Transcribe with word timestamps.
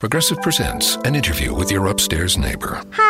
Progressive 0.00 0.40
presents 0.40 0.96
an 1.04 1.14
interview 1.14 1.52
with 1.52 1.70
your 1.70 1.88
upstairs 1.88 2.38
neighbor. 2.38 2.82
Hi, 2.92 3.09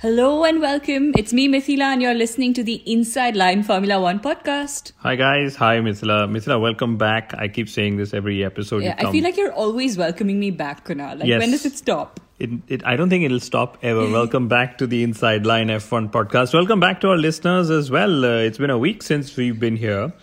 Hello 0.00 0.44
and 0.44 0.62
welcome. 0.62 1.12
It's 1.14 1.30
me, 1.30 1.46
Mithila, 1.46 1.92
and 1.92 2.00
you're 2.00 2.14
listening 2.14 2.54
to 2.54 2.64
the 2.64 2.76
Inside 2.90 3.36
Line 3.36 3.62
Formula 3.62 4.00
One 4.00 4.18
podcast. 4.18 4.92
Hi 4.98 5.14
guys, 5.14 5.56
hi 5.56 5.76
Mithila. 5.76 6.26
Mithila, 6.26 6.58
welcome 6.58 6.96
back. 6.96 7.34
I 7.36 7.48
keep 7.48 7.68
saying 7.68 7.98
this 7.98 8.14
every 8.14 8.42
episode. 8.42 8.82
Yeah, 8.82 8.94
I 8.98 9.12
feel 9.12 9.22
like 9.22 9.36
you're 9.36 9.52
always 9.52 9.98
welcoming 9.98 10.40
me 10.40 10.50
back, 10.52 10.86
Kunal. 10.86 11.18
Like, 11.18 11.28
Yes. 11.28 11.40
when 11.40 11.50
does 11.50 11.66
it 11.66 11.76
stop? 11.76 12.18
it, 12.38 12.48
it, 12.68 12.86
I 12.86 12.96
don't 12.96 13.10
think 13.10 13.24
it'll 13.24 13.40
stop 13.40 13.76
ever. 13.82 14.10
welcome 14.18 14.48
back 14.48 14.78
to 14.78 14.86
the 14.86 15.02
Inside 15.02 15.44
Line 15.44 15.68
F1 15.68 16.10
podcast. 16.10 16.54
Welcome 16.54 16.80
back 16.80 17.02
to 17.02 17.10
our 17.10 17.18
listeners 17.18 17.68
as 17.68 17.90
well. 17.90 18.24
Uh, 18.24 18.38
it's 18.38 18.56
been 18.56 18.70
a 18.70 18.78
week 18.78 19.02
since 19.02 19.36
we've 19.36 19.60
been 19.60 19.76
here. 19.76 20.14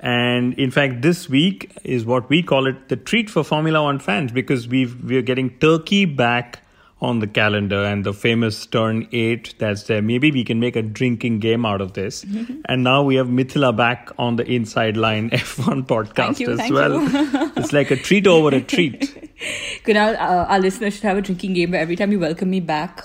And 0.00 0.54
in 0.54 0.72
fact, 0.72 1.02
this 1.02 1.28
week 1.28 1.70
is 1.84 2.04
what 2.04 2.28
we 2.28 2.42
call 2.42 2.66
it 2.66 2.88
the 2.88 2.96
treat 2.96 3.30
for 3.30 3.44
Formula 3.44 3.80
One 3.84 4.00
fans 4.00 4.32
because 4.32 4.66
we've, 4.66 5.04
we're 5.04 5.22
getting 5.22 5.50
Turkey 5.58 6.04
back 6.06 6.59
on 7.02 7.18
the 7.20 7.26
calendar 7.26 7.82
and 7.82 8.04
the 8.04 8.12
famous 8.12 8.66
turn 8.66 9.08
8 9.10 9.54
that's 9.58 9.84
there. 9.84 10.02
Maybe 10.02 10.30
we 10.30 10.44
can 10.44 10.60
make 10.60 10.76
a 10.76 10.82
drinking 10.82 11.38
game 11.40 11.64
out 11.64 11.80
of 11.80 11.94
this. 11.94 12.24
and 12.66 12.84
now 12.84 13.02
we 13.02 13.14
have 13.16 13.26
Mithila 13.28 13.74
back 13.74 14.10
on 14.18 14.36
the 14.36 14.44
Inside 14.44 14.96
Line 14.98 15.30
F1 15.40 15.86
podcast 15.86 16.14
Thank 16.14 16.40
you, 16.40 16.50
as 16.50 16.58
thank 16.58 16.74
well. 16.74 17.00
you. 17.00 17.52
it's 17.56 17.72
like 17.72 17.90
a 17.90 17.96
treat 17.96 18.26
over 18.26 18.54
a 18.54 18.60
treat. 18.60 19.00
Kunal, 19.84 20.14
uh, 20.16 20.44
our 20.48 20.60
listeners 20.60 20.94
should 20.94 21.04
have 21.04 21.16
a 21.16 21.22
drinking 21.22 21.54
game 21.54 21.70
where 21.70 21.80
every 21.80 21.96
time 21.96 22.12
you 22.12 22.18
welcome 22.20 22.50
me 22.50 22.60
back, 22.60 23.02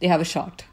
they 0.00 0.06
have 0.08 0.20
a 0.22 0.24
shot. 0.24 0.64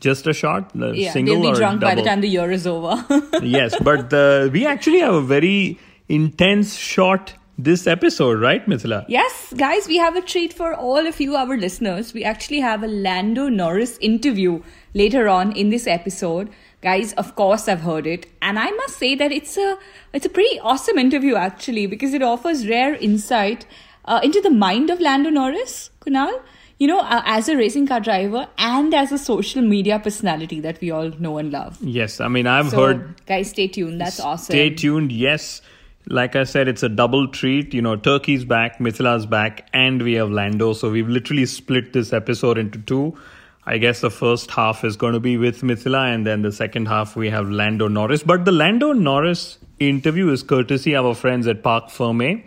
Just 0.00 0.26
a 0.26 0.32
shot, 0.34 0.72
the 0.74 0.92
Yeah, 0.92 1.12
single 1.12 1.36
they'll 1.40 1.52
be 1.52 1.56
or 1.56 1.60
drunk 1.60 1.80
by 1.80 1.94
the 1.94 2.02
time 2.02 2.20
the 2.20 2.28
year 2.28 2.50
is 2.50 2.66
over. 2.66 3.02
yes, 3.40 3.74
but 3.80 4.10
the, 4.10 4.50
we 4.52 4.66
actually 4.66 4.98
have 4.98 5.14
a 5.14 5.22
very 5.22 5.78
intense 6.08 6.74
shot 6.76 7.32
this 7.58 7.86
episode, 7.86 8.40
right, 8.40 8.64
Mithila? 8.66 9.04
Yes, 9.08 9.52
guys, 9.56 9.86
we 9.86 9.98
have 9.98 10.16
a 10.16 10.22
treat 10.22 10.52
for 10.52 10.74
all 10.74 11.06
of 11.06 11.20
you, 11.20 11.36
our 11.36 11.56
listeners. 11.56 12.12
We 12.14 12.24
actually 12.24 12.60
have 12.60 12.82
a 12.82 12.86
Lando 12.88 13.48
Norris 13.48 13.98
interview 14.00 14.62
later 14.94 15.28
on 15.28 15.52
in 15.52 15.70
this 15.70 15.86
episode. 15.86 16.50
Guys, 16.80 17.12
of 17.14 17.34
course, 17.36 17.68
I've 17.68 17.82
heard 17.82 18.06
it, 18.06 18.26
and 18.40 18.58
I 18.58 18.70
must 18.72 18.96
say 18.98 19.14
that 19.14 19.30
it's 19.30 19.56
a 19.56 19.78
it's 20.12 20.26
a 20.26 20.30
pretty 20.30 20.58
awesome 20.60 20.98
interview 20.98 21.36
actually 21.36 21.86
because 21.86 22.12
it 22.14 22.22
offers 22.22 22.66
rare 22.66 22.94
insight 22.96 23.66
uh, 24.04 24.20
into 24.24 24.40
the 24.40 24.50
mind 24.50 24.90
of 24.90 24.98
Lando 25.00 25.30
Norris, 25.30 25.90
Kunal. 26.00 26.40
You 26.78 26.88
know, 26.88 26.98
uh, 26.98 27.22
as 27.24 27.48
a 27.48 27.56
racing 27.56 27.86
car 27.86 28.00
driver 28.00 28.48
and 28.58 28.92
as 28.92 29.12
a 29.12 29.18
social 29.18 29.62
media 29.62 30.00
personality 30.00 30.58
that 30.60 30.80
we 30.80 30.90
all 30.90 31.10
know 31.10 31.38
and 31.38 31.52
love. 31.52 31.78
Yes, 31.80 32.20
I 32.20 32.26
mean, 32.26 32.48
I've 32.48 32.70
So, 32.70 32.76
heard. 32.86 33.24
guys, 33.24 33.50
stay 33.50 33.68
tuned. 33.68 34.00
That's 34.00 34.18
awesome. 34.18 34.46
Stay 34.52 34.70
tuned. 34.70 35.12
Yes, 35.12 35.62
like 36.06 36.36
I 36.36 36.44
said, 36.44 36.68
it's 36.68 36.82
a 36.82 36.88
double 36.88 37.28
treat. 37.28 37.74
You 37.74 37.82
know, 37.82 37.96
Turkey's 37.96 38.44
back, 38.44 38.78
Mithila's 38.78 39.26
back, 39.26 39.68
and 39.72 40.02
we 40.02 40.14
have 40.14 40.30
Lando. 40.30 40.72
So 40.72 40.90
we've 40.90 41.08
literally 41.08 41.46
split 41.46 41.92
this 41.92 42.12
episode 42.12 42.58
into 42.58 42.78
two. 42.78 43.16
I 43.64 43.78
guess 43.78 44.00
the 44.00 44.10
first 44.10 44.50
half 44.50 44.82
is 44.84 44.96
going 44.96 45.12
to 45.12 45.20
be 45.20 45.36
with 45.36 45.62
Mithila, 45.62 46.12
and 46.12 46.26
then 46.26 46.42
the 46.42 46.50
second 46.50 46.86
half 46.86 47.14
we 47.14 47.30
have 47.30 47.48
Lando 47.48 47.86
Norris. 47.86 48.24
But 48.24 48.44
the 48.44 48.52
Lando 48.52 48.92
Norris 48.92 49.58
interview 49.78 50.30
is 50.30 50.42
courtesy 50.42 50.94
of 50.94 51.06
our 51.06 51.14
friends 51.14 51.46
at 51.46 51.62
Park 51.62 51.88
Ferme. 51.88 52.44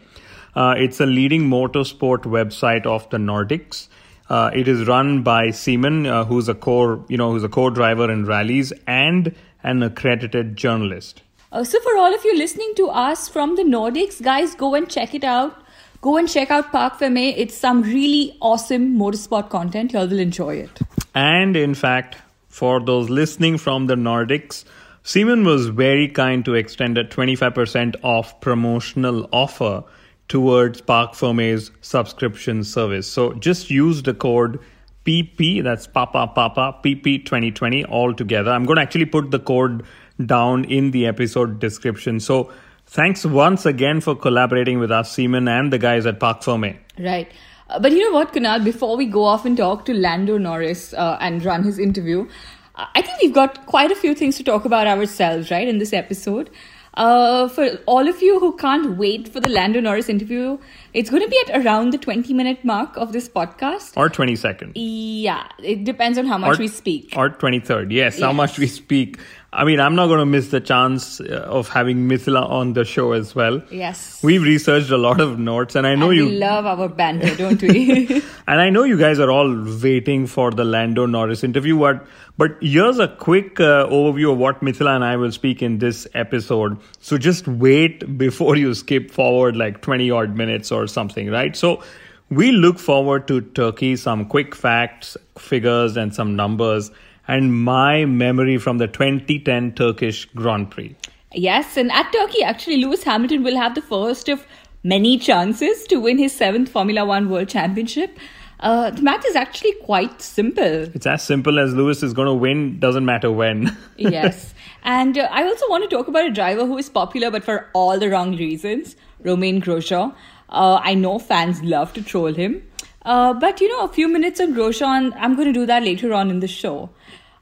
Uh, 0.55 0.75
it's 0.77 0.99
a 0.99 1.05
leading 1.05 1.49
motorsport 1.49 2.23
website 2.23 2.85
of 2.85 3.09
the 3.09 3.17
Nordics. 3.17 3.87
Uh, 4.29 4.49
it 4.53 4.67
is 4.67 4.87
run 4.87 5.22
by 5.22 5.51
Seaman, 5.51 6.05
uh, 6.05 6.25
who's 6.25 6.49
a 6.49 6.55
core, 6.55 7.05
you 7.07 7.17
know, 7.17 7.31
who's 7.31 7.43
a 7.43 7.49
co-driver 7.49 8.11
in 8.11 8.25
rallies 8.25 8.73
and 8.87 9.35
an 9.63 9.83
accredited 9.83 10.55
journalist. 10.55 11.22
Uh, 11.55 11.63
so, 11.63 11.79
for 11.79 11.95
all 11.95 12.13
of 12.13 12.25
you 12.25 12.38
listening 12.38 12.73
to 12.75 12.89
us 12.89 13.29
from 13.29 13.55
the 13.55 13.63
Nordics, 13.63 14.21
guys, 14.21 14.53
go 14.55 14.75
and 14.75 14.89
check 14.89 15.13
it 15.13 15.23
out. 15.23 15.63
Go 16.01 16.17
and 16.17 16.27
check 16.27 16.51
out 16.51 16.69
Park 16.69 16.99
Ferme. 16.99 17.33
It's 17.43 17.57
some 17.57 17.81
really 17.81 18.38
awesome 18.41 18.97
motorsport 18.99 19.49
content. 19.49 19.93
You 19.93 19.99
all 19.99 20.07
will 20.09 20.19
enjoy 20.19 20.55
it. 20.55 20.81
And 21.13 21.55
in 21.55 21.73
fact, 21.73 22.17
for 22.49 22.81
those 22.81 23.09
listening 23.09 23.57
from 23.57 23.88
the 23.88 23.95
Nordics, 23.95 24.66
Seaman 25.03 25.45
was 25.45 25.67
very 25.67 26.09
kind 26.09 26.43
to 26.43 26.55
extend 26.55 26.97
a 26.97 27.05
25% 27.05 27.95
off 28.03 28.41
promotional 28.41 29.29
offer 29.31 29.85
towards 30.27 30.81
Park 30.81 31.13
Ferme's 31.13 31.72
subscription 31.79 32.66
service. 32.66 33.07
So 33.09 33.31
just 33.31 33.72
use 33.72 34.03
the 34.03 34.13
code 34.13 34.59
PP, 35.05 35.63
that's 35.63 35.87
Papa 35.87 36.31
Papa, 36.35 36.79
PP 36.83 37.23
2020 37.23 37.85
all 37.85 38.13
together. 38.13 38.51
I'm 38.51 38.66
going 38.66 38.75
to 38.75 38.81
actually 38.81 39.05
put 39.05 39.31
the 39.31 39.39
code 39.39 39.85
down 40.23 40.65
in 40.65 40.91
the 40.91 41.05
episode 41.05 41.59
description. 41.59 42.19
So 42.19 42.51
thanks 42.85 43.25
once 43.25 43.65
again 43.65 44.01
for 44.01 44.15
collaborating 44.15 44.79
with 44.79 44.91
us, 44.91 45.13
Seaman, 45.13 45.47
and 45.47 45.71
the 45.71 45.77
guys 45.77 46.05
at 46.05 46.19
Park 46.19 46.41
Ferme. 46.41 46.77
Right. 46.99 47.31
Uh, 47.69 47.79
but 47.79 47.91
you 47.91 47.99
know 47.99 48.11
what, 48.11 48.33
Kunal? 48.33 48.63
Before 48.63 48.95
we 48.95 49.05
go 49.05 49.23
off 49.23 49.45
and 49.45 49.57
talk 49.57 49.85
to 49.85 49.93
Lando 49.93 50.37
Norris 50.37 50.93
uh, 50.93 51.17
and 51.19 51.43
run 51.43 51.63
his 51.63 51.79
interview, 51.79 52.27
I 52.75 53.01
think 53.01 53.21
we've 53.21 53.33
got 53.33 53.65
quite 53.65 53.91
a 53.91 53.95
few 53.95 54.13
things 54.13 54.37
to 54.37 54.43
talk 54.43 54.65
about 54.65 54.85
ourselves, 54.87 55.49
right, 55.49 55.67
in 55.67 55.77
this 55.77 55.93
episode. 55.93 56.49
Uh, 56.95 57.49
for 57.49 57.77
all 57.87 58.07
of 58.07 58.21
you 58.21 58.39
who 58.39 58.55
can't 58.55 58.97
wait 58.97 59.27
for 59.27 59.41
the 59.41 59.49
Lando 59.49 59.81
Norris 59.81 60.07
interview, 60.07 60.57
it's 60.93 61.09
going 61.09 61.21
to 61.21 61.27
be 61.27 61.41
at 61.47 61.65
around 61.65 61.91
the 61.91 61.97
20 61.97 62.33
minute 62.33 62.63
mark 62.63 62.95
of 62.95 63.11
this 63.11 63.27
podcast. 63.27 63.97
Or 63.97 64.09
20 64.09 64.35
seconds. 64.37 64.71
Yeah, 64.75 65.45
it 65.61 65.83
depends 65.83 66.17
on 66.17 66.25
how 66.25 66.37
much 66.37 66.57
or, 66.57 66.59
we 66.59 66.67
speak. 66.69 67.13
Or 67.17 67.29
23rd. 67.29 67.91
Yes, 67.91 68.19
how 68.19 68.31
much 68.31 68.57
we 68.57 68.67
speak. 68.67 69.19
I 69.55 69.63
mean, 69.63 69.79
I'm 69.79 69.95
not 69.95 70.07
going 70.07 70.19
to 70.19 70.25
miss 70.25 70.49
the 70.49 70.59
chance 70.59 71.21
uh, 71.21 71.45
of 71.47 71.69
having 71.69 72.09
Mithila 72.09 72.49
on 72.49 72.73
the 72.73 72.83
show 72.83 73.13
as 73.13 73.33
well. 73.33 73.61
Yes. 73.71 74.21
We've 74.21 74.43
researched 74.43 74.91
a 74.91 74.97
lot 74.97 75.21
of 75.21 75.39
notes, 75.39 75.75
and 75.75 75.88
I 75.88 75.95
know 75.95 76.09
and 76.09 76.17
you. 76.17 76.25
we 76.25 76.38
love 76.38 76.66
our 76.66 76.89
banter, 76.89 77.33
don't 77.35 77.61
we? 77.61 78.21
and 78.47 78.59
I 78.59 78.69
know 78.69 78.83
you 78.83 78.97
guys 78.97 79.17
are 79.19 79.31
all 79.31 79.49
waiting 79.81 80.27
for 80.27 80.51
the 80.51 80.66
Lando 80.66 81.05
Norris 81.05 81.45
interview. 81.45 81.79
But, 81.79 82.05
but 82.38 82.57
here's 82.61 82.99
a 82.99 83.07
quick 83.07 83.61
uh, 83.61 83.88
overview 83.88 84.33
of 84.33 84.39
what 84.39 84.59
Mithila 84.59 84.93
and 84.95 85.05
I 85.05 85.16
will 85.16 85.31
speak 85.31 85.61
in 85.61 85.77
this 85.77 86.05
episode. 86.13 86.77
So 86.99 87.17
just 87.17 87.47
wait 87.47 88.17
before 88.17 88.57
you 88.57 88.73
skip 88.73 89.09
forward 89.09 89.55
like 89.55 89.81
20 89.81 90.11
odd 90.11 90.35
minutes 90.35 90.69
or 90.69 90.85
something, 90.87 91.29
right? 91.29 91.55
So 91.55 91.81
we 92.29 92.51
look 92.51 92.77
forward 92.77 93.27
to 93.29 93.39
Turkey, 93.39 93.95
some 93.95 94.25
quick 94.25 94.53
facts, 94.53 95.16
figures, 95.37 95.95
and 95.95 96.13
some 96.13 96.35
numbers, 96.35 96.91
and 97.27 97.63
my 97.63 98.05
memory 98.05 98.57
from 98.57 98.77
the 98.77 98.87
2010 98.87 99.73
Turkish 99.73 100.25
Grand 100.35 100.71
Prix. 100.71 100.95
Yes, 101.33 101.75
and 101.77 101.91
at 101.91 102.11
Turkey, 102.13 102.43
actually, 102.43 102.77
Lewis 102.77 103.03
Hamilton 103.03 103.43
will 103.43 103.57
have 103.57 103.75
the 103.75 103.81
first 103.81 104.29
of 104.29 104.45
many 104.83 105.17
chances 105.17 105.83
to 105.85 105.97
win 105.97 106.17
his 106.17 106.33
seventh 106.33 106.69
Formula 106.69 107.03
One 107.05 107.29
World 107.29 107.49
Championship. 107.49 108.17
Uh, 108.59 108.89
the 108.89 109.01
math 109.01 109.25
is 109.25 109.35
actually 109.35 109.73
quite 109.83 110.22
simple. 110.22 110.63
It's 110.63 111.05
as 111.05 111.23
simple 111.23 111.59
as 111.59 111.73
Lewis 111.73 112.01
is 112.03 112.13
going 112.13 112.27
to 112.27 112.33
win, 112.33 112.79
doesn't 112.79 113.03
matter 113.03 113.31
when. 113.31 113.75
yes. 113.97 114.53
And 114.83 115.17
uh, 115.17 115.28
I 115.31 115.43
also 115.43 115.66
want 115.69 115.89
to 115.89 115.93
talk 115.93 116.07
about 116.07 116.25
a 116.25 116.31
driver 116.31 116.66
who 116.66 116.78
is 116.78 116.89
popular 116.89 117.31
but 117.31 117.43
for 117.43 117.69
all 117.73 117.99
the 117.99 118.09
wrong 118.09 118.37
reasons 118.37 118.95
Romain 119.23 119.61
Grosjean. 119.61 120.16
Uh, 120.47 120.79
I 120.81 120.93
know 120.93 121.19
fans 121.19 121.61
love 121.63 121.91
to 121.93 122.01
troll 122.01 122.33
him. 122.33 122.61
Uh, 123.05 123.34
but 123.34 123.61
you 123.61 123.69
know, 123.69 123.85
a 123.85 123.87
few 123.87 124.07
minutes 124.07 124.40
on 124.41 124.53
Grosjean, 124.53 125.13
I'm 125.16 125.35
going 125.35 125.47
to 125.47 125.53
do 125.53 125.66
that 125.67 125.84
later 125.84 126.11
on 126.13 126.31
in 126.31 126.40
the 126.40 126.47
show. 126.47 126.90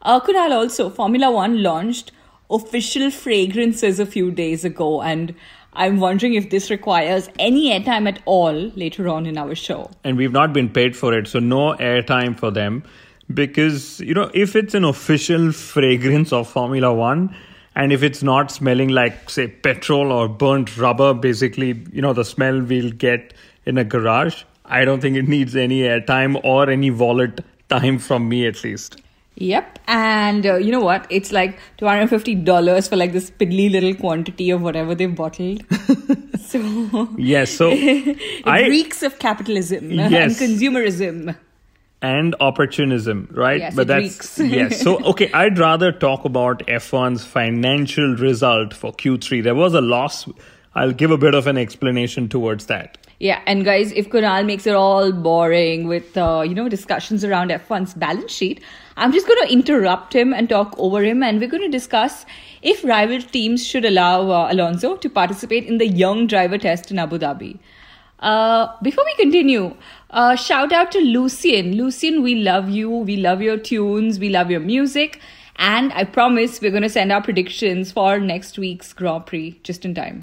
Uh, 0.01 0.19
Kunal 0.19 0.51
also, 0.51 0.89
Formula 0.89 1.31
One 1.31 1.63
launched 1.63 2.11
official 2.51 3.09
fragrances 3.09 3.99
a 3.99 4.05
few 4.05 4.29
days 4.29 4.65
ago, 4.65 5.01
and 5.01 5.33
I'm 5.71 6.01
wondering 6.01 6.33
if 6.33 6.49
this 6.49 6.69
requires 6.69 7.29
any 7.39 7.71
airtime 7.71 8.07
at 8.09 8.21
all 8.25 8.53
later 8.75 9.07
on 9.07 9.25
in 9.25 9.37
our 9.37 9.55
show. 9.55 9.89
and 10.03 10.17
we've 10.17 10.33
not 10.33 10.51
been 10.53 10.69
paid 10.69 10.97
for 10.97 11.17
it, 11.17 11.27
so 11.27 11.39
no 11.39 11.73
airtime 11.75 12.37
for 12.37 12.51
them. 12.51 12.83
Because, 13.33 14.01
you 14.01 14.13
know, 14.13 14.29
if 14.33 14.55
it's 14.55 14.73
an 14.73 14.83
official 14.83 15.53
fragrance 15.53 16.33
of 16.33 16.49
Formula 16.49 16.93
One, 16.93 17.33
and 17.75 17.93
if 17.93 18.03
it's 18.03 18.21
not 18.21 18.51
smelling 18.51 18.89
like, 18.89 19.29
say, 19.29 19.47
petrol 19.47 20.11
or 20.11 20.27
burnt 20.27 20.77
rubber, 20.77 21.13
basically, 21.13 21.83
you 21.91 22.01
know, 22.01 22.11
the 22.13 22.25
smell 22.25 22.61
we'll 22.61 22.91
get 22.91 23.33
in 23.65 23.77
a 23.77 23.85
garage, 23.85 24.43
I 24.65 24.85
don't 24.85 25.01
think 25.01 25.17
it 25.17 25.27
needs 25.27 25.55
any 25.55 25.81
airtime 25.81 26.39
or 26.43 26.69
any 26.69 26.89
wallet 26.91 27.41
time 27.69 27.99
from 27.99 28.29
me 28.29 28.45
at 28.47 28.63
least. 28.63 29.01
Yep, 29.35 29.79
and 29.87 30.45
uh, 30.45 30.55
you 30.57 30.71
know 30.71 30.79
what? 30.79 31.07
It's 31.09 31.31
like 31.31 31.57
two 31.77 31.87
hundred 31.87 32.07
fifty 32.09 32.35
dollars 32.35 32.87
for 32.87 32.95
like 32.95 33.13
this 33.13 33.31
piddly 33.31 33.71
little 33.71 33.95
quantity 33.95 34.51
of 34.51 34.61
whatever 34.61 34.93
they've 34.93 35.13
bottled. 35.13 35.63
so 36.39 37.09
Yes, 37.17 37.51
so 37.51 37.71
it 37.73 38.19
I 38.45 38.67
reeks 38.67 39.01
of 39.03 39.17
capitalism 39.19 39.89
Yes. 39.91 40.39
and 40.39 40.51
consumerism. 40.59 41.35
and 42.01 42.35
opportunism, 42.41 43.27
right? 43.31 43.59
Yes, 43.59 43.75
but 43.75 43.83
it 43.83 43.87
that's 43.87 44.37
reeks. 44.39 44.39
yes. 44.39 44.81
So 44.81 45.03
okay, 45.05 45.31
I'd 45.33 45.57
rather 45.57 45.91
talk 45.91 46.25
about 46.25 46.59
F1's 46.67 47.25
financial 47.25 48.15
result 48.15 48.73
for 48.73 48.91
Q3. 48.93 49.43
There 49.43 49.55
was 49.55 49.73
a 49.73 49.81
loss. 49.81 50.27
I'll 50.75 50.91
give 50.91 51.09
a 51.11 51.17
bit 51.17 51.33
of 51.33 51.47
an 51.47 51.57
explanation 51.57 52.29
towards 52.29 52.67
that. 52.67 52.97
Yeah, 53.19 53.41
and 53.45 53.63
guys, 53.63 53.91
if 53.91 54.09
Kunal 54.09 54.45
makes 54.45 54.67
it 54.67 54.75
all 54.75 55.11
boring 55.11 55.87
with 55.87 56.17
uh, 56.17 56.43
you 56.45 56.53
know 56.53 56.67
discussions 56.67 57.23
around 57.23 57.51
F1's 57.51 57.93
balance 57.93 58.31
sheet, 58.31 58.61
I'm 58.97 59.11
just 59.13 59.27
going 59.27 59.47
to 59.47 59.53
interrupt 59.53 60.13
him 60.13 60.33
and 60.33 60.49
talk 60.49 60.75
over 60.77 61.03
him, 61.03 61.23
and 61.23 61.39
we're 61.39 61.49
going 61.49 61.63
to 61.63 61.77
discuss 61.77 62.25
if 62.61 62.83
rival 62.83 63.21
teams 63.21 63.65
should 63.65 63.85
allow 63.85 64.29
uh, 64.29 64.51
Alonso 64.51 64.95
to 64.97 65.09
participate 65.09 65.65
in 65.65 65.77
the 65.77 65.87
young 65.87 66.27
driver 66.27 66.57
test 66.57 66.91
in 66.91 66.99
Abu 66.99 67.17
Dhabi. 67.19 67.59
Uh, 68.19 68.67
before 68.81 69.03
we 69.05 69.13
continue, 69.15 69.75
uh, 70.09 70.35
shout 70.35 70.71
out 70.71 70.91
to 70.91 70.99
Lucian. 70.99 71.75
Lucian, 71.75 72.23
we 72.23 72.35
love 72.35 72.69
you. 72.69 72.89
We 72.89 73.17
love 73.17 73.41
your 73.41 73.57
tunes. 73.57 74.19
We 74.19 74.29
love 74.29 74.49
your 74.49 74.61
music. 74.61 75.19
And 75.55 75.93
I 75.93 76.03
promise 76.03 76.59
we're 76.61 76.71
going 76.71 76.83
to 76.83 76.89
send 76.89 77.11
our 77.11 77.21
predictions 77.21 77.91
for 77.91 78.19
next 78.19 78.57
week's 78.57 78.91
Grand 78.91 79.25
Prix 79.25 79.59
just 79.63 79.85
in 79.85 79.93
time. 79.93 80.21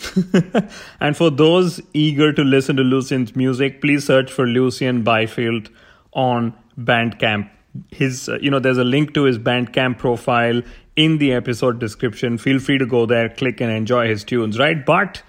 And 1.00 1.16
for 1.16 1.30
those 1.30 1.80
eager 1.94 2.32
to 2.32 2.42
listen 2.42 2.76
to 2.76 2.82
Lucian's 2.82 3.36
music, 3.36 3.80
please 3.80 4.04
search 4.04 4.30
for 4.30 4.46
Lucian 4.46 5.02
Byfield 5.02 5.70
on 6.12 6.52
Bandcamp. 6.78 7.48
His, 7.90 8.28
uh, 8.28 8.38
you 8.40 8.50
know, 8.50 8.58
there's 8.58 8.78
a 8.78 8.84
link 8.84 9.14
to 9.14 9.24
his 9.24 9.38
Bandcamp 9.38 9.98
profile 9.98 10.62
in 10.96 11.18
the 11.18 11.32
episode 11.32 11.78
description. 11.78 12.36
Feel 12.36 12.58
free 12.58 12.78
to 12.78 12.86
go 12.86 13.06
there, 13.06 13.28
click, 13.28 13.60
and 13.60 13.70
enjoy 13.70 14.08
his 14.08 14.24
tunes, 14.24 14.58
right? 14.58 14.84
But 14.84 15.22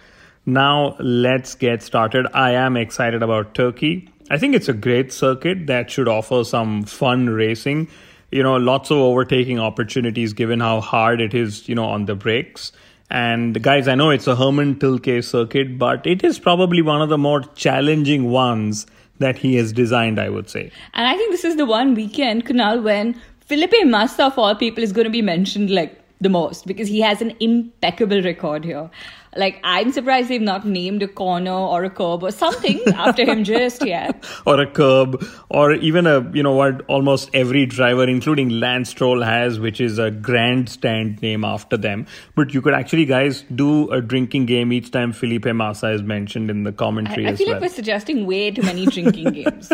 now 0.45 0.95
let's 0.99 1.53
get 1.55 1.83
started. 1.83 2.27
I 2.33 2.53
am 2.53 2.75
excited 2.75 3.21
about 3.21 3.53
Turkey. 3.53 4.09
I 4.31 4.37
think 4.37 4.55
it's 4.55 4.69
a 4.69 4.73
great 4.73 5.13
circuit 5.13 5.67
that 5.67 5.91
should 5.91 6.07
offer 6.07 6.43
some 6.43 6.83
fun 6.83 7.29
racing. 7.29 7.89
You 8.31 8.43
know, 8.43 8.55
lots 8.55 8.91
of 8.91 8.97
overtaking 8.97 9.59
opportunities 9.59 10.33
given 10.33 10.59
how 10.59 10.79
hard 10.81 11.19
it 11.21 11.33
is, 11.33 11.67
you 11.67 11.75
know, 11.75 11.85
on 11.85 12.05
the 12.05 12.15
brakes. 12.15 12.71
And 13.09 13.61
guys, 13.61 13.89
I 13.89 13.95
know 13.95 14.09
it's 14.09 14.27
a 14.27 14.37
Hermann 14.37 14.75
Tilke 14.79 15.21
circuit, 15.21 15.77
but 15.77 16.07
it 16.07 16.23
is 16.23 16.39
probably 16.39 16.81
one 16.81 17.01
of 17.01 17.09
the 17.09 17.17
more 17.17 17.41
challenging 17.55 18.31
ones 18.31 18.87
that 19.19 19.37
he 19.37 19.55
has 19.55 19.73
designed, 19.73 20.19
I 20.19 20.29
would 20.29 20.49
say. 20.49 20.71
And 20.93 21.07
I 21.07 21.17
think 21.17 21.31
this 21.31 21.43
is 21.43 21.57
the 21.57 21.65
one 21.65 21.93
weekend, 21.93 22.45
Kunal, 22.45 22.81
when 22.81 23.19
Felipe 23.41 23.73
Massa, 23.83 24.27
of 24.27 24.39
all 24.39 24.55
people, 24.55 24.81
is 24.81 24.93
going 24.93 25.05
to 25.05 25.11
be 25.11 25.21
mentioned 25.21 25.69
like 25.69 26.01
the 26.21 26.29
most 26.29 26.65
because 26.67 26.87
he 26.87 27.01
has 27.01 27.21
an 27.21 27.35
impeccable 27.39 28.21
record 28.21 28.63
here. 28.63 28.89
Like, 29.35 29.59
I'm 29.63 29.91
surprised 29.93 30.27
they've 30.29 30.41
not 30.41 30.65
named 30.65 31.01
a 31.03 31.07
corner 31.07 31.51
or 31.53 31.83
a 31.85 31.89
curb 31.89 32.21
or 32.23 32.31
something 32.31 32.81
after 32.93 33.23
him 33.25 33.43
just 33.45 33.85
yet. 33.85 34.23
Or 34.45 34.59
a 34.59 34.65
curb, 34.69 35.23
or 35.49 35.73
even 35.73 36.05
a, 36.07 36.29
you 36.33 36.43
know 36.43 36.51
what, 36.53 36.81
almost 36.87 37.29
every 37.33 37.65
driver, 37.65 38.03
including 38.05 38.49
Lance 38.49 38.89
Stroll, 38.89 39.21
has, 39.21 39.59
which 39.59 39.79
is 39.79 39.99
a 39.99 40.11
grandstand 40.11 41.21
name 41.21 41.45
after 41.45 41.77
them. 41.77 42.07
But 42.35 42.53
you 42.53 42.61
could 42.61 42.73
actually, 42.73 43.05
guys, 43.05 43.43
do 43.53 43.89
a 43.91 44.01
drinking 44.01 44.47
game 44.47 44.73
each 44.73 44.91
time 44.91 45.13
Felipe 45.13 45.45
Massa 45.45 45.89
is 45.91 46.01
mentioned 46.03 46.49
in 46.49 46.63
the 46.63 46.71
I, 46.71 46.73
commentary 46.73 47.25
I 47.27 47.31
as 47.31 47.37
feel 47.37 47.47
well. 47.47 47.55
like 47.55 47.61
we're 47.61 47.69
suggesting 47.69 48.25
way 48.25 48.51
too 48.51 48.63
many 48.63 48.85
drinking 48.85 49.31
games. 49.43 49.71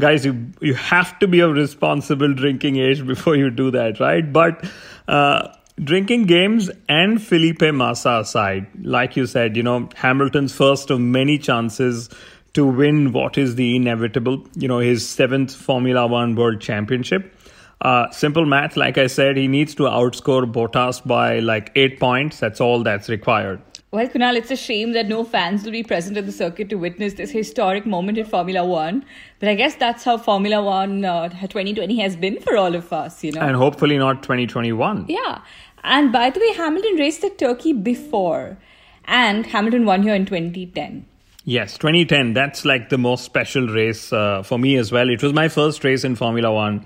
guys 0.00 0.24
you 0.24 0.50
you 0.60 0.74
have 0.74 1.18
to 1.18 1.26
be 1.28 1.40
of 1.40 1.52
responsible 1.52 2.32
drinking 2.34 2.76
age 2.76 3.06
before 3.06 3.36
you 3.36 3.50
do 3.50 3.70
that 3.70 4.00
right 4.00 4.32
but 4.32 4.64
uh 5.08 5.48
drinking 5.82 6.24
games 6.24 6.70
and 6.88 7.20
felipe 7.20 7.62
massa 7.74 8.20
aside 8.20 8.64
like 8.82 9.16
you 9.16 9.26
said 9.26 9.56
you 9.56 9.62
know 9.62 9.88
hamilton's 9.96 10.54
first 10.54 10.88
of 10.88 11.00
many 11.00 11.36
chances 11.36 12.08
to 12.52 12.64
win 12.64 13.12
what 13.12 13.36
is 13.36 13.56
the 13.56 13.74
inevitable 13.74 14.46
you 14.54 14.68
know 14.68 14.78
his 14.78 15.06
seventh 15.06 15.54
formula 15.54 16.06
one 16.06 16.34
world 16.36 16.60
championship. 16.60 17.32
Uh, 17.80 18.08
simple 18.12 18.46
math 18.46 18.76
like 18.76 18.96
i 18.96 19.06
said 19.08 19.36
he 19.36 19.48
needs 19.48 19.74
to 19.74 19.82
outscore 19.82 20.50
Bottas 20.50 21.04
by 21.04 21.40
like 21.40 21.72
eight 21.74 21.98
points. 21.98 22.38
That's 22.38 22.60
all 22.60 22.82
that's 22.84 23.08
required 23.08 23.60
Well, 23.94 24.08
Kunal, 24.08 24.34
it's 24.34 24.50
a 24.50 24.56
shame 24.56 24.90
that 24.94 25.06
no 25.06 25.22
fans 25.22 25.62
will 25.62 25.70
be 25.70 25.84
present 25.84 26.16
at 26.16 26.26
the 26.26 26.32
circuit 26.32 26.68
to 26.70 26.74
witness 26.74 27.12
this 27.14 27.30
historic 27.30 27.86
moment 27.86 28.18
in 28.18 28.26
Formula 28.26 28.66
One. 28.66 29.04
But 29.38 29.48
I 29.50 29.54
guess 29.54 29.76
that's 29.76 30.02
how 30.02 30.18
Formula 30.18 30.60
One 30.60 31.04
uh, 31.04 31.28
2020 31.28 32.00
has 32.00 32.16
been 32.16 32.40
for 32.40 32.56
all 32.56 32.74
of 32.74 32.92
us, 32.92 33.22
you 33.22 33.30
know? 33.30 33.40
and 33.40 33.54
hopefully 33.54 33.96
not 33.96 34.24
2021 34.24 35.04
Yeah. 35.08 35.42
And 35.84 36.10
by 36.10 36.30
the 36.30 36.40
way, 36.40 36.52
Hamilton 36.54 36.96
raced 36.96 37.22
at 37.22 37.38
Turkey 37.38 37.72
before, 37.72 38.58
and 39.04 39.46
Hamilton 39.46 39.84
won 39.84 40.02
here 40.02 40.16
in 40.16 40.26
2010. 40.26 41.06
Yes, 41.44 41.78
2010. 41.78 42.32
That's 42.32 42.64
like 42.64 42.88
the 42.88 42.98
most 42.98 43.22
special 43.22 43.68
race 43.68 44.12
uh, 44.12 44.42
for 44.42 44.58
me 44.58 44.76
as 44.76 44.90
well. 44.90 45.08
It 45.08 45.22
was 45.22 45.32
my 45.32 45.46
first 45.46 45.84
race 45.84 46.02
in 46.02 46.16
Formula 46.16 46.52
One 46.52 46.84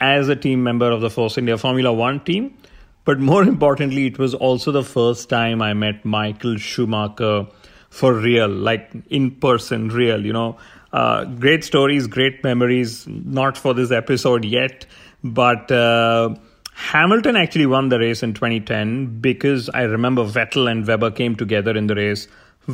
as 0.00 0.28
a 0.28 0.34
team 0.34 0.64
member 0.64 0.90
of 0.90 1.00
the 1.00 1.10
Force 1.10 1.38
India 1.38 1.56
Formula 1.56 1.92
One 1.92 2.18
team. 2.18 2.56
But 3.04 3.18
more 3.18 3.42
importantly, 3.42 4.06
it 4.06 4.18
was 4.18 4.34
also 4.34 4.72
the 4.72 4.84
first 4.84 5.28
time 5.28 5.62
I 5.62 5.72
met 5.74 6.04
Michael 6.04 6.56
Schumacher 6.56 7.46
for 7.88 8.14
real, 8.14 8.48
like 8.48 8.90
in 9.08 9.32
person, 9.32 9.88
real, 9.88 10.24
you 10.24 10.32
know. 10.32 10.58
Uh, 10.92 11.24
great 11.24 11.64
stories, 11.64 12.06
great 12.06 12.42
memories, 12.44 13.06
not 13.06 13.56
for 13.56 13.74
this 13.74 13.90
episode 13.90 14.44
yet, 14.44 14.86
but. 15.22 15.70
Uh, 15.70 16.34
Hamilton 16.72 17.36
actually 17.36 17.66
won 17.66 17.90
the 17.90 17.98
race 17.98 18.22
in 18.22 18.32
2010 18.32 19.20
because 19.20 19.68
I 19.68 19.82
remember 19.82 20.24
Vettel 20.24 20.70
and 20.70 20.86
Webber 20.86 21.10
came 21.10 21.36
together 21.36 21.76
in 21.76 21.88
the 21.88 21.94
race 21.94 22.26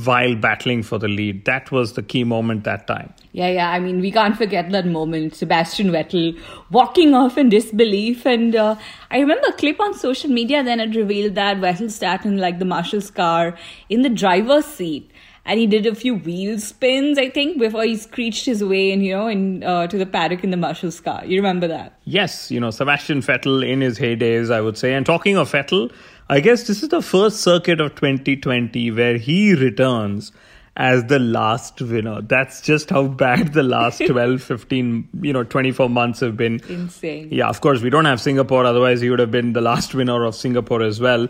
while 0.05 0.35
battling 0.35 0.83
for 0.83 0.99
the 0.99 1.09
lead. 1.09 1.45
That 1.45 1.71
was 1.71 1.95
the 1.95 2.03
key 2.03 2.25
moment 2.25 2.65
that 2.65 2.87
time. 2.87 3.13
Yeah, 3.33 3.49
yeah. 3.49 3.71
I 3.71 3.81
mean, 3.81 4.01
we 4.01 4.11
can't 4.11 4.37
forget 4.37 4.71
that 4.71 4.87
moment. 4.87 5.35
Sebastian 5.35 5.91
Vettel 5.91 6.41
walking 6.71 7.15
off 7.15 7.37
in 7.39 7.49
disbelief. 7.49 8.27
And 8.27 8.55
uh, 8.57 8.77
I 9.11 9.19
remember 9.19 9.49
a 9.49 9.53
clip 9.53 9.81
on 9.81 9.95
social 9.95 10.31
media 10.31 10.63
then 10.63 10.81
it 10.81 10.95
revealed 10.97 11.35
that 11.35 11.59
Vettel 11.59 11.91
sat 11.91 12.25
in 12.25 12.39
like 12.39 12.59
the 12.59 12.65
marshal's 12.65 13.11
car 13.11 13.57
in 13.89 14.03
the 14.03 14.09
driver's 14.09 14.65
seat. 14.65 15.11
And 15.47 15.61
he 15.61 15.67
did 15.67 15.87
a 15.87 15.95
few 15.95 16.17
wheel 16.17 16.59
spins, 16.59 17.19
I 17.19 17.31
think, 17.31 17.59
before 17.59 17.85
he 17.85 17.97
screeched 17.97 18.47
his 18.47 18.65
way 18.65 18.91
in, 18.91 19.01
you 19.01 19.15
know, 19.17 19.29
in 19.29 19.63
uh, 19.63 19.87
to 19.87 19.97
the 19.97 20.05
paddock 20.05 20.43
in 20.43 20.51
the 20.51 20.57
marshal's 20.57 21.01
car. 21.01 21.25
You 21.25 21.37
remember 21.37 21.69
that? 21.69 21.99
Yes, 22.05 22.51
you 22.51 22.59
know, 22.59 22.71
Sebastian 22.71 23.21
Vettel 23.21 23.67
in 23.67 23.81
his 23.81 23.99
heydays, 23.99 24.53
I 24.53 24.61
would 24.61 24.77
say. 24.77 24.93
And 24.93 25.07
talking 25.07 25.37
of 25.37 25.51
Vettel, 25.51 25.93
I 26.29 26.41
guess 26.41 26.67
this 26.67 26.83
is 26.83 26.89
the 26.89 27.01
first 27.01 27.43
circuit 27.43 27.81
of 27.81 27.95
2020 27.95 28.91
where 28.91 29.17
he 29.19 29.55
returns 29.55 30.33
as 30.77 31.05
the 31.05 31.19
last 31.19 31.81
winner. 31.81 32.21
That's 32.21 32.61
just 32.61 32.91
how 32.91 33.07
bad 33.07 33.53
the 33.53 33.63
last 33.63 34.03
12, 34.07 34.43
15, 34.43 35.09
you 35.23 35.33
know, 35.33 35.45
24 35.45 35.89
months 35.89 36.21
have 36.21 36.37
been. 36.37 36.61
Insane. 36.69 37.29
Yeah, 37.31 37.49
of 37.49 37.61
course, 37.61 37.83
we 37.83 37.91
don't 37.91 38.05
have 38.05 38.21
Singapore, 38.21 38.65
otherwise, 38.65 39.01
he 39.01 39.11
would 39.11 39.19
have 39.21 39.31
been 39.31 39.53
the 39.53 39.61
last 39.61 39.95
winner 39.95 40.25
of 40.25 40.35
Singapore 40.35 40.83
as 40.83 41.01
well. 41.01 41.29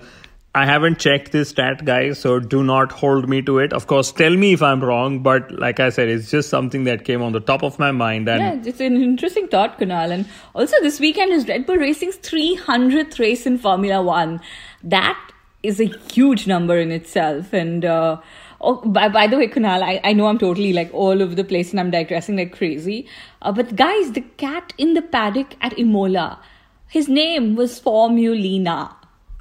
I 0.56 0.64
haven't 0.64 0.98
checked 0.98 1.32
this 1.32 1.50
stat, 1.50 1.84
guys, 1.84 2.18
so 2.18 2.40
do 2.40 2.64
not 2.64 2.90
hold 2.90 3.28
me 3.28 3.42
to 3.42 3.58
it. 3.58 3.74
Of 3.74 3.88
course, 3.88 4.10
tell 4.10 4.34
me 4.34 4.54
if 4.54 4.62
I'm 4.62 4.82
wrong, 4.82 5.18
but 5.22 5.50
like 5.52 5.80
I 5.80 5.90
said, 5.90 6.08
it's 6.08 6.30
just 6.30 6.48
something 6.48 6.84
that 6.84 7.04
came 7.04 7.20
on 7.20 7.32
the 7.32 7.40
top 7.40 7.62
of 7.62 7.78
my 7.78 7.90
mind. 7.92 8.26
And 8.26 8.40
Yeah, 8.40 8.70
it's 8.70 8.80
an 8.80 8.96
interesting 8.96 9.48
thought, 9.48 9.78
Kunal. 9.78 10.10
And 10.10 10.26
also, 10.54 10.74
this 10.80 10.98
weekend 10.98 11.32
is 11.32 11.46
Red 11.46 11.66
Bull 11.66 11.76
Racing's 11.76 12.16
300th 12.16 13.18
race 13.18 13.44
in 13.44 13.58
Formula 13.58 14.02
One. 14.02 14.40
That 14.82 15.20
is 15.62 15.78
a 15.78 15.92
huge 16.14 16.46
number 16.46 16.78
in 16.78 16.90
itself. 16.90 17.52
And 17.52 17.84
uh, 17.84 18.18
oh, 18.62 18.76
by, 18.76 19.10
by 19.10 19.26
the 19.26 19.36
way, 19.36 19.48
Kunal, 19.48 19.82
I, 19.82 20.00
I 20.04 20.14
know 20.14 20.26
I'm 20.26 20.38
totally 20.38 20.72
like 20.72 20.88
all 20.94 21.22
over 21.22 21.34
the 21.34 21.44
place 21.44 21.70
and 21.70 21.78
I'm 21.78 21.90
digressing 21.90 22.38
like 22.38 22.56
crazy. 22.56 23.06
Uh, 23.42 23.52
but 23.52 23.76
guys, 23.76 24.12
the 24.12 24.22
cat 24.22 24.72
in 24.78 24.94
the 24.94 25.02
paddock 25.02 25.54
at 25.60 25.78
Imola, 25.78 26.40
his 26.88 27.10
name 27.10 27.56
was 27.56 27.78
Formulina. 27.78 28.94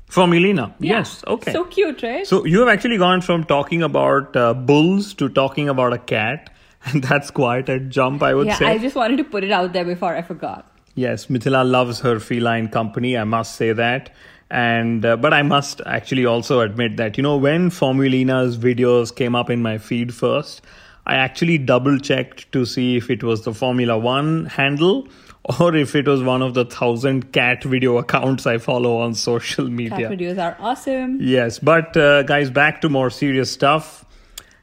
Formulina. 0.10 0.74
Yeah. 0.80 0.98
Yes, 0.98 1.24
okay. 1.28 1.52
So 1.52 1.64
cute, 1.66 2.04
right? 2.04 2.26
So 2.28 2.46
you 2.46 2.60
have 2.60 2.70
actually 2.70 2.98
gone 2.98 3.22
from 3.22 3.44
talking 3.44 3.82
about 3.84 4.36
uh, 4.36 4.54
bulls 4.54 5.14
to 5.16 5.30
talking 5.30 5.68
about 5.68 5.94
a 5.94 5.98
cat, 5.98 6.52
and 6.86 7.04
that's 7.04 7.32
quite 7.32 7.70
a 7.70 7.80
jump, 7.80 8.24
I 8.24 8.34
would 8.34 8.46
say. 8.46 8.52
yeah, 8.52 8.58
say. 8.58 8.66
I 8.68 8.78
just 8.78 8.96
wanted 8.96 9.18
to 9.18 9.24
put 9.24 9.44
it 9.44 9.52
out 9.52 9.74
there 9.74 9.86
before 9.86 10.16
I 10.16 10.22
forgot. 10.22 10.72
Yes, 10.94 11.26
Mithila 11.26 11.70
loves 11.70 12.00
her 12.02 12.20
feline 12.20 12.70
company. 12.70 13.18
I 13.18 13.26
must 13.26 13.56
say 13.56 13.74
that. 13.74 14.12
And 14.50 15.04
uh, 15.04 15.18
but 15.18 15.34
I 15.34 15.42
must 15.42 15.82
actually 15.86 16.26
also 16.26 16.62
admit 16.62 16.98
that 16.98 17.18
you 17.18 17.24
know 17.24 17.36
when 17.36 17.72
Formulina's 17.72 18.58
videos 18.58 19.14
came 19.14 19.36
up 19.36 19.50
in 19.50 19.62
my 19.62 19.80
feed 19.80 20.14
first, 20.14 20.62
I 21.08 21.16
actually 21.16 21.58
double 21.58 21.98
checked 21.98 22.52
to 22.52 22.66
see 22.66 22.96
if 22.96 23.10
it 23.10 23.24
was 23.24 23.44
the 23.44 23.54
Formula 23.54 23.98
One 23.98 24.46
handle 24.46 25.08
or 25.60 25.76
if 25.76 25.96
it 25.96 26.08
was 26.08 26.24
one 26.24 26.42
of 26.42 26.54
the 26.56 26.66
thousand 26.66 27.32
cat 27.32 27.64
video 27.64 27.98
accounts 27.98 28.48
I 28.48 28.58
follow 28.58 28.98
on 28.98 29.14
social 29.14 29.70
media. 29.70 30.10
Cat 30.10 30.12
videos 30.12 30.42
are 30.42 30.58
awesome. 30.60 31.20
Yes, 31.22 31.60
but 31.60 31.96
uh, 31.96 32.24
guys, 32.24 32.50
back 32.50 32.82
to 32.82 32.90
more 32.90 33.10
serious 33.10 33.52
stuff. 33.52 34.06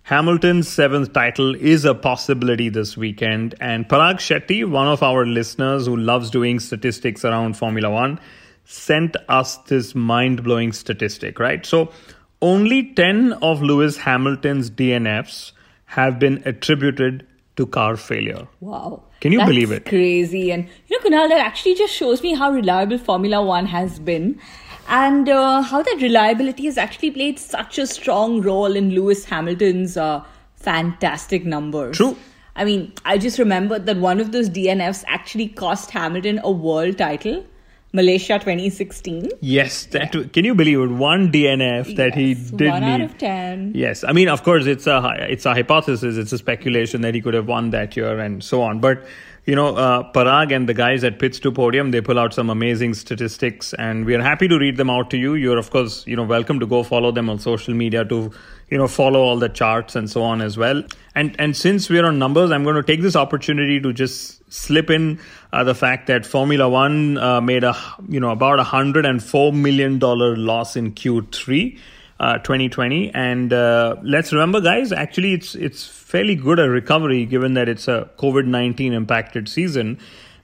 Hamilton's 0.04 0.66
seventh 0.66 1.12
title 1.12 1.54
is 1.54 1.84
a 1.84 1.94
possibility 1.94 2.68
this 2.68 2.96
weekend. 2.96 3.54
And 3.60 3.88
Parag 3.88 4.16
Shetty, 4.16 4.68
one 4.68 4.88
of 4.88 5.02
our 5.04 5.24
listeners 5.24 5.86
who 5.86 5.96
loves 5.96 6.30
doing 6.30 6.58
statistics 6.58 7.24
around 7.24 7.56
Formula 7.56 7.88
One, 7.88 8.18
sent 8.64 9.16
us 9.28 9.58
this 9.58 9.94
mind 9.94 10.42
blowing 10.42 10.72
statistic, 10.72 11.38
right? 11.38 11.64
So, 11.64 11.92
only 12.40 12.92
10 12.94 13.34
of 13.34 13.62
Lewis 13.62 13.98
Hamilton's 13.98 14.68
DNFs 14.68 15.52
have 15.84 16.18
been 16.18 16.42
attributed 16.44 17.24
to 17.56 17.66
car 17.66 17.96
failure. 17.96 18.48
Wow. 18.60 19.02
Can 19.20 19.32
you 19.32 19.38
That's 19.38 19.50
believe 19.50 19.70
it? 19.70 19.84
Crazy. 19.86 20.50
And 20.50 20.68
you 20.88 20.98
know, 20.98 21.08
Kunal, 21.08 21.28
that 21.28 21.40
actually 21.40 21.74
just 21.74 21.94
shows 21.94 22.22
me 22.22 22.34
how 22.34 22.50
reliable 22.50 22.98
Formula 22.98 23.42
One 23.44 23.66
has 23.66 23.98
been 23.98 24.40
and 24.88 25.28
uh, 25.28 25.62
how 25.62 25.82
that 25.82 25.98
reliability 26.00 26.64
has 26.64 26.76
actually 26.76 27.10
played 27.10 27.38
such 27.38 27.78
a 27.78 27.86
strong 27.86 28.40
role 28.40 28.74
in 28.74 28.90
Lewis 28.90 29.24
Hamilton's 29.24 29.96
uh, 29.96 30.24
fantastic 30.56 31.44
numbers. 31.44 31.96
True. 31.96 32.16
I 32.54 32.64
mean, 32.64 32.92
I 33.04 33.16
just 33.16 33.38
remembered 33.38 33.86
that 33.86 33.96
one 33.96 34.20
of 34.20 34.32
those 34.32 34.50
DNFs 34.50 35.04
actually 35.06 35.48
cost 35.48 35.90
Hamilton 35.90 36.40
a 36.44 36.50
world 36.50 36.98
title, 36.98 37.46
Malaysia 37.92 38.38
2016. 38.38 39.30
Yes, 39.40 39.84
that 39.86 40.12
can 40.32 40.44
you 40.44 40.54
believe 40.54 40.80
it? 40.80 40.90
One 40.90 41.30
DNF 41.30 41.96
that 41.96 42.14
he 42.14 42.34
did 42.34 42.70
one 42.70 42.82
out 42.82 43.00
need. 43.00 43.04
of 43.04 43.18
10. 43.18 43.72
Yes, 43.74 44.02
I 44.02 44.12
mean, 44.12 44.28
of 44.28 44.42
course, 44.42 44.66
it's 44.66 44.86
a 44.86 45.14
it's 45.28 45.44
a 45.44 45.52
hypothesis, 45.52 46.16
it's 46.16 46.32
a 46.32 46.38
speculation 46.38 47.02
that 47.02 47.14
he 47.14 47.20
could 47.20 47.34
have 47.34 47.46
won 47.46 47.70
that 47.70 47.94
year 47.94 48.18
and 48.18 48.42
so 48.42 48.62
on. 48.62 48.80
But 48.80 49.04
you 49.44 49.56
know, 49.56 49.74
uh, 49.74 50.10
Parag 50.12 50.54
and 50.54 50.68
the 50.68 50.74
guys 50.74 51.02
at 51.04 51.18
Pits 51.18 51.40
to 51.40 51.50
Podium, 51.50 51.90
they 51.90 52.00
pull 52.00 52.18
out 52.18 52.32
some 52.32 52.48
amazing 52.48 52.94
statistics, 52.94 53.74
and 53.74 54.06
we 54.06 54.14
are 54.14 54.22
happy 54.22 54.46
to 54.48 54.56
read 54.56 54.76
them 54.76 54.88
out 54.88 55.10
to 55.10 55.18
you. 55.18 55.34
You're 55.34 55.58
of 55.58 55.70
course, 55.70 56.06
you 56.06 56.16
know, 56.16 56.22
welcome 56.22 56.60
to 56.60 56.66
go 56.66 56.82
follow 56.82 57.12
them 57.12 57.28
on 57.28 57.40
social 57.40 57.74
media 57.74 58.04
to, 58.04 58.30
you 58.72 58.78
know, 58.78 58.88
follow 58.88 59.20
all 59.20 59.38
the 59.38 59.50
charts 59.50 59.94
and 59.96 60.08
so 60.10 60.22
on 60.22 60.40
as 60.40 60.56
well. 60.56 60.82
And 61.14 61.36
and 61.38 61.54
since 61.54 61.90
we're 61.90 62.06
on 62.06 62.18
numbers, 62.18 62.50
I'm 62.50 62.64
going 62.64 62.76
to 62.76 62.82
take 62.82 63.02
this 63.02 63.14
opportunity 63.14 63.78
to 63.80 63.92
just 63.92 64.50
slip 64.50 64.88
in 64.88 65.20
uh, 65.52 65.62
the 65.62 65.74
fact 65.74 66.06
that 66.06 66.24
Formula 66.24 66.68
One 66.70 67.18
uh, 67.18 67.42
made 67.42 67.64
a 67.64 67.76
you 68.08 68.18
know 68.18 68.30
about 68.30 68.60
a 68.60 68.64
hundred 68.64 69.04
and 69.04 69.22
four 69.22 69.52
million 69.52 69.98
dollar 69.98 70.36
loss 70.36 70.74
in 70.74 70.92
Q3. 70.92 71.78
Uh, 72.20 72.38
2020 72.38 73.12
and 73.14 73.52
uh, 73.52 73.96
let's 74.04 74.32
remember 74.32 74.60
guys 74.60 74.92
actually 74.92 75.32
it's 75.32 75.56
it's 75.56 75.84
fairly 75.84 76.36
good 76.36 76.60
a 76.60 76.68
recovery 76.70 77.26
given 77.26 77.54
that 77.54 77.68
it's 77.68 77.88
a 77.88 78.08
covid-19 78.16 78.92
impacted 78.92 79.48
season 79.48 79.98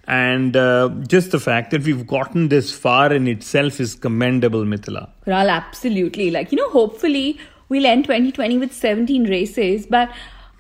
and 0.09 0.57
uh, 0.57 0.89
just 1.07 1.31
the 1.31 1.39
fact 1.39 1.71
that 1.71 1.85
we've 1.85 2.05
gotten 2.05 2.49
this 2.49 2.73
far 2.73 3.13
in 3.13 3.29
itself 3.29 3.79
is 3.79 3.95
commendable 3.95 4.65
mithila 4.65 5.09
Well, 5.27 5.51
absolutely. 5.51 6.33
Like, 6.33 6.51
you 6.51 6.59
know, 6.59 6.71
hopefully 6.71 7.39
we'll 7.69 7.87
end 7.87 8.05
2020 8.05 8.59
with 8.59 8.73
17 8.73 9.25
races, 9.25 9.87
but 9.87 10.11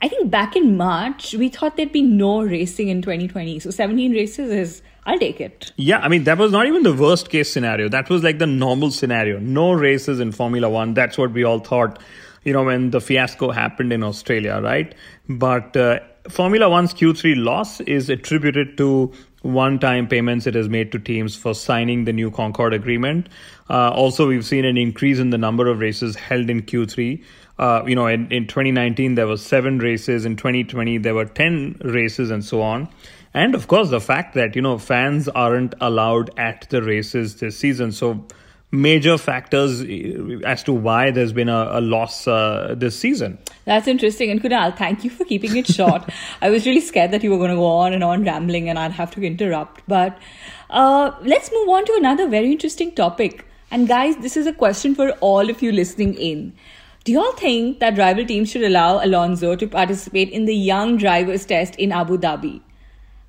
I 0.01 0.09
think 0.09 0.31
back 0.31 0.55
in 0.55 0.77
March, 0.77 1.35
we 1.35 1.49
thought 1.49 1.77
there'd 1.77 1.93
be 1.93 2.03
no 2.03 2.43
racing 2.43 2.89
in 2.89 3.03
2020. 3.03 3.59
So 3.59 3.71
17 3.71 4.13
races 4.13 4.51
is, 4.51 4.83
I'll 5.07 5.19
take 5.19 5.41
it. 5.41 5.73
Yeah, 5.77 5.99
I 5.99 6.09
mean, 6.09 6.25
that 6.25 6.39
was 6.39 6.53
not 6.53 6.67
even 6.67 6.85
the 6.85 6.95
worst 6.95 7.31
case 7.31 7.53
scenario. 7.53 7.89
That 7.89 8.09
was 8.09 8.23
like 8.23 8.39
the 8.39 8.47
normal 8.47 8.93
scenario. 8.93 9.39
No 9.41 9.73
races 9.73 10.21
in 10.21 10.31
Formula 10.31 10.69
One. 10.69 10.95
That's 10.95 11.19
what 11.19 11.33
we 11.33 11.43
all 11.43 11.59
thought, 11.59 12.01
you 12.45 12.53
know, 12.53 12.63
when 12.63 12.91
the 12.91 13.01
fiasco 13.01 13.51
happened 13.51 13.93
in 13.93 14.05
Australia, 14.05 14.61
right? 14.63 14.95
But 15.29 15.77
uh, 15.77 15.99
Formula 16.29 16.69
One's 16.69 16.95
Q3 16.95 17.43
loss 17.43 17.81
is 17.81 18.09
attributed 18.09 18.77
to 18.79 19.13
one 19.43 19.79
time 19.79 20.09
payments 20.09 20.47
it 20.47 20.55
has 20.55 20.69
made 20.69 20.93
to 20.93 20.99
teams 20.99 21.37
for 21.37 21.55
signing 21.55 22.05
the 22.05 22.13
new 22.13 22.31
Concord 22.31 22.75
agreement. 22.75 23.29
Uh, 23.71 23.91
also, 23.91 24.27
we've 24.27 24.45
seen 24.45 24.65
an 24.65 24.77
increase 24.77 25.19
in 25.19 25.31
the 25.31 25.39
number 25.39 25.69
of 25.69 25.79
races 25.79 26.17
held 26.17 26.51
in 26.51 26.63
Q3. 26.63 27.23
Uh, 27.59 27.83
you 27.87 27.95
know, 27.95 28.07
in, 28.07 28.31
in 28.31 28.47
2019, 28.47 29.15
there 29.15 29.27
were 29.27 29.37
seven 29.37 29.79
races. 29.79 30.25
In 30.25 30.37
2020, 30.37 30.99
there 30.99 31.15
were 31.15 31.25
10 31.25 31.81
races 31.85 32.31
and 32.31 32.45
so 32.45 32.63
on. 32.63 32.89
And 33.35 33.55
of 33.55 33.69
course, 33.69 33.91
the 33.91 34.01
fact 34.01 34.35
that, 34.35 34.57
you 34.57 34.63
know, 34.63 34.79
fans 34.79 35.29
aren't 35.29 35.75
allowed 35.81 36.31
at 36.39 36.67
the 36.71 36.83
races 36.83 37.37
this 37.37 37.59
season. 37.59 37.93
So, 37.93 38.27
major 38.71 39.17
factors 39.17 39.81
uh, 39.81 40.41
as 40.45 40.63
to 40.65 40.73
why 40.73 41.11
there's 41.11 41.33
been 41.33 41.49
a, 41.49 41.69
a 41.73 41.81
loss 41.81 42.29
uh, 42.29 42.75
this 42.77 42.99
season. 42.99 43.39
That's 43.65 43.89
interesting. 43.89 44.31
And 44.31 44.43
Kunal, 44.43 44.77
thank 44.77 45.05
you 45.05 45.11
for 45.11 45.25
keeping 45.25 45.57
it 45.57 45.67
short. 45.67 46.03
I 46.43 46.51
was 46.51 46.67
really 46.67 46.81
scared 46.81 47.11
that 47.13 47.23
you 47.23 47.31
were 47.31 47.39
going 47.39 47.51
to 47.51 47.57
go 47.57 47.67
on 47.67 47.93
and 47.93 48.05
on 48.05 48.25
rambling 48.25 48.69
and 48.69 48.79
I'd 48.79 48.93
have 48.93 49.11
to 49.13 49.23
interrupt. 49.25 49.83
But 49.89 50.19
uh, 50.71 51.13
let's 51.23 51.51
move 51.53 51.69
on 51.69 51.85
to 51.87 51.95
another 51.95 52.29
very 52.29 52.53
interesting 52.53 52.95
topic. 52.95 53.47
And 53.71 53.89
guys, 53.89 54.17
this 54.19 54.37
is 54.37 54.47
a 54.47 54.53
question 54.53 54.95
for 54.95 55.11
all 55.21 55.49
of 55.49 55.63
you 55.63 55.73
listening 55.73 56.15
in. 56.15 56.53
Do 57.05 57.13
you 57.13 57.21
all 57.21 57.33
think 57.33 57.81
that 57.81 57.97
rival 57.97 58.27
teams 58.27 58.51
should 58.51 58.65
allow 58.65 59.03
Alonso 59.03 59.57
to 59.57 59.67
participate 59.67 60.29
in 60.29 60.45
the 60.45 60.55
Young 60.55 60.99
Drivers 60.99 61.47
Test 61.47 61.75
in 61.77 61.91
Abu 61.91 62.19
Dhabi? 62.19 62.61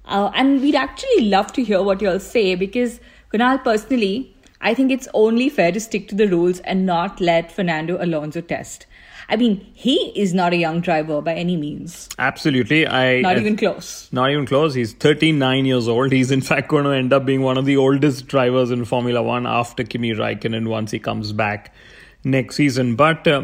Uh, 0.03 0.31
and 0.33 0.59
we'd 0.59 0.75
actually 0.75 1.29
love 1.29 1.53
to 1.53 1.63
hear 1.63 1.81
what 1.81 2.01
you 2.01 2.09
all 2.09 2.19
say 2.19 2.55
because, 2.55 2.99
Kunal, 3.31 3.63
personally, 3.63 4.35
I 4.61 4.73
think 4.73 4.91
it's 4.91 5.07
only 5.13 5.49
fair 5.49 5.71
to 5.71 5.79
stick 5.79 6.07
to 6.09 6.15
the 6.15 6.27
rules 6.27 6.59
and 6.61 6.85
not 6.85 7.21
let 7.21 7.51
Fernando 7.51 7.97
Alonso 8.03 8.41
test. 8.41 8.85
I 9.31 9.35
mean, 9.35 9.65
he 9.73 10.11
is 10.15 10.33
not 10.33 10.53
a 10.53 10.57
young 10.57 10.81
driver 10.81 11.21
by 11.21 11.35
any 11.35 11.55
means. 11.55 12.09
Absolutely. 12.17 12.87
I 12.87 13.21
Not 13.21 13.37
I- 13.37 13.39
even 13.39 13.55
close. 13.57 14.09
Not 14.11 14.31
even 14.31 14.45
close. 14.47 14.73
He's 14.73 14.93
39 14.93 15.65
years 15.65 15.87
old. 15.87 16.11
He's 16.11 16.31
in 16.31 16.41
fact 16.41 16.67
going 16.67 16.85
to 16.85 16.89
end 16.91 17.13
up 17.13 17.25
being 17.25 17.41
one 17.41 17.57
of 17.57 17.65
the 17.65 17.77
oldest 17.77 18.27
drivers 18.27 18.71
in 18.71 18.85
Formula 18.85 19.21
One 19.21 19.45
after 19.45 19.83
Kimi 19.83 20.13
Raikkonen 20.13 20.67
once 20.67 20.91
he 20.91 20.99
comes 20.99 21.31
back 21.31 21.73
next 22.23 22.55
season. 22.55 22.95
But, 22.95 23.27
uh, 23.27 23.43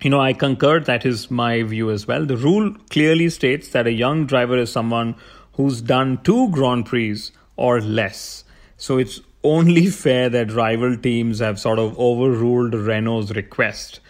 you 0.00 0.10
know, 0.10 0.20
I 0.20 0.32
concur. 0.32 0.78
That 0.80 1.04
is 1.04 1.28
my 1.30 1.64
view 1.64 1.90
as 1.90 2.06
well. 2.06 2.24
The 2.24 2.36
rule 2.36 2.72
clearly 2.90 3.28
states 3.30 3.70
that 3.70 3.86
a 3.88 3.92
young 3.92 4.26
driver 4.26 4.56
is 4.56 4.70
someone 4.70 5.16
who's 5.54 5.80
done 5.82 6.20
two 6.22 6.50
Grand 6.50 6.86
Prix 6.86 7.20
or 7.56 7.80
less. 7.80 8.44
So 8.76 8.96
it's 8.98 9.20
only 9.54 9.86
fair 9.86 10.28
that 10.30 10.52
rival 10.52 10.96
teams 10.96 11.38
have 11.40 11.58
sort 11.60 11.78
of 11.78 11.98
overruled 11.98 12.74
Renault's 12.74 13.30
request. 13.32 14.00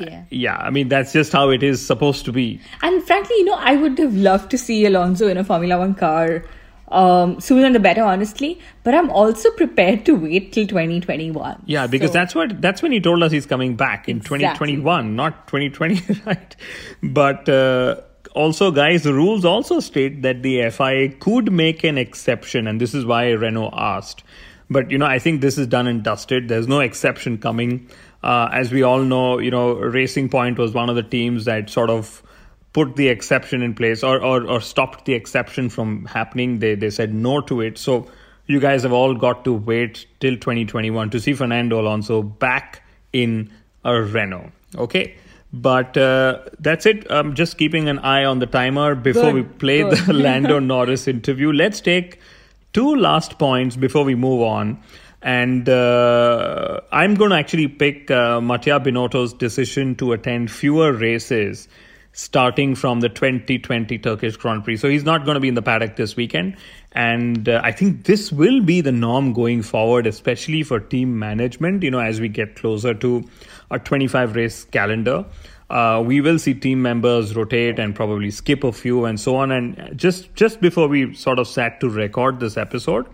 Yeah. 0.00 0.24
Yeah, 0.30 0.56
I 0.56 0.70
mean, 0.70 0.88
that's 0.88 1.12
just 1.12 1.32
how 1.32 1.50
it 1.50 1.62
is 1.62 1.84
supposed 1.86 2.24
to 2.26 2.32
be. 2.32 2.60
And 2.82 3.02
frankly, 3.04 3.36
you 3.38 3.44
know, 3.44 3.56
I 3.72 3.76
would 3.76 3.98
have 3.98 4.14
loved 4.14 4.50
to 4.52 4.58
see 4.58 4.84
Alonso 4.86 5.28
in 5.28 5.36
a 5.36 5.44
Formula 5.44 5.78
One 5.78 5.94
car 5.94 6.44
um, 6.88 7.40
sooner 7.40 7.70
the 7.72 7.80
better, 7.80 8.02
honestly. 8.02 8.58
But 8.84 8.94
I'm 8.94 9.10
also 9.10 9.50
prepared 9.50 10.04
to 10.06 10.14
wait 10.14 10.52
till 10.52 10.66
2021. 10.66 11.62
Yeah, 11.66 11.86
because 11.86 12.08
So- 12.08 12.12
that's 12.14 12.34
what 12.34 12.60
that's 12.60 12.82
when 12.82 12.92
he 12.92 13.00
told 13.00 13.22
us 13.22 13.32
he's 13.32 13.46
coming 13.46 13.76
back 13.76 14.08
in 14.08 14.18
Exactly. 14.18 14.76
2021, 14.76 15.14
not 15.16 15.46
2020, 15.48 16.20
right? 16.26 16.56
But 17.02 17.48
uh, 17.48 17.96
also, 18.34 18.70
guys, 18.70 19.02
the 19.02 19.12
rules 19.14 19.44
also 19.44 19.80
state 19.80 20.22
that 20.22 20.42
the 20.42 20.70
FIA 20.70 21.10
could 21.10 21.52
make 21.52 21.84
an 21.84 21.98
exception, 21.98 22.66
and 22.66 22.80
this 22.80 22.94
is 22.94 23.04
why 23.04 23.30
Renault 23.32 23.74
asked. 23.76 24.22
But 24.72 24.90
you 24.90 24.98
know, 24.98 25.06
I 25.06 25.18
think 25.18 25.40
this 25.40 25.58
is 25.58 25.66
done 25.66 25.86
and 25.86 26.02
dusted. 26.02 26.48
There's 26.48 26.68
no 26.68 26.80
exception 26.80 27.38
coming. 27.38 27.88
Uh, 28.22 28.48
as 28.52 28.70
we 28.70 28.82
all 28.82 29.02
know, 29.02 29.38
you 29.38 29.50
know, 29.50 29.74
Racing 29.74 30.28
Point 30.28 30.58
was 30.58 30.72
one 30.72 30.88
of 30.88 30.96
the 30.96 31.02
teams 31.02 31.44
that 31.44 31.68
sort 31.68 31.90
of 31.90 32.22
put 32.72 32.96
the 32.96 33.08
exception 33.08 33.62
in 33.62 33.74
place 33.74 34.02
or, 34.02 34.22
or, 34.22 34.46
or 34.46 34.60
stopped 34.60 35.04
the 35.04 35.14
exception 35.14 35.68
from 35.68 36.06
happening. 36.06 36.60
They, 36.60 36.74
they 36.74 36.90
said 36.90 37.12
no 37.12 37.40
to 37.42 37.60
it. 37.60 37.78
So 37.78 38.10
you 38.46 38.60
guys 38.60 38.82
have 38.82 38.92
all 38.92 39.14
got 39.14 39.44
to 39.44 39.52
wait 39.52 40.06
till 40.20 40.34
2021 40.34 41.10
to 41.10 41.20
see 41.20 41.34
Fernando 41.34 41.80
Alonso 41.80 42.22
back 42.22 42.82
in 43.12 43.50
a 43.84 44.00
Renault. 44.00 44.52
Okay. 44.76 45.16
But 45.52 45.96
uh, 45.98 46.38
that's 46.60 46.86
it. 46.86 47.06
I'm 47.10 47.34
just 47.34 47.58
keeping 47.58 47.88
an 47.88 47.98
eye 47.98 48.24
on 48.24 48.38
the 48.38 48.46
timer 48.46 48.94
before 48.94 49.32
Good, 49.32 49.34
we 49.34 49.42
play 49.42 49.82
good. 49.82 49.98
the 49.98 50.12
Lando 50.14 50.58
Norris 50.58 51.06
interview. 51.06 51.52
Let's 51.52 51.80
take 51.80 52.20
two 52.72 52.96
last 52.96 53.38
points 53.38 53.76
before 53.76 54.04
we 54.04 54.14
move 54.14 54.42
on. 54.42 54.82
And 55.22 55.68
uh, 55.68 56.80
I'm 56.90 57.14
going 57.14 57.30
to 57.30 57.36
actually 57.36 57.68
pick 57.68 58.10
uh, 58.10 58.40
Mattia 58.40 58.80
Binotto's 58.80 59.32
decision 59.32 59.94
to 59.96 60.12
attend 60.12 60.50
fewer 60.50 60.92
races 60.92 61.68
starting 62.12 62.74
from 62.74 63.00
the 63.00 63.08
2020 63.08 63.98
Turkish 63.98 64.36
Grand 64.36 64.64
Prix. 64.64 64.76
So 64.76 64.88
he's 64.88 65.04
not 65.04 65.24
going 65.24 65.34
to 65.34 65.40
be 65.40 65.48
in 65.48 65.54
the 65.54 65.62
paddock 65.62 65.96
this 65.96 66.16
weekend. 66.16 66.56
And 66.92 67.48
uh, 67.48 67.60
I 67.64 67.72
think 67.72 68.04
this 68.04 68.30
will 68.30 68.60
be 68.60 68.80
the 68.80 68.92
norm 68.92 69.32
going 69.32 69.62
forward, 69.62 70.06
especially 70.06 70.62
for 70.62 70.78
team 70.78 71.18
management, 71.18 71.82
you 71.82 71.90
know, 71.90 72.00
as 72.00 72.20
we 72.20 72.28
get 72.28 72.56
closer 72.56 72.92
to 72.94 73.24
a 73.70 73.78
25 73.78 74.36
race 74.36 74.64
calendar. 74.64 75.24
Uh, 75.72 76.02
we 76.02 76.20
will 76.20 76.38
see 76.38 76.52
team 76.52 76.82
members 76.82 77.34
rotate 77.34 77.78
and 77.78 77.94
probably 77.94 78.30
skip 78.30 78.62
a 78.62 78.72
few 78.72 79.06
and 79.06 79.18
so 79.18 79.36
on. 79.36 79.50
And 79.50 79.96
just 79.96 80.34
just 80.34 80.60
before 80.60 80.86
we 80.86 81.14
sort 81.14 81.38
of 81.38 81.48
sat 81.48 81.80
to 81.80 81.88
record 81.88 82.40
this 82.40 82.58
episode, 82.58 83.06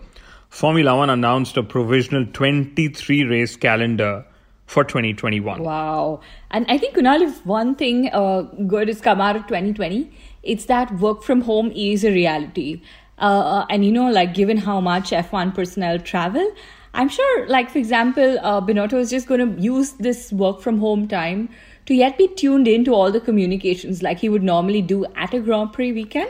Formula 0.49 0.97
One 0.97 1.09
announced 1.09 1.55
a 1.55 1.63
provisional 1.63 2.25
23 2.25 3.23
race 3.23 3.55
calendar 3.55 4.25
for 4.65 4.83
2021. 4.83 5.63
Wow. 5.63 6.19
And 6.51 6.65
I 6.69 6.77
think, 6.77 6.95
Kunal, 6.95 7.21
if 7.21 7.45
one 7.45 7.75
thing 7.75 8.09
uh, 8.11 8.41
good 8.67 8.89
has 8.89 8.99
come 8.99 9.21
out 9.21 9.37
of 9.37 9.43
2020, 9.43 10.11
it's 10.43 10.65
that 10.65 10.91
work 10.99 11.23
from 11.23 11.41
home 11.41 11.71
is 11.71 12.03
a 12.03 12.11
reality. 12.11 12.81
Uh, 13.17 13.65
and, 13.69 13.85
you 13.85 13.91
know, 13.91 14.11
like 14.11 14.33
given 14.33 14.57
how 14.57 14.81
much 14.81 15.11
F1 15.11 15.55
personnel 15.55 15.97
travel, 15.97 16.51
I'm 16.93 17.09
sure, 17.09 17.47
like, 17.47 17.69
for 17.69 17.79
example, 17.79 18.37
uh, 18.41 18.61
Binotto 18.61 18.99
is 18.99 19.09
just 19.09 19.27
going 19.27 19.55
to 19.55 19.61
use 19.61 19.93
this 19.93 20.31
work 20.31 20.61
from 20.61 20.79
home 20.79 21.07
time 21.07 21.49
to 21.89 21.95
yet 21.95 22.19
be 22.19 22.27
tuned 22.27 22.67
in 22.67 22.85
to 22.85 22.93
all 22.93 23.11
the 23.11 23.19
communications 23.19 24.03
like 24.03 24.19
he 24.19 24.29
would 24.29 24.43
normally 24.43 24.79
do 24.79 25.05
at 25.15 25.33
a 25.33 25.39
Grand 25.39 25.73
Prix 25.73 25.91
weekend, 25.91 26.29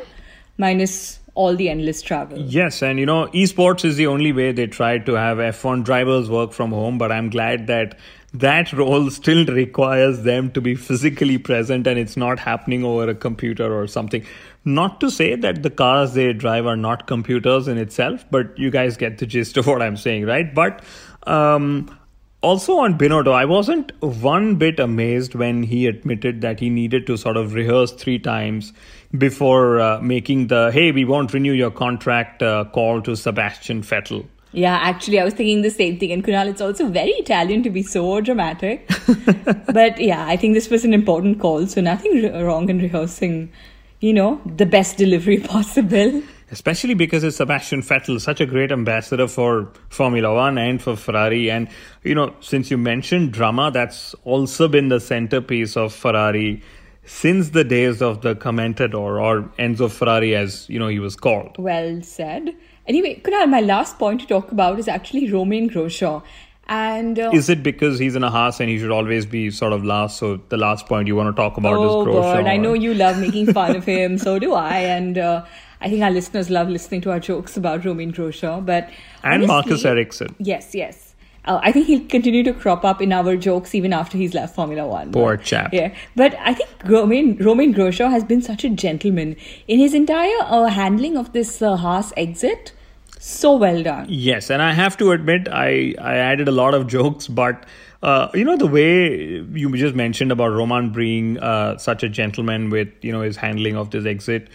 minus 0.58 1.20
all 1.36 1.54
the 1.54 1.68
endless 1.68 2.02
travel. 2.02 2.40
Yes, 2.40 2.82
and 2.82 2.98
you 2.98 3.06
know, 3.06 3.28
esports 3.34 3.84
is 3.84 3.98
the 3.98 4.08
only 4.08 4.32
way 4.32 4.54
they 4.54 4.68
try 4.68 5.00
to 5.00 5.14
have 5.16 5.38
F1 5.38 5.84
drivers 5.84 6.30
work 6.30 6.54
from 6.54 6.72
home, 6.72 6.98
but 6.98 7.12
I'm 7.12 7.30
glad 7.30 7.68
that 7.68 8.00
that 8.34 8.72
role 8.72 9.10
still 9.20 9.46
requires 9.48 10.24
them 10.24 10.50
to 10.52 10.62
be 10.62 10.76
physically 10.76 11.38
present 11.38 11.88
and 11.88 12.00
it's 12.00 12.16
not 12.16 12.40
happening 12.40 12.86
over 12.86 13.10
a 13.10 13.16
computer 13.16 13.78
or 13.78 13.86
something. 13.86 14.26
Not 14.64 15.02
to 15.02 15.12
say 15.12 15.36
that 15.36 15.62
the 15.62 15.70
cars 15.70 16.14
they 16.14 16.32
drive 16.32 16.68
are 16.68 16.78
not 16.78 17.06
computers 17.06 17.68
in 17.68 17.78
itself, 17.78 18.24
but 18.32 18.58
you 18.58 18.72
guys 18.72 18.96
get 18.96 19.18
the 19.18 19.26
gist 19.26 19.58
of 19.58 19.68
what 19.68 19.82
I'm 19.82 19.98
saying, 19.98 20.26
right? 20.26 20.56
But 20.56 20.86
um, 21.24 21.99
also 22.42 22.78
on 22.78 22.98
Binotto, 22.98 23.34
I 23.34 23.46
wasn't 23.46 23.92
one 24.02 24.56
bit 24.56 24.80
amazed 24.80 25.36
when 25.36 25.64
he 25.64 25.88
admitted 25.88 26.42
that 26.42 26.60
he 26.60 26.70
needed 26.70 27.06
to 27.08 27.18
sort 27.18 27.38
of 27.38 27.54
rehearse 27.54 27.92
three 27.92 28.20
times 28.20 28.74
before 29.18 29.80
uh, 29.80 30.00
making 30.02 30.48
the 30.48 30.72
hey, 30.72 30.92
we 30.92 31.06
won't 31.06 31.34
renew 31.34 31.54
your 31.54 31.72
contract 31.72 32.42
uh, 32.42 32.66
call 32.66 33.02
to 33.02 33.16
Sebastian 33.16 33.82
Vettel. 33.82 34.26
Yeah, 34.52 34.78
actually, 34.82 35.20
I 35.20 35.24
was 35.24 35.36
thinking 35.36 35.62
the 35.62 35.70
same 35.70 36.00
thing. 36.00 36.12
And 36.12 36.24
Kunal, 36.24 36.48
it's 36.48 36.62
also 36.62 36.88
very 36.88 37.12
Italian 37.12 37.62
to 37.64 37.70
be 37.70 37.84
so 37.84 38.20
dramatic. 38.20 38.90
but 39.74 40.00
yeah, 40.00 40.26
I 40.26 40.38
think 40.38 40.56
this 40.56 40.70
was 40.70 40.84
an 40.86 40.94
important 40.94 41.40
call. 41.40 41.68
So 41.68 41.82
nothing 41.82 42.32
wrong 42.44 42.68
in 42.70 42.80
rehearsing, 42.80 43.52
you 44.00 44.14
know, 44.14 44.42
the 44.46 44.66
best 44.66 44.98
delivery 44.98 45.40
possible. 45.56 46.24
Especially 46.52 46.96
because 46.96 47.24
it's 47.24 47.38
Sebastian 47.38 47.82
Vettel, 47.82 48.20
such 48.20 48.42
a 48.42 48.46
great 48.46 48.72
ambassador 48.72 49.28
for 49.28 49.72
Formula 49.90 50.34
One 50.34 50.58
and 50.58 50.82
for 50.82 50.96
Ferrari. 50.96 51.52
And, 51.52 51.70
you 52.04 52.16
know, 52.16 52.34
since 52.40 52.72
you 52.72 52.78
mentioned 52.78 53.32
drama, 53.32 53.70
that's 53.72 54.16
also 54.24 54.68
been 54.68 54.90
the 54.90 55.00
centerpiece 55.00 55.78
of 55.78 55.94
Ferrari 55.94 56.64
since 57.06 57.50
the 57.50 57.64
days 57.64 58.02
of 58.02 58.22
the 58.22 58.36
Commendatore 58.36 59.22
or 59.22 59.42
Enzo 59.58 59.90
Ferrari, 59.90 60.36
as, 60.36 60.70
you 60.70 60.78
know, 60.78 60.88
he 60.88 61.00
was 61.00 61.16
called. 61.16 61.56
Well 61.58 62.02
said. 62.04 62.56
Anyway, 62.88 63.22
Kunal, 63.24 63.50
my 63.50 63.62
last 63.62 63.98
point 63.98 64.22
to 64.22 64.28
talk 64.28 64.52
about 64.52 64.80
is 64.80 64.88
actually 64.88 65.32
Romain 65.32 65.70
Grosjean. 65.70 66.24
And 66.68 67.18
uh, 67.18 67.32
is 67.34 67.50
it 67.50 67.64
because 67.64 67.98
he's 67.98 68.16
in 68.16 68.24
a 68.24 68.30
Haas 68.30 68.60
and 68.60 68.70
he 68.70 68.78
should 68.78 68.92
always 68.92 69.26
be 69.26 69.50
sort 69.50 69.74
of 69.74 69.84
last? 69.84 70.20
So 70.20 70.40
the 70.50 70.58
last 70.58 70.86
point 70.86 71.08
you 71.08 71.16
want 71.16 71.36
to 71.36 71.42
talk 71.42 71.58
about 71.58 71.74
oh 71.78 72.02
is 72.02 72.08
Grosjean. 72.08 72.44
God, 72.44 72.46
I 72.46 72.58
know 72.58 72.74
you 72.74 72.94
love 72.94 73.20
making 73.20 73.54
fun 73.54 73.76
of 73.76 73.86
him. 73.86 74.20
So 74.20 74.38
do 74.38 74.54
I. 74.54 74.78
And 74.78 75.18
uh, 75.18 75.46
I 75.82 75.90
think 75.90 76.04
our 76.04 76.12
listeners 76.12 76.50
love 76.50 76.70
listening 76.70 77.02
to 77.02 77.12
our 77.12 77.20
jokes 77.20 77.58
about 77.58 77.86
Romain 77.86 78.12
Grosjean. 78.12 78.66
But 78.66 78.90
and 79.24 79.44
honestly, 79.44 79.48
Marcus 79.48 79.86
Ericsson. 79.86 80.36
Yes, 80.40 80.74
yes. 80.74 81.16
Uh, 81.46 81.60
I 81.64 81.72
think 81.72 81.88
he'll 81.88 82.06
continue 82.06 82.44
to 82.44 82.54
crop 82.54 82.84
up 82.84 83.02
in 83.02 83.14
our 83.14 83.38
jokes 83.38 83.74
even 83.74 83.94
after 83.94 84.18
he's 84.18 84.34
left 84.34 84.56
Formula 84.56 84.86
One. 84.86 85.12
Poor 85.12 85.38
but, 85.38 85.46
chap. 85.46 85.74
Yeah, 85.74 85.96
but 86.16 86.36
I 86.40 86.54
think 86.54 86.70
Romain 86.86 87.38
Romain 87.38 87.74
Grosjean 87.74 88.12
has 88.12 88.24
been 88.24 88.42
such 88.42 88.64
a 88.64 88.70
gentleman 88.70 89.36
in 89.68 89.80
his 89.80 89.94
entire 89.94 90.42
uh, 90.42 90.68
handling 90.68 91.18
of 91.18 91.32
this 91.34 91.62
uh, 91.62 91.78
Haas 91.78 92.12
exit 92.18 92.74
so 93.20 93.58
well 93.58 93.84
done. 93.84 94.06
Yes, 94.10 94.50
and 94.50 94.62
I 94.62 94.72
have 94.74 94.98
to 94.98 95.12
admit, 95.12 95.48
I, 95.52 95.94
I 96.00 96.16
added 96.16 96.48
a 96.48 96.52
lot 96.52 96.74
of 96.74 96.88
jokes, 96.88 97.28
but 97.28 97.66
uh, 98.02 98.30
you 98.34 98.46
know 98.46 98.56
the 98.56 98.68
way 98.68 99.44
you 99.54 99.76
just 99.76 99.96
mentioned 99.96 100.32
about 100.32 100.50
Romain 100.50 100.92
being 100.92 101.38
uh, 101.40 101.78
such 101.78 102.02
a 102.02 102.10
gentleman 102.10 102.70
with 102.70 102.90
you 103.02 103.12
know 103.12 103.22
his 103.22 103.38
handling 103.38 103.76
of 103.76 103.92
this 103.92 104.06
exit, 104.06 104.48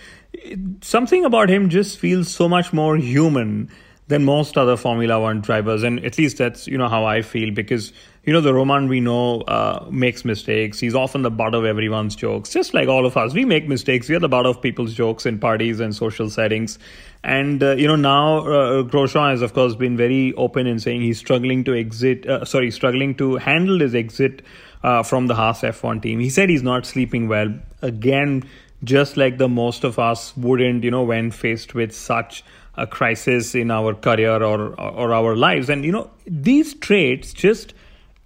something 0.82 1.24
about 1.24 1.48
him 1.48 1.68
just 1.70 1.98
feels 1.98 2.28
so 2.28 2.48
much 2.48 2.72
more 2.72 2.96
human 2.96 3.70
than 4.08 4.24
most 4.24 4.58
other 4.58 4.76
Formula 4.76 5.18
One 5.20 5.40
drivers, 5.40 5.82
and 5.82 6.04
at 6.04 6.18
least 6.18 6.38
that's 6.38 6.66
you 6.66 6.78
know 6.78 6.88
how 6.88 7.04
I 7.04 7.22
feel 7.22 7.52
because 7.52 7.92
you 8.24 8.32
know, 8.32 8.40
the 8.40 8.54
Romain 8.54 8.88
we 8.88 9.00
know 9.00 9.42
uh, 9.42 9.86
makes 9.90 10.24
mistakes. 10.24 10.80
He's 10.80 10.94
often 10.94 11.22
the 11.22 11.30
butt 11.30 11.54
of 11.54 11.64
everyone's 11.64 12.16
jokes, 12.16 12.50
just 12.50 12.72
like 12.72 12.88
all 12.88 13.04
of 13.04 13.16
us. 13.16 13.34
We 13.34 13.44
make 13.44 13.68
mistakes. 13.68 14.08
We 14.08 14.14
are 14.14 14.20
the 14.20 14.28
butt 14.28 14.46
of 14.46 14.62
people's 14.62 14.94
jokes 14.94 15.26
in 15.26 15.38
parties 15.38 15.78
and 15.78 15.94
social 15.94 16.30
settings. 16.30 16.78
And, 17.22 17.62
uh, 17.62 17.72
you 17.72 17.86
know, 17.86 17.96
now 17.96 18.38
uh, 18.38 18.82
Grosjean 18.82 19.30
has, 19.30 19.42
of 19.42 19.52
course, 19.52 19.74
been 19.74 19.96
very 19.96 20.32
open 20.34 20.66
in 20.66 20.78
saying 20.78 21.02
he's 21.02 21.18
struggling 21.18 21.64
to 21.64 21.74
exit, 21.74 22.26
uh, 22.26 22.44
sorry, 22.46 22.70
struggling 22.70 23.14
to 23.16 23.36
handle 23.36 23.78
his 23.80 23.94
exit 23.94 24.40
uh, 24.82 25.02
from 25.02 25.26
the 25.26 25.34
Haas 25.34 25.60
F1 25.60 26.00
team. 26.00 26.18
He 26.18 26.30
said 26.30 26.48
he's 26.48 26.62
not 26.62 26.86
sleeping 26.86 27.28
well. 27.28 27.54
Again, 27.82 28.44
just 28.84 29.16
like 29.16 29.38
the 29.38 29.48
most 29.48 29.84
of 29.84 29.98
us 29.98 30.36
wouldn't, 30.36 30.84
you 30.84 30.90
know, 30.90 31.02
when 31.02 31.30
faced 31.30 31.74
with 31.74 31.94
such 31.94 32.44
a 32.76 32.86
crisis 32.86 33.54
in 33.54 33.70
our 33.70 33.94
career 33.94 34.42
or, 34.42 34.78
or 34.80 35.14
our 35.14 35.36
lives. 35.36 35.68
And, 35.68 35.84
you 35.84 35.92
know, 35.92 36.10
these 36.26 36.74
traits 36.74 37.32
just 37.32 37.74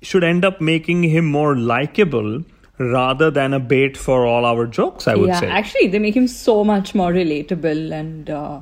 should 0.03 0.25
end 0.25 0.45
up 0.45 0.61
making 0.61 1.03
him 1.03 1.27
more 1.27 1.57
likable 1.57 2.45
rather 2.79 3.31
than 3.31 3.53
a 3.53 3.61
bait 3.61 3.97
for 3.97 4.25
all 4.25 4.45
our 4.45 4.67
jokes, 4.67 5.09
I 5.09 5.17
would 5.17 5.29
yeah, 5.29 5.41
say. 5.41 5.47
Yeah, 5.47 5.55
actually, 5.55 5.89
they 5.89 5.99
make 5.99 6.17
him 6.17 6.29
so 6.29 6.65
much 6.65 6.95
more 6.95 7.13
relatable 7.13 7.93
and, 7.93 8.31
uh, 8.31 8.61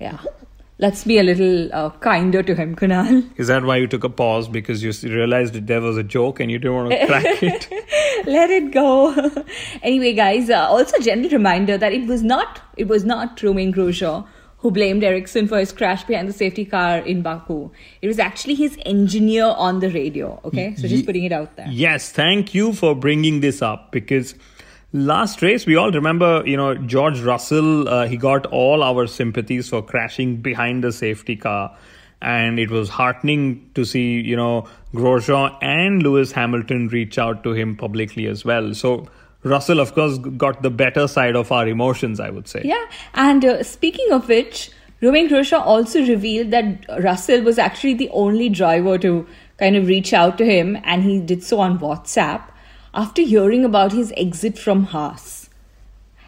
yeah. 0.00 0.18
Let's 0.82 1.04
be 1.04 1.18
a 1.18 1.22
little 1.22 1.72
uh, 1.72 1.90
kinder 2.00 2.42
to 2.42 2.56
him, 2.56 2.74
Kunal. 2.74 3.30
Is 3.36 3.46
that 3.46 3.62
why 3.62 3.76
you 3.76 3.86
took 3.86 4.02
a 4.02 4.08
pause 4.08 4.48
because 4.48 4.82
you 4.82 4.90
realized 5.14 5.54
that 5.54 5.68
there 5.68 5.80
was 5.80 5.96
a 5.96 6.02
joke 6.02 6.40
and 6.40 6.50
you 6.50 6.58
didn't 6.58 6.74
want 6.74 6.90
to 6.90 7.06
crack 7.06 7.24
it? 7.42 7.68
Let 8.26 8.50
it 8.50 8.72
go. 8.72 9.14
anyway, 9.82 10.12
guys, 10.12 10.50
uh, 10.50 10.66
also 10.68 10.98
gentle 10.98 11.30
reminder 11.30 11.78
that 11.78 11.92
it 11.92 12.08
was 12.08 12.24
not 12.24 12.60
it 12.76 12.88
was 12.88 13.04
not 13.04 13.40
Romain 13.44 13.72
Grosjean 13.72 14.26
who 14.62 14.70
blamed 14.70 15.04
Ericsson 15.04 15.48
for 15.48 15.58
his 15.58 15.72
crash 15.72 16.04
behind 16.04 16.28
the 16.28 16.32
safety 16.32 16.64
car 16.64 16.98
in 16.98 17.20
Baku. 17.20 17.70
It 18.00 18.06
was 18.06 18.20
actually 18.20 18.54
his 18.54 18.78
engineer 18.86 19.46
on 19.46 19.80
the 19.80 19.90
radio. 19.90 20.40
Okay, 20.44 20.76
so 20.76 20.86
just 20.86 21.04
putting 21.04 21.24
it 21.24 21.32
out 21.32 21.56
there. 21.56 21.66
Yes, 21.68 22.10
thank 22.12 22.54
you 22.54 22.72
for 22.72 22.94
bringing 22.94 23.40
this 23.40 23.60
up 23.60 23.90
because 23.90 24.36
last 24.92 25.42
race 25.42 25.66
we 25.66 25.76
all 25.76 25.90
remember, 25.90 26.42
you 26.46 26.56
know, 26.56 26.74
George 26.74 27.20
Russell. 27.20 27.88
Uh, 27.88 28.06
he 28.06 28.16
got 28.16 28.46
all 28.46 28.82
our 28.82 29.06
sympathies 29.06 29.68
for 29.68 29.82
crashing 29.82 30.36
behind 30.36 30.84
the 30.84 30.92
safety 30.92 31.36
car. 31.36 31.76
And 32.20 32.60
it 32.60 32.70
was 32.70 32.88
heartening 32.88 33.68
to 33.74 33.84
see, 33.84 34.20
you 34.20 34.36
know, 34.36 34.68
Grosjean 34.94 35.56
and 35.60 36.02
Lewis 36.02 36.30
Hamilton 36.30 36.88
reach 36.88 37.18
out 37.18 37.42
to 37.42 37.52
him 37.52 37.76
publicly 37.76 38.26
as 38.26 38.44
well. 38.44 38.74
So, 38.74 39.08
Russell, 39.42 39.80
of 39.80 39.92
course, 39.94 40.18
got 40.18 40.62
the 40.62 40.70
better 40.70 41.08
side 41.08 41.34
of 41.34 41.50
our 41.50 41.66
emotions, 41.66 42.20
I 42.20 42.30
would 42.30 42.46
say. 42.46 42.62
Yeah, 42.64 42.86
and 43.14 43.44
uh, 43.44 43.62
speaking 43.64 44.12
of 44.12 44.28
which, 44.28 44.70
Romain 45.00 45.28
Grosjean 45.28 45.66
also 45.66 46.06
revealed 46.06 46.52
that 46.52 46.86
Russell 47.02 47.42
was 47.42 47.58
actually 47.58 47.94
the 47.94 48.08
only 48.10 48.48
driver 48.48 48.98
to 48.98 49.26
kind 49.58 49.74
of 49.74 49.88
reach 49.88 50.12
out 50.12 50.38
to 50.38 50.44
him, 50.44 50.78
and 50.84 51.02
he 51.02 51.18
did 51.18 51.42
so 51.42 51.58
on 51.58 51.80
WhatsApp 51.80 52.51
after 52.94 53.22
hearing 53.22 53.64
about 53.64 53.92
his 53.92 54.12
exit 54.16 54.58
from 54.58 54.84
Haas. 54.84 55.48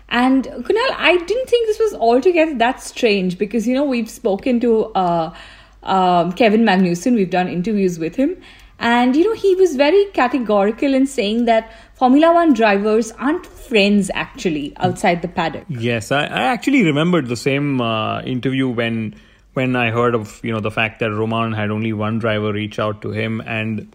And 0.09 0.45
Kunal, 0.45 0.95
I 0.97 1.17
didn't 1.17 1.49
think 1.49 1.67
this 1.67 1.79
was 1.79 1.95
altogether 1.95 2.55
that 2.59 2.81
strange 2.83 3.39
because 3.39 3.67
you 3.67 3.75
know 3.75 3.85
we've 3.85 4.11
spoken 4.11 4.61
to 4.61 4.85
uh, 4.95 5.35
um, 5.83 6.33
Kevin 6.33 6.63
Magnussen, 6.63 7.15
we've 7.15 7.31
done 7.31 7.49
interviews 7.49 7.99
with 7.99 8.15
him, 8.15 8.37
and 8.79 9.17
you 9.17 9.25
know 9.25 9.35
he 9.35 9.55
was 9.57 9.77
very 9.77 10.05
categorical 10.13 10.95
in 10.95 11.07
saying 11.07 11.47
that 11.47 11.73
Formula 11.95 12.33
One 12.33 12.53
drivers 12.53 13.13
aren't 13.13 13.47
friends 13.47 14.11
actually 14.15 14.73
outside 14.77 15.23
the 15.23 15.29
paddock. 15.29 15.65
Yes, 15.69 16.13
I, 16.13 16.25
I 16.25 16.43
actually 16.43 16.85
remembered 16.85 17.29
the 17.29 17.37
same 17.37 17.81
uh, 17.81 18.21
interview 18.23 18.69
when 18.69 19.17
when 19.55 19.75
I 19.75 19.91
heard 19.91 20.15
of 20.15 20.41
you 20.45 20.53
know 20.53 20.61
the 20.61 20.71
fact 20.71 21.01
that 21.01 21.11
Romain 21.11 21.53
had 21.53 21.71
only 21.71 21.93
one 21.93 22.19
driver 22.19 22.53
reach 22.53 22.79
out 22.79 23.03
to 23.03 23.11
him, 23.11 23.43
and 23.47 23.95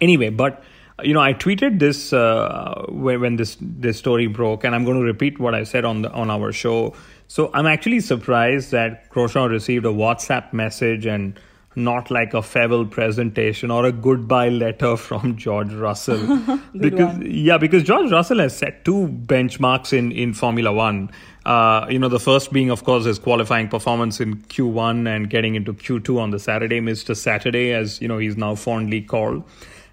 anyway, 0.00 0.30
but 0.30 0.62
you 1.02 1.14
know 1.14 1.20
I 1.20 1.34
tweeted 1.34 1.78
this 1.78 2.12
uh, 2.12 2.84
when, 2.88 3.20
when 3.20 3.36
this 3.36 3.56
this 3.60 3.98
story 3.98 4.26
broke, 4.26 4.64
and 4.64 4.74
I'm 4.74 4.84
going 4.84 4.98
to 4.98 5.04
repeat 5.04 5.38
what 5.38 5.54
I 5.54 5.64
said 5.64 5.84
on 5.84 6.02
the 6.02 6.12
on 6.12 6.30
our 6.30 6.52
show. 6.52 6.94
So 7.28 7.50
I'm 7.54 7.66
actually 7.66 8.00
surprised 8.00 8.72
that 8.72 9.08
Grosjean 9.10 9.50
received 9.50 9.86
a 9.86 9.90
WhatsApp 9.90 10.52
message 10.52 11.06
and 11.06 11.38
not 11.76 12.10
like 12.10 12.34
a 12.34 12.42
farewell 12.42 12.84
presentation 12.84 13.70
or 13.70 13.84
a 13.84 13.92
goodbye 13.92 14.48
letter 14.48 14.96
from 15.08 15.36
George 15.36 15.72
Russell. 15.72 16.18
because 16.76 17.14
one. 17.14 17.26
yeah, 17.30 17.58
because 17.58 17.82
George 17.84 18.10
Russell 18.10 18.40
has 18.40 18.56
set 18.56 18.84
two 18.84 19.08
benchmarks 19.26 19.92
in 19.92 20.12
in 20.12 20.34
Formula 20.34 20.72
One. 20.72 21.10
Uh, 21.46 21.86
you 21.88 21.98
know, 21.98 22.08
the 22.08 22.20
first 22.20 22.52
being, 22.52 22.70
of 22.70 22.84
course, 22.84 23.06
his 23.06 23.18
qualifying 23.18 23.66
performance 23.66 24.20
in 24.20 24.36
Q1 24.36 25.08
and 25.08 25.30
getting 25.30 25.54
into 25.54 25.72
Q2 25.72 26.18
on 26.18 26.30
the 26.30 26.38
Saturday, 26.38 26.80
Mr. 26.80 27.16
Saturday, 27.16 27.72
as 27.72 28.00
you 28.02 28.08
know, 28.08 28.18
he's 28.18 28.36
now 28.36 28.54
fondly 28.54 29.00
called. 29.00 29.42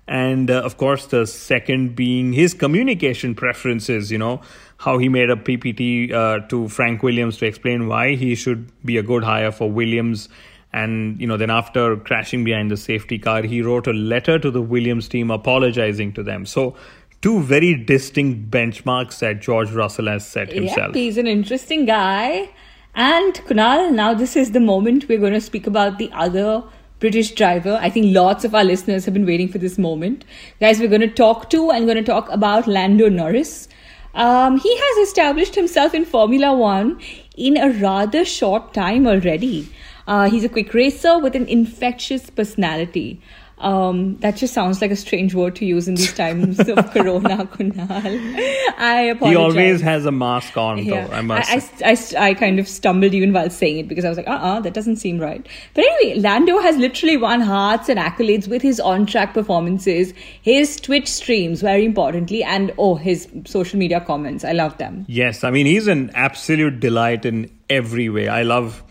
And 0.08 0.50
uh, 0.50 0.62
of 0.62 0.78
course, 0.78 1.08
the 1.08 1.28
second 1.28 1.96
being 1.96 2.32
his 2.32 2.54
communication 2.54 3.36
preferences, 3.36 4.12
you 4.12 4.18
know, 4.18 4.42
how 4.78 4.98
he 4.98 5.10
made 5.10 5.30
a 5.30 5.36
PPT 5.36 6.14
uh, 6.14 6.40
to 6.48 6.70
Frank 6.70 7.04
Williams 7.04 7.38
to 7.38 7.46
explain 7.46 7.88
why 7.88 8.16
he 8.16 8.36
should 8.36 8.72
be 8.86 8.98
a 8.98 9.04
good 9.04 9.24
hire 9.24 9.52
for 9.52 9.70
Williams. 9.70 10.30
And 10.74 11.20
you 11.20 11.26
know 11.26 11.38
then 11.38 11.50
after 11.50 11.96
crashing 11.96 12.44
behind 12.44 12.70
the 12.70 12.78
safety 12.78 13.18
car 13.18 13.42
he 13.42 13.62
wrote 13.62 13.88
a 13.88 13.94
letter 13.94 14.38
to 14.38 14.52
the 14.52 14.62
williams 14.62 15.08
team 15.08 15.32
apologizing 15.32 16.12
to 16.14 16.24
them. 16.24 16.46
So 16.46 16.76
two 17.22 17.42
very 17.42 17.74
distinct 17.74 18.52
benchmarks 18.52 19.20
that 19.20 19.42
george 19.42 19.72
russell 19.72 20.08
has 20.08 20.28
set 20.28 20.52
himself. 20.52 20.88
Yep, 20.88 20.96
he's 20.96 21.18
an 21.18 21.26
interesting 21.26 21.86
guy. 21.86 22.50
And 22.94 23.34
Kunal, 23.46 23.94
now 23.94 24.14
this 24.14 24.36
is 24.36 24.52
the 24.52 24.60
moment 24.60 25.08
we're 25.08 25.20
going 25.20 25.34
to 25.34 25.42
speak 25.42 25.68
about 25.68 26.00
the 26.00 26.12
other 26.12 26.64
British 27.00 27.32
driver. 27.32 27.78
I 27.82 27.90
think 27.90 28.16
lots 28.16 28.44
of 28.44 28.56
our 28.56 28.64
listeners 28.64 29.06
have 29.06 29.14
been 29.14 29.26
waiting 29.26 29.48
for 29.48 29.60
this 29.60 29.78
moment. 29.78 30.26
Guys, 30.60 30.80
we're 30.80 30.88
going 30.88 31.02
to 31.02 31.08
talk 31.08 31.50
to 31.52 31.70
and 31.72 31.86
going 31.86 31.98
to 31.98 32.04
talk 32.04 32.30
about 32.30 32.68
Lando 32.68 33.10
Norris. 33.10 33.68
Um, 34.14 34.58
he 34.60 34.76
has 34.76 35.08
established 35.08 35.54
himself 35.54 35.94
in 35.94 36.06
Formula 36.06 36.56
One 36.56 37.00
in 37.36 37.56
a 37.56 37.70
rather 37.70 38.26
short 38.26 38.74
time 38.74 39.06
already. 39.06 39.70
Uh, 40.08 40.30
he's 40.30 40.44
a 40.44 40.50
quick 40.50 40.74
racer 40.74 41.20
with 41.20 41.36
an 41.36 41.46
infectious 41.48 42.30
personality. 42.30 43.22
Um, 43.60 44.18
that 44.18 44.36
just 44.36 44.54
sounds 44.54 44.82
like 44.82 44.92
a 44.92 44.96
strange 44.96 45.34
word 45.34 45.56
to 45.56 45.66
use 45.66 45.88
in 45.88 45.96
these 45.96 46.14
times 46.14 46.60
of 46.60 46.76
Corona, 46.92 47.46
Kunal. 47.48 47.90
I 48.78 49.02
apologize. 49.12 49.32
He 49.32 49.36
always 49.36 49.82
has 49.82 50.06
a 50.06 50.12
mask 50.12 50.56
on, 50.58 50.78
Yeah. 50.78 51.08
though. 51.08 51.14
I 51.14 51.22
must. 51.22 51.50
I. 51.84 51.90
I, 51.90 51.92
I, 51.92 52.30
I 52.30 52.34
kind 52.36 52.60
of 52.60 52.68
stumbled 52.68 53.16
even 53.16 53.34
while 53.34 53.50
saying 53.50 53.80
it 53.80 53.88
because 53.88 54.06
I 54.06 54.10
was 54.10 54.18
like, 54.18 54.28
uh 54.28 54.32
uh 54.34 54.60
that 54.60 54.76
doesn't 54.76 54.98
seem 54.98 55.18
right. 55.18 55.44
But 55.74 55.86
anyway, 55.86 56.20
Lando 56.20 56.60
has 56.60 56.78
literally 56.78 57.18
won 57.18 57.42
hearts 57.42 57.90
and 57.90 58.00
accolades 58.00 58.48
with 58.48 58.62
his 58.62 58.80
on 58.80 59.08
track 59.08 59.34
performances, 59.34 60.14
his 60.44 60.80
Twitch 60.80 61.08
streams, 61.08 61.62
very 61.62 61.84
importantly, 61.84 62.44
and 62.44 62.72
oh, 62.78 62.94
his 62.94 63.28
social 63.46 63.80
media 63.80 64.02
comments. 64.02 64.46
I 64.46 64.52
love 64.52 64.78
them. 64.78 65.04
Yes, 65.08 65.44
I 65.44 65.50
mean 65.50 65.66
he's 65.66 65.88
an 65.88 66.12
absolute 66.14 66.80
delight 66.80 67.26
in 67.26 67.50
every 67.72 68.08
way. 68.10 68.28
I 68.28 68.44
love, 68.44 68.84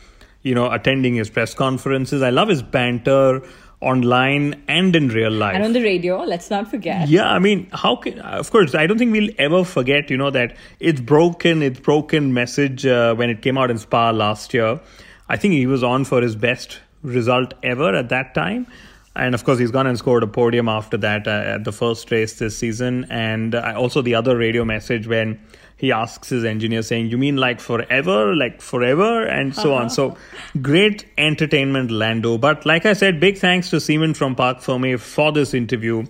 you 0.42 0.56
know, 0.56 0.72
attending 0.72 1.14
his 1.14 1.30
press 1.30 1.54
conferences. 1.54 2.20
I 2.20 2.30
love 2.30 2.48
his 2.48 2.62
banter 2.64 3.42
online 3.86 4.62
and 4.66 4.96
in 4.96 5.08
real 5.08 5.30
life. 5.30 5.54
And 5.54 5.64
on 5.64 5.72
the 5.72 5.82
radio, 5.82 6.18
let's 6.24 6.50
not 6.50 6.68
forget. 6.68 7.08
Yeah, 7.08 7.30
I 7.30 7.38
mean, 7.38 7.68
how 7.72 7.96
can? 7.96 8.18
Of 8.18 8.50
course, 8.50 8.74
I 8.74 8.86
don't 8.86 8.98
think 8.98 9.12
we'll 9.12 9.30
ever 9.38 9.64
forget. 9.64 10.10
You 10.10 10.16
know 10.16 10.30
that 10.30 10.56
it's 10.80 11.00
broken. 11.00 11.62
It's 11.62 11.78
broken 11.78 12.34
message 12.34 12.84
uh, 12.84 13.14
when 13.14 13.30
it 13.30 13.42
came 13.42 13.56
out 13.56 13.70
in 13.70 13.78
Spa 13.78 14.10
last 14.10 14.52
year. 14.52 14.80
I 15.28 15.36
think 15.36 15.54
he 15.54 15.66
was 15.66 15.82
on 15.82 16.04
for 16.04 16.20
his 16.20 16.34
best 16.34 16.80
result 17.02 17.54
ever 17.62 17.94
at 17.94 18.08
that 18.08 18.34
time. 18.34 18.66
And 19.14 19.34
of 19.34 19.44
course, 19.44 19.58
he's 19.58 19.70
gone 19.70 19.86
and 19.86 19.96
scored 19.96 20.22
a 20.22 20.26
podium 20.26 20.68
after 20.68 20.96
that 20.98 21.26
uh, 21.26 21.30
at 21.30 21.64
the 21.64 21.72
first 21.72 22.10
race 22.10 22.38
this 22.38 22.58
season. 22.58 23.06
And 23.08 23.54
uh, 23.54 23.74
also 23.76 24.02
the 24.02 24.14
other 24.14 24.36
radio 24.36 24.64
message 24.64 25.06
when 25.06 25.40
he 25.76 25.92
asks 25.92 26.30
his 26.30 26.44
engineer 26.44 26.82
saying, 26.82 27.08
"You 27.08 27.18
mean 27.18 27.36
like 27.36 27.60
forever, 27.60 28.34
like 28.34 28.60
forever?" 28.60 29.24
and 29.24 29.54
so 29.54 29.74
on. 29.74 29.90
So 29.90 30.16
great 30.62 31.04
entertainment, 31.18 31.90
Lando. 31.90 32.38
But 32.38 32.64
like 32.64 32.86
I 32.86 32.94
said, 32.94 33.20
big 33.20 33.38
thanks 33.38 33.70
to 33.70 33.80
Seaman 33.80 34.14
from 34.14 34.34
Park 34.34 34.60
Ferme 34.60 34.98
for 34.98 35.32
this 35.32 35.52
interview. 35.54 36.06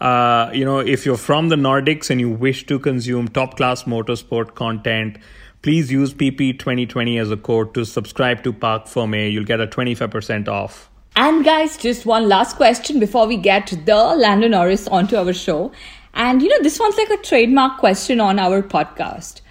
Uh, 0.00 0.50
you 0.52 0.64
know, 0.64 0.78
if 0.78 1.06
you're 1.06 1.16
from 1.16 1.48
the 1.48 1.56
Nordics 1.56 2.10
and 2.10 2.20
you 2.20 2.28
wish 2.30 2.66
to 2.66 2.78
consume 2.78 3.28
top 3.28 3.56
class 3.56 3.84
motorsport 3.84 4.54
content, 4.54 5.16
please 5.62 5.90
use 5.90 6.12
PP 6.12 6.58
2020 6.58 7.18
as 7.18 7.30
a 7.30 7.36
code 7.36 7.72
to 7.74 7.84
subscribe 7.84 8.44
to 8.44 8.52
Park 8.52 8.86
Ferme. 8.86 9.32
You'll 9.32 9.44
get 9.44 9.60
a 9.60 9.66
25% 9.66 10.48
off. 10.48 10.90
And 11.18 11.42
guys, 11.42 11.78
just 11.78 12.04
one 12.04 12.28
last 12.28 12.56
question 12.56 13.00
before 13.00 13.26
we 13.26 13.38
get 13.38 13.72
the 13.86 13.96
Lando 13.96 14.48
Norris 14.48 14.86
onto 14.86 15.16
our 15.16 15.32
show. 15.32 15.72
And 16.16 16.40
you 16.40 16.48
know, 16.48 16.62
this 16.62 16.80
one's 16.80 16.96
like 16.96 17.10
a 17.10 17.22
trademark 17.22 17.78
question 17.78 18.20
on 18.20 18.38
our 18.38 18.62
podcast. 18.62 19.42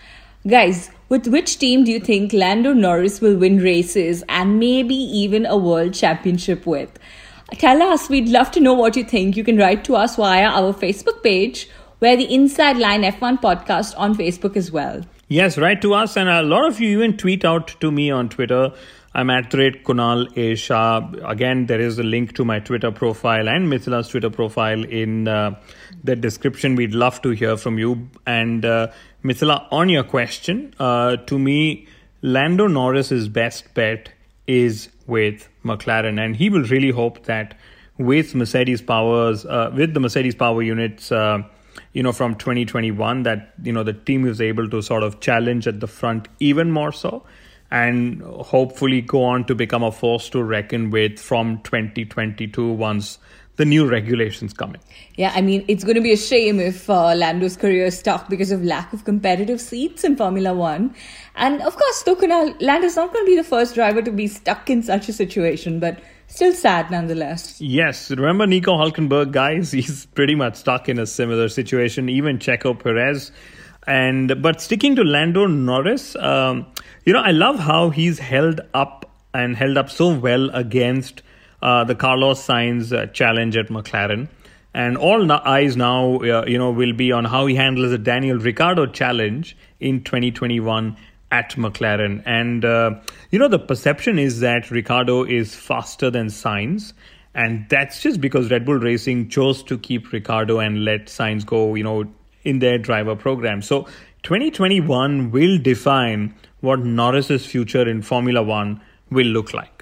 Guys, 0.47 0.89
with 1.09 1.27
which 1.27 1.59
team 1.59 1.83
do 1.83 1.91
you 1.91 1.99
think 1.99 2.33
Lando 2.33 2.73
Norris 2.73 3.21
will 3.21 3.37
win 3.37 3.59
races 3.59 4.23
and 4.27 4.59
maybe 4.59 4.95
even 4.95 5.45
a 5.45 5.55
world 5.55 5.93
championship 5.93 6.65
with? 6.65 6.89
Tell 7.53 7.83
us, 7.83 8.09
we'd 8.09 8.29
love 8.29 8.49
to 8.51 8.59
know 8.59 8.73
what 8.73 8.95
you 8.95 9.03
think. 9.03 9.37
You 9.37 9.43
can 9.43 9.57
write 9.57 9.85
to 9.85 9.95
us 9.95 10.15
via 10.15 10.47
our 10.47 10.73
Facebook 10.73 11.21
page, 11.21 11.69
where 11.99 12.17
the 12.17 12.33
Inside 12.33 12.77
Line 12.77 13.03
F1 13.03 13.39
podcast 13.39 13.93
on 13.95 14.15
Facebook 14.15 14.57
as 14.57 14.71
well. 14.71 15.03
Yes, 15.27 15.59
write 15.59 15.83
to 15.83 15.93
us, 15.93 16.17
and 16.17 16.27
a 16.27 16.41
lot 16.41 16.67
of 16.67 16.79
you 16.79 16.97
even 16.97 17.15
tweet 17.15 17.45
out 17.45 17.79
to 17.79 17.91
me 17.91 18.09
on 18.09 18.29
Twitter. 18.29 18.73
I'm 19.15 19.29
at 19.29 19.49
the 19.49 19.57
rate 19.57 19.85
Kunal 19.85 20.27
A. 20.37 20.55
Shah. 20.55 21.09
Again, 21.23 21.67
there 21.67 21.79
is 21.79 21.97
a 21.97 22.03
link 22.03 22.33
to 22.35 22.43
my 22.43 22.59
Twitter 22.59 22.91
profile 22.91 23.47
and 23.47 23.69
Mithila's 23.71 24.09
Twitter 24.09 24.29
profile 24.29 24.83
in 24.83 25.29
uh, 25.29 25.57
the 26.03 26.17
description. 26.17 26.75
We'd 26.75 26.93
love 26.93 27.21
to 27.21 27.29
hear 27.29 27.55
from 27.55 27.79
you. 27.79 28.09
And 28.25 28.65
uh, 28.65 28.91
Mithila, 29.23 29.67
on 29.71 29.87
your 29.87 30.03
question, 30.03 30.75
uh, 30.79 31.15
to 31.15 31.39
me, 31.39 31.87
Lando 32.23 32.67
Norris's 32.67 33.29
best 33.29 33.73
bet 33.73 34.09
is 34.47 34.89
with 35.07 35.47
McLaren, 35.63 36.19
and 36.19 36.35
he 36.35 36.49
will 36.49 36.63
really 36.63 36.91
hope 36.91 37.23
that 37.23 37.57
with 37.97 38.35
Mercedes 38.35 38.81
powers, 38.81 39.45
uh, 39.45 39.71
with 39.73 39.93
the 39.93 40.01
Mercedes 40.01 40.35
power 40.35 40.61
units. 40.61 41.09
Uh, 41.09 41.43
you 41.93 42.03
know, 42.03 42.11
from 42.11 42.35
2021, 42.35 43.23
that 43.23 43.53
you 43.63 43.71
know 43.71 43.83
the 43.83 43.93
team 43.93 44.27
is 44.27 44.41
able 44.41 44.69
to 44.69 44.81
sort 44.81 45.03
of 45.03 45.21
challenge 45.21 45.67
at 45.67 45.79
the 45.79 45.87
front 45.87 46.27
even 46.39 46.69
more 46.69 46.91
so, 46.91 47.23
and 47.75 48.21
hopefully 48.21 49.01
go 49.01 49.21
on 49.21 49.43
to 49.43 49.53
become 49.53 49.83
a 49.83 49.91
force 49.91 50.29
to 50.29 50.41
reckon 50.41 50.91
with 50.91 51.19
from 51.19 51.57
2022 51.63 52.71
once 52.71 53.19
the 53.57 53.65
new 53.65 53.85
regulations 53.85 54.53
come 54.53 54.75
in. 54.75 54.81
Yeah, 55.15 55.33
I 55.35 55.41
mean, 55.41 55.65
it's 55.67 55.83
going 55.83 55.95
to 55.95 56.01
be 56.01 56.13
a 56.13 56.17
shame 56.17 56.61
if 56.61 56.89
uh, 56.89 57.13
Lando's 57.15 57.57
career 57.57 57.85
is 57.85 57.99
stuck 57.99 58.29
because 58.29 58.51
of 58.51 58.63
lack 58.63 58.93
of 58.93 59.03
competitive 59.03 59.59
seats 59.59 60.05
in 60.05 60.15
Formula 60.15 60.53
One. 60.53 60.95
And 61.35 61.61
of 61.61 61.75
course, 61.75 62.03
though, 62.03 62.15
Kunal, 62.15 62.55
Lando's 62.61 62.95
not 62.95 63.11
going 63.11 63.25
to 63.25 63.29
be 63.29 63.35
the 63.35 63.43
first 63.43 63.75
driver 63.75 64.01
to 64.01 64.11
be 64.11 64.27
stuck 64.27 64.69
in 64.69 64.81
such 64.81 65.09
a 65.09 65.13
situation, 65.13 65.81
but 65.81 65.99
still 66.27 66.53
sad 66.53 66.91
nonetheless. 66.91 67.59
Yes, 67.59 68.09
remember 68.09 68.47
Nico 68.47 68.77
Hulkenberg, 68.77 69.33
guys? 69.33 69.71
He's 69.79 70.05
pretty 70.05 70.35
much 70.35 70.55
stuck 70.55 70.87
in 70.87 70.97
a 70.97 71.05
similar 71.05 71.49
situation. 71.49 72.07
Even 72.07 72.39
Checo 72.39 72.77
Perez, 72.77 73.31
and 73.87 74.41
but 74.41 74.61
sticking 74.61 74.95
to 74.95 75.03
Lando 75.03 75.45
Norris, 75.45 76.15
um, 76.15 76.65
you 77.05 77.13
know, 77.13 77.21
I 77.21 77.31
love 77.31 77.59
how 77.59 77.91
he's 77.91 78.17
held 78.17 78.61
up 78.73 79.09
and 79.33 79.55
held 79.55 79.77
up 79.77 79.89
so 79.89 80.13
well 80.13 80.49
against 80.49 81.21
uh, 81.61 81.83
the 81.83 81.93
Carlos 81.95 82.45
Sainz 82.45 82.91
uh, 82.91 83.05
challenge 83.07 83.55
at 83.55 83.67
McLaren. 83.67 84.27
And 84.73 84.97
all 84.97 85.31
eyes 85.31 85.77
now, 85.77 86.17
uh, 86.17 86.45
you 86.47 86.57
know, 86.57 86.71
will 86.71 86.93
be 86.93 87.11
on 87.11 87.25
how 87.25 87.45
he 87.45 87.55
handles 87.55 87.91
the 87.91 87.97
Daniel 87.97 88.37
Ricciardo 88.37 88.87
challenge 88.87 89.55
in 89.79 90.03
2021 90.03 90.97
at 91.31 91.51
McLaren. 91.51 92.23
And, 92.25 92.65
uh, 92.65 92.95
you 93.31 93.39
know, 93.39 93.47
the 93.47 93.59
perception 93.59 94.19
is 94.19 94.39
that 94.39 94.71
Ricciardo 94.71 95.23
is 95.23 95.55
faster 95.55 96.09
than 96.09 96.27
Sainz. 96.27 96.93
And 97.33 97.67
that's 97.69 98.01
just 98.01 98.19
because 98.19 98.49
Red 98.49 98.65
Bull 98.65 98.79
Racing 98.79 99.29
chose 99.29 99.61
to 99.63 99.77
keep 99.77 100.11
Ricciardo 100.11 100.59
and 100.59 100.83
let 100.83 101.05
Sainz 101.05 101.45
go, 101.45 101.75
you 101.75 101.83
know, 101.83 102.05
in 102.43 102.59
their 102.59 102.77
driver 102.77 103.15
program. 103.15 103.61
So 103.61 103.83
2021 104.23 105.31
will 105.31 105.57
define 105.57 106.33
what 106.65 106.79
Norris's 106.79 107.45
future 107.45 107.87
in 107.87 108.01
Formula 108.01 108.43
One 108.43 108.81
will 109.09 109.27
look 109.27 109.53
like. 109.53 109.75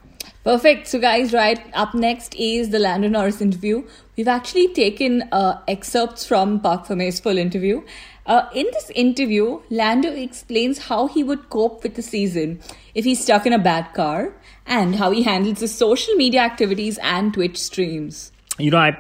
Perfect. 0.44 0.88
So, 0.88 1.00
guys, 1.00 1.32
right 1.34 1.60
up 1.74 1.94
next 1.94 2.36
is 2.36 2.70
the 2.70 2.80
Lando 2.80 3.08
Norris 3.08 3.40
interview. 3.40 3.84
We've 4.18 4.28
actually 4.28 4.74
taken 4.74 5.24
uh, 5.32 5.62
excerpts 5.70 6.26
from 6.26 6.60
Park 6.60 6.86
Ferme's 6.86 7.20
full 7.22 7.38
interview. 7.38 7.82
Uh, 8.26 8.48
in 8.54 8.66
this 8.74 8.90
interview, 8.92 9.62
Lando 9.70 10.12
explains 10.12 10.78
how 10.88 11.08
he 11.08 11.24
would 11.24 11.50
cope 11.50 11.84
with 11.84 11.96
the 11.96 12.02
season 12.02 12.60
if 12.94 13.06
he's 13.06 13.24
stuck 13.24 13.46
in 13.46 13.54
a 13.54 13.60
bad 13.60 13.94
car 13.94 14.34
and 14.66 14.96
how 14.96 15.12
he 15.12 15.24
handles 15.24 15.60
his 15.60 15.74
social 15.76 16.14
media 16.16 16.42
activities 16.42 16.98
and 17.02 17.34
Twitch 17.34 17.58
streams. 17.58 18.32
You 18.58 18.72
know, 18.72 18.78
I, 18.78 18.98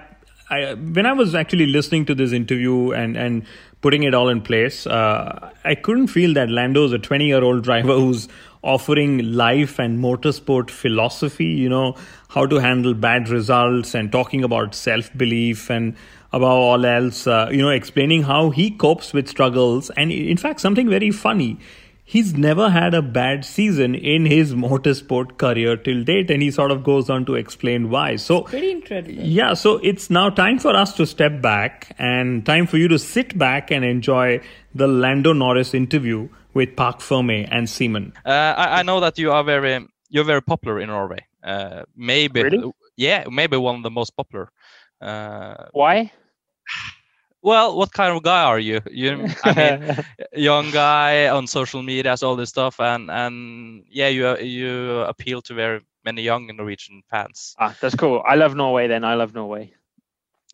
I 0.49 0.73
when 0.73 1.05
I 1.05 1.13
was 1.13 1.35
actually 1.35 1.67
listening 1.67 2.05
to 2.05 2.15
this 2.15 2.31
interview 2.31 2.91
and 2.91 3.15
and 3.15 3.45
putting 3.83 4.03
it 4.03 4.15
all 4.15 4.29
in 4.29 4.41
place, 4.41 4.87
uh, 4.87 5.51
I 5.63 5.75
couldn't 5.75 6.07
feel 6.07 6.33
that 6.33 6.49
Lando 6.49 6.85
is 6.85 6.93
a 6.93 6.97
20 6.97 7.27
year 7.27 7.43
old 7.43 7.63
driver 7.63 7.93
who's 7.93 8.27
offering 8.63 9.33
life 9.33 9.77
and 9.77 9.99
motorsport 9.99 10.71
philosophy, 10.71 11.45
you 11.45 11.69
know, 11.69 11.95
how 12.29 12.45
to 12.45 12.55
handle 12.55 12.93
bad 12.93 13.29
results 13.29 13.93
and 13.93 14.11
talking 14.11 14.43
about 14.43 14.73
self 14.73 15.15
belief 15.15 15.69
and 15.69 15.95
above 16.31 16.49
all 16.49 16.85
else, 16.85 17.27
uh, 17.27 17.49
you 17.51 17.61
know, 17.61 17.69
explaining 17.69 18.23
how 18.23 18.49
he 18.49 18.71
copes 18.71 19.13
with 19.13 19.27
struggles. 19.27 19.91
And 19.91 20.11
in 20.11 20.37
fact, 20.37 20.61
something 20.61 20.89
very 20.89 21.11
funny. 21.11 21.59
He's 22.13 22.33
never 22.35 22.69
had 22.69 22.93
a 22.93 23.01
bad 23.01 23.43
season 23.43 23.95
in 23.95 24.25
his 24.27 24.53
motorsport 24.53 25.37
career 25.43 25.75
till 25.77 26.03
date, 26.03 26.29
and 26.29 26.43
he 26.43 26.51
sort 26.51 26.69
of 26.69 26.83
goes 26.83 27.09
on 27.09 27.25
to 27.29 27.33
explain 27.35 27.89
why. 27.89 28.17
So, 28.17 28.41
Pretty 28.43 28.69
incredible. 28.71 29.23
yeah, 29.37 29.55
so 29.55 29.77
it's 29.91 30.09
now 30.11 30.29
time 30.29 30.59
for 30.59 30.75
us 30.75 30.93
to 30.97 31.07
step 31.07 31.41
back 31.41 31.95
and 31.97 32.45
time 32.45 32.67
for 32.67 32.77
you 32.77 32.87
to 32.89 32.99
sit 32.99 33.35
back 33.37 33.71
and 33.71 33.83
enjoy 33.83 34.41
the 34.75 34.87
Lando 34.87 35.33
Norris 35.33 35.73
interview 35.73 36.29
with 36.53 36.75
Park 36.75 37.01
Ferme 37.01 37.47
and 37.49 37.67
Seaman. 37.67 38.13
Uh, 38.23 38.29
I, 38.57 38.79
I 38.79 38.83
know 38.83 38.99
that 38.99 39.17
you 39.17 39.31
are 39.31 39.43
very 39.43 39.83
you're 40.09 40.23
very 40.23 40.41
popular 40.43 40.79
in 40.79 40.89
Norway. 40.89 41.25
Uh, 41.43 41.81
maybe 41.95 42.43
Really? 42.43 42.71
yeah, 42.95 43.23
maybe 43.31 43.57
one 43.57 43.77
of 43.77 43.81
the 43.83 43.89
most 43.89 44.15
popular. 44.15 44.49
Uh, 45.01 45.55
Why? 45.71 46.11
Well, 47.43 47.77
what 47.77 47.91
kind 47.93 48.15
of 48.15 48.23
guy 48.23 48.43
are 48.43 48.59
you? 48.59 48.81
You, 48.89 49.27
I 49.43 49.53
mean, 49.53 49.79
young 50.33 50.71
guy 50.71 51.29
on 51.29 51.47
social 51.47 51.83
media, 51.83 52.15
all 52.23 52.35
this 52.35 52.49
stuff, 52.49 52.79
and 52.79 53.11
and 53.11 53.83
yeah, 53.89 54.07
you 54.09 54.37
you 54.39 54.99
appeal 55.01 55.41
to 55.43 55.53
very 55.53 55.81
many 56.05 56.23
young 56.23 56.47
Norwegian 56.55 57.03
fans. 57.11 57.55
ah, 57.59 57.75
that's 57.81 57.95
cool. 57.95 58.23
I 58.25 58.35
love 58.35 58.55
Norway. 58.55 58.87
Then 58.87 59.03
I 59.03 59.15
love 59.15 59.33
Norway. 59.33 59.73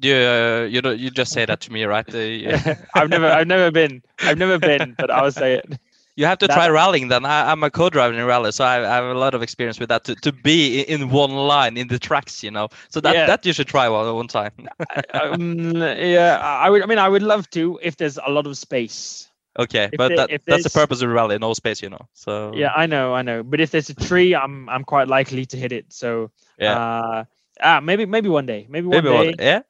You 0.02 0.16
uh, 0.16 0.68
you 0.70 0.82
don't- 0.82 1.00
you 1.00 1.10
just 1.12 1.32
say 1.34 1.46
that 1.46 1.62
to 1.62 1.72
me, 1.72 1.84
right? 1.86 2.08
Uh, 2.14 2.18
yeah. 2.20 2.76
I've 2.96 3.10
never, 3.10 3.28
I've 3.28 3.48
never 3.48 3.72
been, 3.72 4.02
I've 4.22 4.38
never 4.38 4.58
been, 4.60 4.96
but 4.98 5.12
I'll 5.12 5.32
say 5.32 5.56
it. 5.56 5.80
You 6.20 6.26
have 6.28 6.38
to 6.40 6.48
That- 6.48 6.56
try 6.56 6.68
rallying 6.68 7.08
then. 7.08 7.24
I, 7.26 7.50
I'm 7.52 7.64
a 7.64 7.70
co-driver 7.72 8.14
in 8.14 8.26
rally, 8.26 8.52
so 8.52 8.66
I, 8.66 8.76
I 8.92 8.96
have 9.00 9.06
a 9.16 9.20
lot 9.26 9.34
of 9.34 9.42
experience 9.42 9.80
with 9.80 9.88
that. 9.90 10.04
To, 10.04 10.16
to 10.16 10.32
be 10.34 10.82
in 10.82 11.10
one 11.10 11.32
line 11.32 11.78
in 11.78 11.88
the 11.88 11.98
tracks, 11.98 12.44
you 12.44 12.52
know. 12.52 12.68
So 12.90 13.00
that 13.02 13.16
Yeah. 13.16 13.26
that 13.32 13.46
you 13.46 13.54
should 13.54 13.68
try 13.68 13.88
one 13.88 14.14
one 14.14 14.28
time. 14.28 14.52
um, 15.14 15.78
yeah, 15.78 16.38
I 16.66 16.70
would. 16.70 16.84
I 16.84 16.88
mean, 16.88 17.00
I 17.00 17.08
would 17.08 17.24
love 17.24 17.50
to 17.52 17.80
if 17.82 17.96
there's 17.96 18.18
a 18.20 18.30
lot 18.30 18.46
of 18.48 18.58
space. 18.58 19.30
okay, 19.58 19.88
If 19.94 19.98
but 19.98 20.08
there- 20.10 20.28
that, 20.28 20.42
that's 20.46 20.64
the 20.64 20.70
purpose 20.82 21.02
of 21.02 21.10
rally, 21.10 21.38
no 21.40 21.54
space, 21.54 21.82
you 21.82 21.90
know. 21.90 22.04
So 22.14 22.52
Yeah, 22.54 22.72
I 22.76 22.86
know, 22.86 23.14
I 23.16 23.22
know. 23.24 23.44
But 23.44 23.62
if 23.62 23.72
there's 23.72 23.90
a 23.90 23.96
tree, 24.10 24.36
I'm 24.36 24.68
I'm 24.70 24.84
quite 24.84 25.08
likely 25.08 25.46
to 25.46 25.58
hit 25.58 25.72
it. 25.72 25.86
So 25.94 26.32
yeah. 26.60 26.76
uh, 26.76 27.24
ah, 27.64 27.80
maybe 27.80 28.06
maybe 28.06 28.28
one 28.30 28.46
day, 28.46 28.68
maybe 28.70 28.88
one 28.88 29.04
Maybe 29.04 29.10
day, 29.10 29.16
one, 29.32 29.36
yeah. 29.40 29.62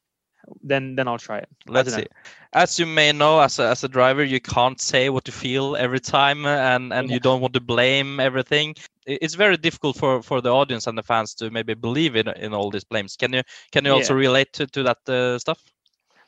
Then 0.64 0.96
then 0.96 1.08
I'll 1.08 1.18
try 1.18 1.40
it. 1.40 1.50
Let's 1.68 1.94
see. 1.94 2.08
As 2.54 2.80
you 2.80 2.86
may 2.86 3.12
know, 3.12 3.40
as 3.40 3.60
a, 3.60 3.70
as 3.70 3.84
a 3.84 3.88
driver, 3.90 4.24
you 4.24 4.40
can't 4.40 4.80
say 4.80 5.10
what 5.10 5.28
you 5.28 5.34
feel 5.34 5.76
every 5.76 6.00
time, 6.00 6.46
uh, 6.46 6.50
and 6.76 6.92
and 6.94 7.10
Yeah. 7.10 7.16
you 7.16 7.20
don't 7.20 7.42
want 7.42 7.54
to 7.54 7.60
blame 7.62 8.20
everything. 8.20 8.76
It's 9.06 9.36
very 9.36 9.58
difficult 9.58 9.98
for, 9.98 10.22
for 10.22 10.42
the 10.42 10.50
audience 10.52 10.88
and 10.88 10.98
the 10.98 11.04
fans 11.04 11.34
to 11.36 11.50
maybe 11.50 11.74
believe 11.76 12.16
in 12.16 12.28
in 12.30 12.54
all 12.54 12.70
these 12.72 12.84
blames. 12.86 13.16
Can 13.18 13.34
you 13.34 13.44
can 13.72 13.86
you 13.86 13.92
also 13.94 14.14
relate 14.14 14.54
to, 14.54 14.68
to 14.68 14.84
that 14.84 15.10
uh, 15.10 15.38
stuff? 15.40 15.64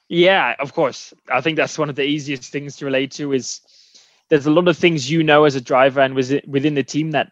Yeah, 0.10 0.56
of 0.60 0.74
course. 0.74 1.14
I 1.30 1.42
think 1.42 1.58
that's 1.58 1.78
one 1.78 1.90
of 1.90 1.96
the 1.96 2.04
easiest 2.04 2.46
things 2.46 2.72
to 2.72 2.80
relate 2.80 3.06
to 3.12 3.28
is 3.28 3.56
there's 4.24 4.42
a 4.42 4.50
lot 4.52 4.68
of 4.68 4.74
things 4.78 5.10
you 5.10 5.24
know 5.24 5.44
as 5.46 5.56
a 5.56 5.62
driver 5.62 6.00
and 6.02 6.14
was 6.16 6.34
within 6.48 6.74
the 6.76 6.84
team 6.84 7.12
that 7.12 7.32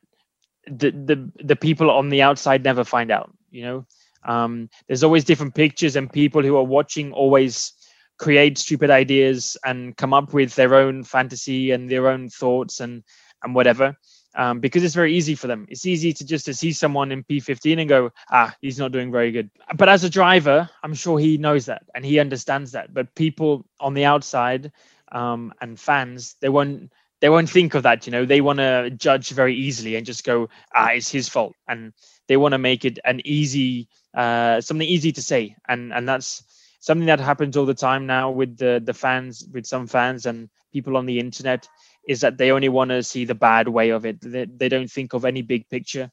the 0.68 0.92
the 0.92 1.32
the 1.44 1.56
people 1.56 1.90
on 1.90 2.10
the 2.10 2.22
outside 2.22 2.64
never 2.64 2.84
find 2.84 3.12
out. 3.12 3.32
You 3.52 3.64
know, 3.64 3.86
um, 4.24 4.70
there's 4.88 5.04
always 5.04 5.24
different 5.24 5.56
pictures 5.56 5.96
and 5.96 6.12
people 6.12 6.42
who 6.42 6.58
are 6.58 6.64
watching 6.64 7.14
always 7.14 7.74
create 8.18 8.58
stupid 8.58 8.90
ideas 8.92 9.58
and 9.66 9.96
come 9.98 10.14
up 10.14 10.34
with 10.34 10.54
their 10.56 10.76
own 10.76 11.04
fantasy 11.04 11.72
and 11.72 11.90
their 11.90 12.08
own 12.08 12.30
thoughts 12.30 12.80
and 12.82 13.04
and 13.44 13.56
whatever. 13.56 13.96
Um, 14.36 14.60
because 14.60 14.84
it's 14.84 14.94
very 14.94 15.16
easy 15.16 15.34
for 15.34 15.48
them. 15.48 15.66
It's 15.70 15.88
easy 15.88 16.14
to 16.14 16.26
just 16.26 16.46
to 16.46 16.54
see 16.54 16.72
someone 16.72 17.12
in 17.12 17.24
P15 17.24 17.80
and 17.80 17.90
go, 17.90 18.12
ah, 18.30 18.54
he's 18.62 18.78
not 18.78 18.92
doing 18.92 19.12
very 19.12 19.32
good. 19.32 19.50
But 19.76 19.90
as 19.90 20.04
a 20.04 20.10
driver, 20.10 20.70
I'm 20.84 20.94
sure 20.94 21.18
he 21.18 21.38
knows 21.38 21.66
that 21.66 21.84
and 21.96 22.06
he 22.06 22.20
understands 22.20 22.74
that. 22.74 22.94
But 22.94 23.16
people 23.16 23.66
on 23.80 23.96
the 23.96 24.06
outside 24.06 24.72
um, 25.12 25.52
and 25.62 25.80
fans, 25.80 26.36
they 26.42 26.50
won't 26.50 26.92
they 27.22 27.30
won't 27.30 27.50
think 27.50 27.74
of 27.74 27.84
that. 27.84 28.06
You 28.06 28.12
know, 28.12 28.26
they 28.26 28.42
want 28.42 28.60
to 28.60 28.92
judge 28.92 29.30
very 29.32 29.56
easily 29.56 29.96
and 29.96 30.06
just 30.06 30.24
go, 30.24 30.50
ah, 30.76 30.90
it's 30.92 31.10
his 31.10 31.28
fault, 31.28 31.56
and 31.68 31.94
they 32.28 32.38
want 32.38 32.54
to 32.54 32.60
make 32.60 32.86
it 32.86 33.00
an 33.06 33.22
easy 33.26 33.88
uh, 34.16 34.62
something 34.62 34.88
easy 34.88 35.12
to 35.14 35.22
say, 35.22 35.56
and 35.68 35.94
and 35.94 36.08
that's 36.08 36.44
something 36.80 37.08
that 37.08 37.20
happens 37.20 37.58
all 37.58 37.66
the 37.66 37.74
time 37.74 38.06
now 38.06 38.32
with 38.32 38.58
the 38.58 38.82
the 38.84 38.94
fans, 38.94 39.48
with 39.52 39.66
some 39.66 39.88
fans 39.88 40.26
and 40.26 40.50
people 40.72 40.98
on 40.98 41.06
the 41.06 41.20
internet 41.20 41.68
is 42.08 42.22
that 42.22 42.38
they 42.38 42.52
only 42.52 42.70
want 42.70 42.90
to 42.90 43.04
see 43.04 43.26
the 43.26 43.36
bad 43.36 43.68
way 43.68 43.90
of 43.90 44.06
it. 44.06 44.20
They, 44.22 44.46
they 44.46 44.70
don't 44.70 44.90
think 44.90 45.14
of 45.14 45.26
any 45.26 45.42
big 45.42 45.70
picture. 45.70 46.10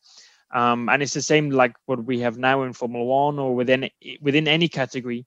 Um, 0.54 0.88
and 0.88 1.02
it's 1.02 1.14
the 1.14 1.22
same 1.22 1.50
like 1.50 1.74
what 1.86 2.04
we 2.04 2.20
have 2.20 2.38
now 2.38 2.62
in 2.62 2.72
Formula 2.72 3.04
One 3.04 3.38
or 3.38 3.54
within 3.54 3.90
within 4.20 4.46
any 4.48 4.68
category. 4.68 5.26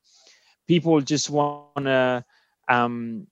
People 0.68 1.02
just 1.02 1.30
want 1.30 1.60
to 1.60 2.24
um, 2.70 3.28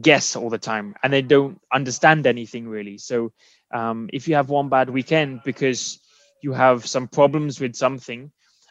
guess 0.00 0.36
all 0.36 0.50
the 0.50 0.58
time, 0.58 0.94
and 1.02 1.12
they 1.12 1.22
don't 1.22 1.60
understand 1.72 2.26
anything 2.26 2.68
really. 2.68 2.98
So 2.98 3.32
um, 3.72 4.10
if 4.12 4.28
you 4.28 4.34
have 4.34 4.50
one 4.50 4.68
bad 4.68 4.90
weekend 4.90 5.40
because 5.44 6.00
you 6.42 6.52
have 6.52 6.86
some 6.86 7.08
problems 7.08 7.60
with 7.60 7.76
something, 7.76 8.30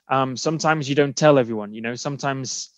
um, 0.10 0.38
sometimes 0.38 0.89
you 0.89 0.96
don't 0.96 1.15
tell 1.15 1.38
everyone. 1.39 1.74
You 1.74 1.82
know, 1.82 1.96
sometimes 1.96 2.70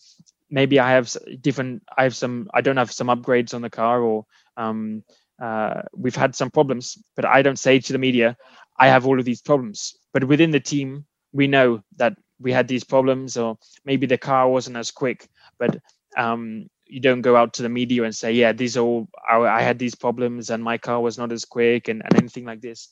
maybe 0.49 0.79
I 0.79 0.91
have 0.91 1.15
different. 1.41 1.83
I 1.97 2.03
have 2.03 2.15
some. 2.15 2.49
I 2.53 2.61
don't 2.61 2.77
have 2.77 2.91
some 2.91 3.07
upgrades 3.07 3.53
on 3.53 3.61
the 3.61 3.69
car, 3.69 4.01
or 4.01 4.25
um, 4.55 5.03
uh, 5.41 5.81
we've 5.93 6.15
had 6.15 6.35
some 6.35 6.51
problems, 6.51 6.97
but 7.15 7.25
I 7.25 7.41
don't 7.41 7.59
say 7.59 7.79
to 7.79 7.93
the 7.93 7.99
media, 7.99 8.37
I 8.77 8.87
have 8.87 9.05
all 9.05 9.19
of 9.19 9.25
these 9.25 9.41
problems. 9.41 9.97
But 10.13 10.23
within 10.23 10.51
the 10.51 10.59
team, 10.59 11.05
we 11.31 11.47
know 11.47 11.83
that 11.97 12.15
we 12.39 12.51
had 12.51 12.67
these 12.67 12.83
problems, 12.83 13.37
or 13.37 13.57
maybe 13.85 14.07
the 14.07 14.17
car 14.17 14.49
wasn't 14.49 14.77
as 14.77 14.91
quick. 14.91 15.27
But 15.59 15.77
um, 16.15 16.69
you 16.85 17.01
don't 17.01 17.21
go 17.21 17.35
out 17.35 17.53
to 17.55 17.63
the 17.63 17.69
media 17.69 18.03
and 18.03 18.15
say, 18.15 18.31
yeah, 18.33 18.53
these 18.53 18.77
all. 18.77 19.07
I, 19.27 19.37
I 19.37 19.61
had 19.61 19.79
these 19.79 19.95
problems, 19.95 20.49
and 20.49 20.63
my 20.63 20.77
car 20.77 21.01
was 21.01 21.17
not 21.17 21.31
as 21.31 21.45
quick, 21.45 21.87
and, 21.87 22.01
and 22.03 22.15
anything 22.15 22.45
like 22.45 22.61
this. 22.61 22.89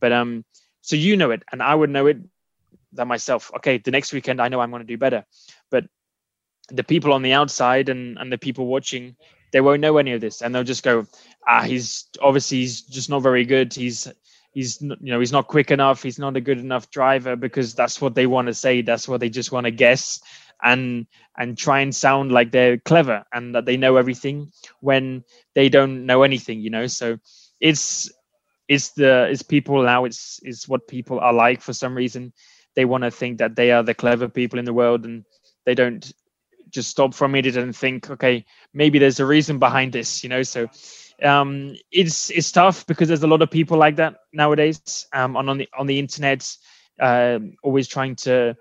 But 0.00 0.12
um, 0.12 0.44
so 0.80 0.96
you 0.96 1.16
know 1.16 1.30
it, 1.30 1.42
and 1.52 1.62
I 1.62 1.74
would 1.74 1.90
know 1.90 2.06
it 2.06 2.18
that 2.94 3.06
myself. 3.06 3.50
Okay, 3.56 3.78
the 3.78 3.90
next 3.90 4.12
weekend 4.12 4.40
I 4.40 4.48
know 4.48 4.60
I'm 4.60 4.70
going 4.70 4.82
to 4.82 4.86
do 4.86 4.98
better, 4.98 5.24
but 5.70 5.84
the 6.68 6.84
people 6.84 7.12
on 7.12 7.22
the 7.22 7.32
outside 7.32 7.88
and 7.88 8.18
and 8.18 8.32
the 8.32 8.38
people 8.38 8.66
watching 8.66 9.16
they 9.52 9.60
won't 9.60 9.82
know 9.82 9.98
any 9.98 10.12
of 10.12 10.20
this. 10.20 10.40
And 10.40 10.54
they'll 10.54 10.64
just 10.64 10.82
go 10.82 11.06
ah 11.46 11.62
he's 11.62 12.08
obviously 12.20 12.58
he's 12.58 12.82
just 12.82 13.10
not 13.10 13.22
very 13.22 13.44
good. 13.44 13.72
He's 13.74 14.08
he's 14.52 14.80
you 14.80 14.96
know 15.00 15.20
he's 15.20 15.32
not 15.32 15.48
quick 15.48 15.70
enough. 15.70 16.02
He's 16.02 16.18
not 16.18 16.36
a 16.36 16.40
good 16.40 16.58
enough 16.58 16.90
driver 16.90 17.36
because 17.36 17.74
that's 17.74 18.00
what 18.00 18.14
they 18.14 18.26
want 18.26 18.46
to 18.48 18.54
say. 18.54 18.82
That's 18.82 19.08
what 19.08 19.20
they 19.20 19.28
just 19.28 19.52
want 19.52 19.64
to 19.64 19.70
guess 19.70 20.20
and 20.62 21.06
and 21.36 21.58
try 21.58 21.80
and 21.80 21.94
sound 21.94 22.30
like 22.32 22.52
they're 22.52 22.78
clever 22.78 23.24
and 23.32 23.54
that 23.54 23.66
they 23.66 23.76
know 23.76 23.96
everything 23.96 24.52
when 24.80 25.24
they 25.54 25.68
don't 25.68 26.06
know 26.06 26.22
anything 26.22 26.60
you 26.60 26.70
know? 26.70 26.86
So 26.86 27.18
it's 27.60 28.10
it's 28.68 28.90
the 28.90 29.28
it's 29.30 29.42
people 29.42 29.82
now. 29.82 30.04
It's 30.04 30.40
it's 30.42 30.68
what 30.68 30.88
people 30.88 31.20
are 31.20 31.32
like 31.32 31.60
for 31.60 31.72
some 31.72 31.94
reason 31.94 32.32
they 32.74 32.84
want 32.84 33.04
to 33.04 33.10
think 33.10 33.38
that 33.38 33.56
they 33.56 33.70
are 33.70 33.82
the 33.82 33.94
clever 33.94 34.28
people 34.28 34.58
in 34.58 34.64
the 34.64 34.72
world 34.72 35.04
and 35.04 35.24
they 35.64 35.74
don't 35.74 36.12
just 36.70 36.90
stop 36.90 37.14
from 37.14 37.34
it 37.34 37.56
and 37.56 37.76
think 37.76 38.10
okay 38.10 38.44
maybe 38.72 38.98
there's 38.98 39.20
a 39.20 39.26
reason 39.26 39.58
behind 39.58 39.92
this 39.92 40.22
you 40.22 40.30
know? 40.30 40.42
So 40.42 40.68
um 41.22 41.74
it's 41.92 42.30
it's 42.30 42.50
tough 42.52 42.86
because 42.86 43.08
there's 43.08 43.22
a 43.22 43.28
lot 43.28 43.42
of 43.42 43.50
people 43.50 43.78
like 43.78 43.96
that 43.96 44.16
nowadays 44.32 44.98
um 45.04 45.36
on, 45.36 45.48
on 45.48 45.58
the 45.58 45.58
on 45.68 45.86
the 45.86 45.98
internet 45.98 46.44
um 47.00 47.54
always 47.62 47.86
trying 47.88 48.14
to 48.16 48.56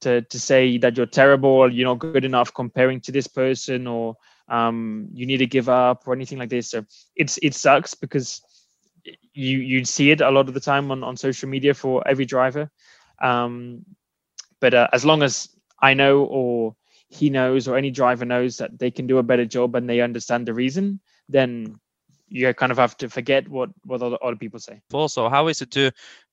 to 0.00 0.22
to 0.22 0.38
say 0.40 0.78
that 0.78 0.96
you're 0.96 1.06
terrible 1.06 1.72
you're 1.72 1.88
not 1.88 1.98
good 1.98 2.16
enough 2.16 2.42
comparing 2.44 2.90
to 2.90 3.00
this 3.00 3.26
person 3.26 3.86
or 3.86 4.14
um 4.48 5.08
you 5.12 5.26
need 5.26 5.38
to 5.38 5.46
give 5.46 5.68
up 5.68 6.02
or 6.06 6.12
anything 6.14 6.38
like 6.38 6.50
this. 6.50 6.70
So 6.70 6.84
it's 7.16 7.38
it 7.42 7.54
sucks 7.54 7.94
because 7.94 8.40
you 9.32 9.58
you'd 9.58 9.88
see 9.88 10.10
it 10.10 10.20
a 10.20 10.30
lot 10.30 10.48
of 10.48 10.54
the 10.54 10.60
time 10.60 10.90
on 10.90 11.02
on 11.02 11.16
social 11.16 11.48
media 11.48 11.74
for 11.74 12.06
every 12.06 12.24
driver 12.24 12.70
um 13.22 13.84
but 14.60 14.74
uh, 14.74 14.88
as 14.92 15.04
long 15.04 15.22
as 15.22 15.48
i 15.80 15.94
know 15.94 16.24
or 16.24 16.74
he 17.08 17.30
knows 17.30 17.68
or 17.68 17.76
any 17.76 17.90
driver 17.90 18.24
knows 18.24 18.56
that 18.58 18.78
they 18.78 18.90
can 18.90 19.06
do 19.06 19.18
a 19.18 19.22
better 19.22 19.44
job 19.44 19.74
and 19.74 19.88
they 19.88 20.00
understand 20.00 20.46
the 20.46 20.54
reason 20.54 21.00
then 21.28 21.78
you 22.28 22.52
kind 22.54 22.72
of 22.72 22.78
have 22.78 22.96
to 22.98 23.08
forget 23.08 23.48
what 23.48 23.70
what 23.84 24.02
other, 24.02 24.36
people 24.36 24.58
say. 24.58 24.80
Also, 24.92 25.28
how 25.28 25.48
is 25.48 25.62
it 25.62 25.70
to 25.72 25.90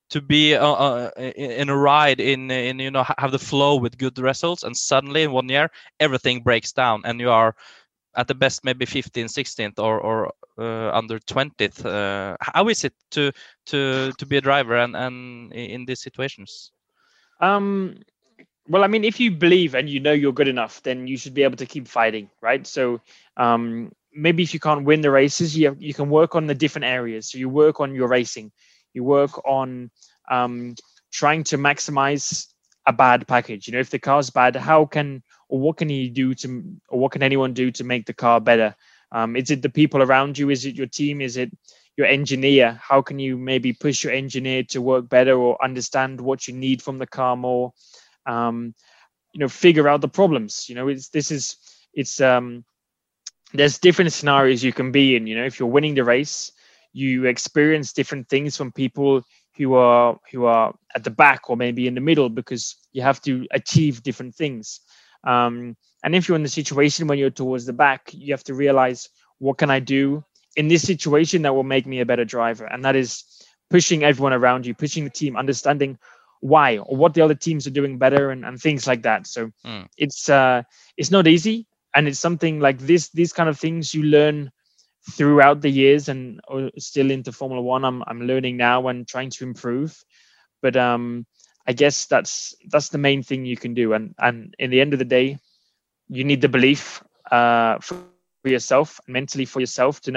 to 0.10 0.22
be 0.22 0.56
uh, 0.56 0.66
uh, 0.66 1.12
in 1.18 1.52
in 1.52 1.70
a 1.70 1.78
ride 1.78 2.20
in 2.20 2.50
in 2.52 2.80
you 2.80 2.92
know 2.92 3.06
have 3.18 3.32
the 3.32 3.40
flow 3.40 3.76
with 3.76 3.98
good 3.98 4.18
results 4.18 4.64
and 4.64 4.76
suddenly 4.76 5.24
in 5.24 5.32
one 5.32 5.50
year 5.50 5.70
everything 6.00 6.42
breaks 6.42 6.72
down 6.72 7.02
and 7.06 7.20
you 7.20 7.30
are 7.30 7.56
at 8.16 8.28
the 8.28 8.36
best 8.36 8.64
maybe 8.64 8.86
15th 8.86 9.32
16th 9.32 9.80
or 9.80 10.00
or 10.00 10.34
uh, 10.58 10.92
under 10.92 11.20
20th 11.20 11.86
uh, 11.86 12.38
how 12.42 12.68
is 12.70 12.84
it 12.84 12.94
to 13.12 13.32
to 13.66 14.12
to 14.18 14.26
be 14.26 14.38
a 14.38 14.42
driver 14.42 14.78
and 14.78 14.96
and 14.96 15.52
in 15.54 15.86
these 15.86 16.02
situations 16.02 16.72
Um, 17.40 17.98
well, 18.68 18.84
I 18.84 18.88
mean, 18.88 19.04
if 19.04 19.20
you 19.20 19.32
believe 19.32 19.76
and 19.76 19.90
you 19.90 20.00
know 20.00 20.14
you're 20.14 20.34
good 20.34 20.48
enough, 20.48 20.82
then 20.84 21.08
you 21.08 21.18
should 21.18 21.34
be 21.34 21.44
able 21.44 21.58
to 21.58 21.66
keep 21.66 21.88
fighting, 21.88 22.30
right? 22.42 22.66
So 22.66 23.02
um, 23.38 23.92
maybe 24.14 24.44
if 24.44 24.54
you 24.54 24.60
can't 24.60 24.86
win 24.86 25.02
the 25.02 25.12
races, 25.12 25.58
you 25.58 25.76
you 25.80 25.94
can 25.94 26.10
work 26.10 26.36
on 26.36 26.48
the 26.48 26.56
different 26.56 26.86
areas. 26.86 27.30
So 27.30 27.38
you 27.38 27.50
work 27.50 27.80
on 27.80 27.94
your 27.94 28.08
racing, 28.08 28.52
you 28.94 29.04
work 29.04 29.46
on 29.46 29.92
um, 30.32 30.76
trying 31.12 31.44
to 31.46 31.58
maximize 31.58 32.48
a 32.86 32.94
bad 32.94 33.28
package. 33.28 33.68
You 33.68 33.74
know, 33.74 33.80
if 33.80 33.90
the 33.90 34.00
car's 34.00 34.30
bad, 34.30 34.56
how 34.56 34.86
can 34.86 35.24
or 35.50 35.60
what 35.60 35.78
can 35.78 35.90
you 35.90 36.10
do 36.10 36.34
to 36.36 36.64
or 36.90 37.00
what 37.00 37.12
can 37.12 37.24
anyone 37.24 37.54
do 37.54 37.72
to 37.72 37.84
make 37.84 38.06
the 38.06 38.14
car 38.14 38.40
better? 38.40 38.76
Um, 39.12 39.36
is 39.36 39.52
it 39.52 39.62
the 39.62 39.70
people 39.70 40.02
around 40.02 40.38
you? 40.38 40.50
Is 40.50 40.66
it 40.66 40.76
your 40.76 40.88
team? 40.88 41.22
Is 41.22 41.38
it 41.38 41.52
your 41.96 42.08
engineer? 42.08 42.80
How 42.82 43.02
can 43.02 43.20
you 43.20 43.38
maybe 43.38 43.74
push 43.74 44.04
your 44.04 44.14
engineer 44.14 44.64
to 44.70 44.82
work 44.82 45.08
better 45.10 45.38
or 45.38 45.64
understand 45.64 46.20
what 46.20 46.48
you 46.48 46.54
need 46.54 46.82
from 46.82 46.98
the 46.98 47.08
car 47.08 47.36
more? 47.36 47.74
Um, 48.26 48.74
you 49.34 49.40
know, 49.40 49.48
figure 49.50 49.88
out 49.88 50.02
the 50.02 50.08
problems. 50.08 50.68
You 50.68 50.76
know, 50.76 50.88
it's 50.88 51.10
this 51.10 51.32
is 51.32 51.58
it's 51.94 52.22
um 52.22 52.66
there's 53.54 53.78
different 53.78 54.14
scenarios 54.14 54.64
you 54.64 54.74
can 54.74 54.92
be 54.92 55.16
in. 55.16 55.28
You 55.28 55.38
know, 55.38 55.46
if 55.46 55.60
you're 55.60 55.70
winning 55.70 55.94
the 55.96 56.04
race, 56.04 56.52
you 56.92 57.26
experience 57.26 57.94
different 57.94 58.30
things 58.30 58.58
from 58.58 58.72
people 58.72 59.24
who 59.58 59.76
are 59.76 60.20
who 60.32 60.46
are 60.46 60.74
at 60.96 61.04
the 61.04 61.12
back 61.12 61.50
or 61.50 61.58
maybe 61.58 61.88
in 61.88 61.96
the 61.96 62.02
middle 62.02 62.30
because 62.30 62.76
you 62.92 63.02
have 63.02 63.22
to 63.22 63.46
achieve 63.52 64.04
different 64.04 64.36
things. 64.36 64.82
Um, 65.24 65.76
and 66.04 66.16
if 66.16 66.28
you're 66.28 66.36
in 66.36 66.44
the 66.44 66.50
situation 66.50 67.08
when 67.08 67.18
you're 67.18 67.30
towards 67.30 67.66
the 67.66 67.74
back, 67.74 68.10
you 68.14 68.34
have 68.34 68.44
to 68.46 68.54
realize 68.54 69.10
what 69.40 69.58
can 69.58 69.70
I 69.70 69.80
do 69.80 70.24
in 70.56 70.68
this 70.68 70.84
situation 70.84 71.42
that 71.44 71.54
will 71.56 71.64
make 71.64 71.86
me 71.86 72.00
a 72.02 72.06
better 72.06 72.26
driver, 72.26 72.66
and 72.66 72.84
that 72.86 72.96
is 72.96 73.24
pushing 73.70 74.04
everyone 74.04 74.34
around 74.34 74.66
you, 74.66 74.74
pushing 74.74 75.04
the 75.04 75.10
team, 75.10 75.36
understanding 75.36 75.98
why 76.42 76.78
or 76.78 76.96
what 76.96 77.14
the 77.14 77.22
other 77.22 77.36
teams 77.36 77.66
are 77.68 77.72
doing 77.72 77.98
better, 77.98 78.32
and, 78.32 78.46
and 78.46 78.60
things 78.60 78.88
like 78.88 79.04
that. 79.04 79.28
So 79.28 79.52
Mm. 79.66 79.88
it's 79.98 80.30
uh, 80.30 80.64
it's 80.98 81.12
not 81.12 81.28
easy, 81.28 81.68
and 81.96 82.08
it's 82.08 82.20
something 82.20 82.60
like 82.60 82.80
this. 82.80 83.10
These 83.10 83.34
kind 83.34 83.50
of 83.50 83.60
things 83.60 83.94
you 83.94 84.04
learn 84.04 84.52
throughout 85.12 85.62
the 85.62 85.70
years 85.70 86.10
and 86.10 86.40
uh, 86.52 86.70
still 86.78 87.12
into 87.12 87.32
Formula 87.32 87.62
One. 87.62 87.84
I'm 87.86 88.04
I'm 88.08 88.22
learning 88.22 88.58
now 88.58 88.88
and 88.88 89.08
trying 89.08 89.30
to 89.32 89.44
improve. 89.44 89.98
But 90.62 90.76
um, 90.78 91.26
I 91.68 91.74
guess 91.74 92.06
that's 92.06 92.56
that's 92.70 92.90
the 92.90 92.98
main 92.98 93.24
thing 93.24 93.46
you 93.46 93.58
can 93.58 93.74
do. 93.74 93.94
And 93.94 94.14
and 94.20 94.56
in 94.60 94.70
the 94.70 94.82
end 94.82 94.94
of 94.94 95.00
the 95.00 95.06
day, 95.06 95.40
you 96.10 96.24
need 96.24 96.42
the 96.42 96.50
belief 96.50 97.04
uh, 97.32 97.80
for 97.80 97.98
yourself, 97.98 98.52
mentally 98.54 98.94
for 98.94 99.14
yourself, 99.14 99.52
to 99.54 99.66
know 99.66 99.80
that 99.80 100.08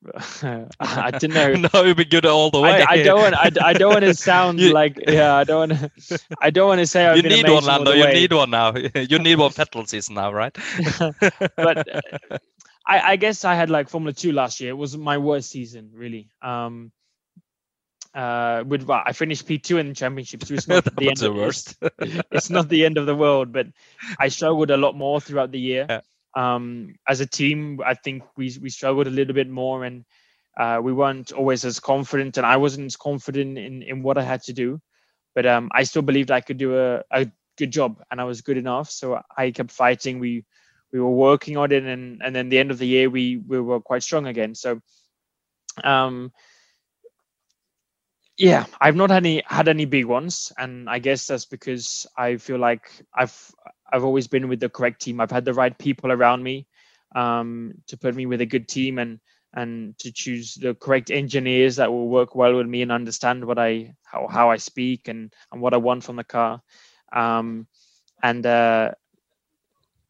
I 0.80 1.10
don't 1.10 1.24
know. 1.34 1.52
no, 1.54 1.68
it'd 1.80 1.96
be 1.96 2.06
good 2.06 2.24
all 2.24 2.50
the 2.50 2.60
way. 2.60 2.82
I, 2.82 2.92
I 2.94 3.02
don't 3.02 3.20
want. 3.20 3.34
I, 3.34 3.50
I 3.62 3.72
don't 3.74 3.92
want 3.92 4.04
to 4.04 4.14
sound 4.30 4.58
You- 4.58 4.72
like. 4.72 4.98
Yeah, 5.06 5.34
I 5.34 5.44
don't 5.44 5.68
want 5.70 5.92
to. 6.08 6.18
I 6.40 6.50
don't 6.50 6.68
want 6.68 6.78
to 6.80 6.86
say 6.86 7.06
I've 7.06 7.16
you 7.18 7.22
been 7.22 7.32
need 7.32 7.48
one, 7.50 7.64
Lando. 7.64 7.92
You 7.92 8.04
way. 8.04 8.14
need 8.14 8.32
one 8.32 8.50
now. 8.50 8.74
you 8.74 9.18
need 9.18 9.36
one 9.38 9.52
petrol 9.52 9.84
season 9.86 10.14
now, 10.14 10.32
right? 10.32 10.56
but 11.56 11.86
uh, 11.94 12.38
I, 12.86 13.12
I 13.12 13.16
guess 13.16 13.44
I 13.44 13.54
had 13.54 13.68
like 13.68 13.90
Formula 13.90 14.14
Two 14.14 14.32
last 14.32 14.60
year. 14.60 14.70
It 14.70 14.76
was 14.76 14.96
my 14.96 15.18
worst 15.18 15.50
season, 15.50 15.90
really. 15.92 16.30
Um, 16.40 16.92
uh, 18.14 18.64
with 18.66 18.84
well, 18.84 19.02
I 19.04 19.12
finished 19.12 19.46
P 19.46 19.58
two 19.58 19.76
in 19.76 19.88
the 19.88 19.94
championship, 19.94 20.44
so 20.44 20.54
it's 20.54 20.66
not 20.66 20.84
the 20.96 21.08
end. 21.08 21.18
the 21.18 21.28
of, 21.30 21.36
worst. 21.36 21.76
It's, 21.98 22.22
it's 22.32 22.50
not 22.50 22.70
the 22.70 22.86
end 22.86 22.96
of 22.96 23.04
the 23.04 23.14
world, 23.14 23.52
but 23.52 23.66
I 24.18 24.28
struggled 24.28 24.70
a 24.70 24.78
lot 24.78 24.96
more 24.96 25.20
throughout 25.20 25.52
the 25.52 25.60
year. 25.60 25.86
Yeah. 25.88 26.00
Um, 26.36 26.94
as 27.08 27.20
a 27.20 27.26
team, 27.26 27.80
I 27.84 27.94
think 27.94 28.22
we 28.36 28.52
we 28.60 28.70
struggled 28.70 29.06
a 29.06 29.10
little 29.10 29.34
bit 29.34 29.48
more, 29.48 29.84
and 29.84 30.04
uh, 30.58 30.80
we 30.82 30.92
weren't 30.92 31.32
always 31.32 31.64
as 31.64 31.80
confident, 31.80 32.36
and 32.36 32.46
I 32.46 32.56
wasn't 32.56 32.86
as 32.86 32.96
confident 32.96 33.58
in 33.58 33.82
in 33.82 34.02
what 34.02 34.18
I 34.18 34.22
had 34.22 34.42
to 34.44 34.52
do. 34.52 34.80
But 35.34 35.46
um, 35.46 35.70
I 35.74 35.84
still 35.84 36.02
believed 36.02 36.30
I 36.30 36.40
could 36.40 36.58
do 36.58 36.78
a, 36.78 37.02
a 37.10 37.26
good 37.56 37.70
job, 37.72 38.02
and 38.10 38.20
I 38.20 38.24
was 38.24 38.42
good 38.42 38.56
enough. 38.58 38.90
So 38.90 39.20
I 39.36 39.50
kept 39.50 39.70
fighting. 39.70 40.18
We 40.18 40.44
we 40.92 41.00
were 41.00 41.10
working 41.10 41.56
on 41.56 41.72
it, 41.72 41.84
and 41.84 42.20
and 42.22 42.34
then 42.34 42.48
the 42.48 42.58
end 42.58 42.70
of 42.70 42.78
the 42.78 42.86
year, 42.86 43.08
we 43.10 43.36
we 43.36 43.60
were 43.60 43.80
quite 43.80 44.02
strong 44.02 44.26
again. 44.26 44.54
So, 44.54 44.80
um, 45.84 46.32
yeah, 48.36 48.64
I've 48.80 48.96
not 48.96 49.10
had 49.10 49.24
any 49.24 49.42
had 49.46 49.68
any 49.68 49.84
big 49.84 50.06
ones, 50.06 50.52
and 50.58 50.88
I 50.88 50.98
guess 50.98 51.26
that's 51.26 51.44
because 51.46 52.06
I 52.16 52.36
feel 52.36 52.58
like 52.58 52.90
I've 53.14 53.36
I've 53.92 54.04
always 54.04 54.28
been 54.28 54.48
with 54.48 54.60
the 54.60 54.68
correct 54.68 55.02
team. 55.02 55.20
I've 55.20 55.30
had 55.30 55.44
the 55.44 55.54
right 55.54 55.76
people 55.76 56.12
around 56.12 56.42
me 56.42 56.66
um, 57.14 57.74
to 57.88 57.96
put 57.96 58.14
me 58.14 58.26
with 58.26 58.40
a 58.40 58.46
good 58.46 58.68
team, 58.68 58.98
and 58.98 59.20
and 59.52 59.98
to 59.98 60.12
choose 60.12 60.54
the 60.54 60.74
correct 60.74 61.10
engineers 61.10 61.76
that 61.76 61.90
will 61.90 62.08
work 62.08 62.36
well 62.36 62.54
with 62.54 62.66
me 62.66 62.82
and 62.82 62.92
understand 62.92 63.44
what 63.44 63.58
I 63.58 63.94
how 64.04 64.28
how 64.28 64.50
I 64.50 64.56
speak 64.56 65.08
and 65.08 65.32
and 65.52 65.60
what 65.60 65.74
I 65.74 65.78
want 65.78 66.04
from 66.04 66.16
the 66.16 66.24
car. 66.24 66.62
Um, 67.12 67.66
and 68.22 68.44
uh, 68.46 68.92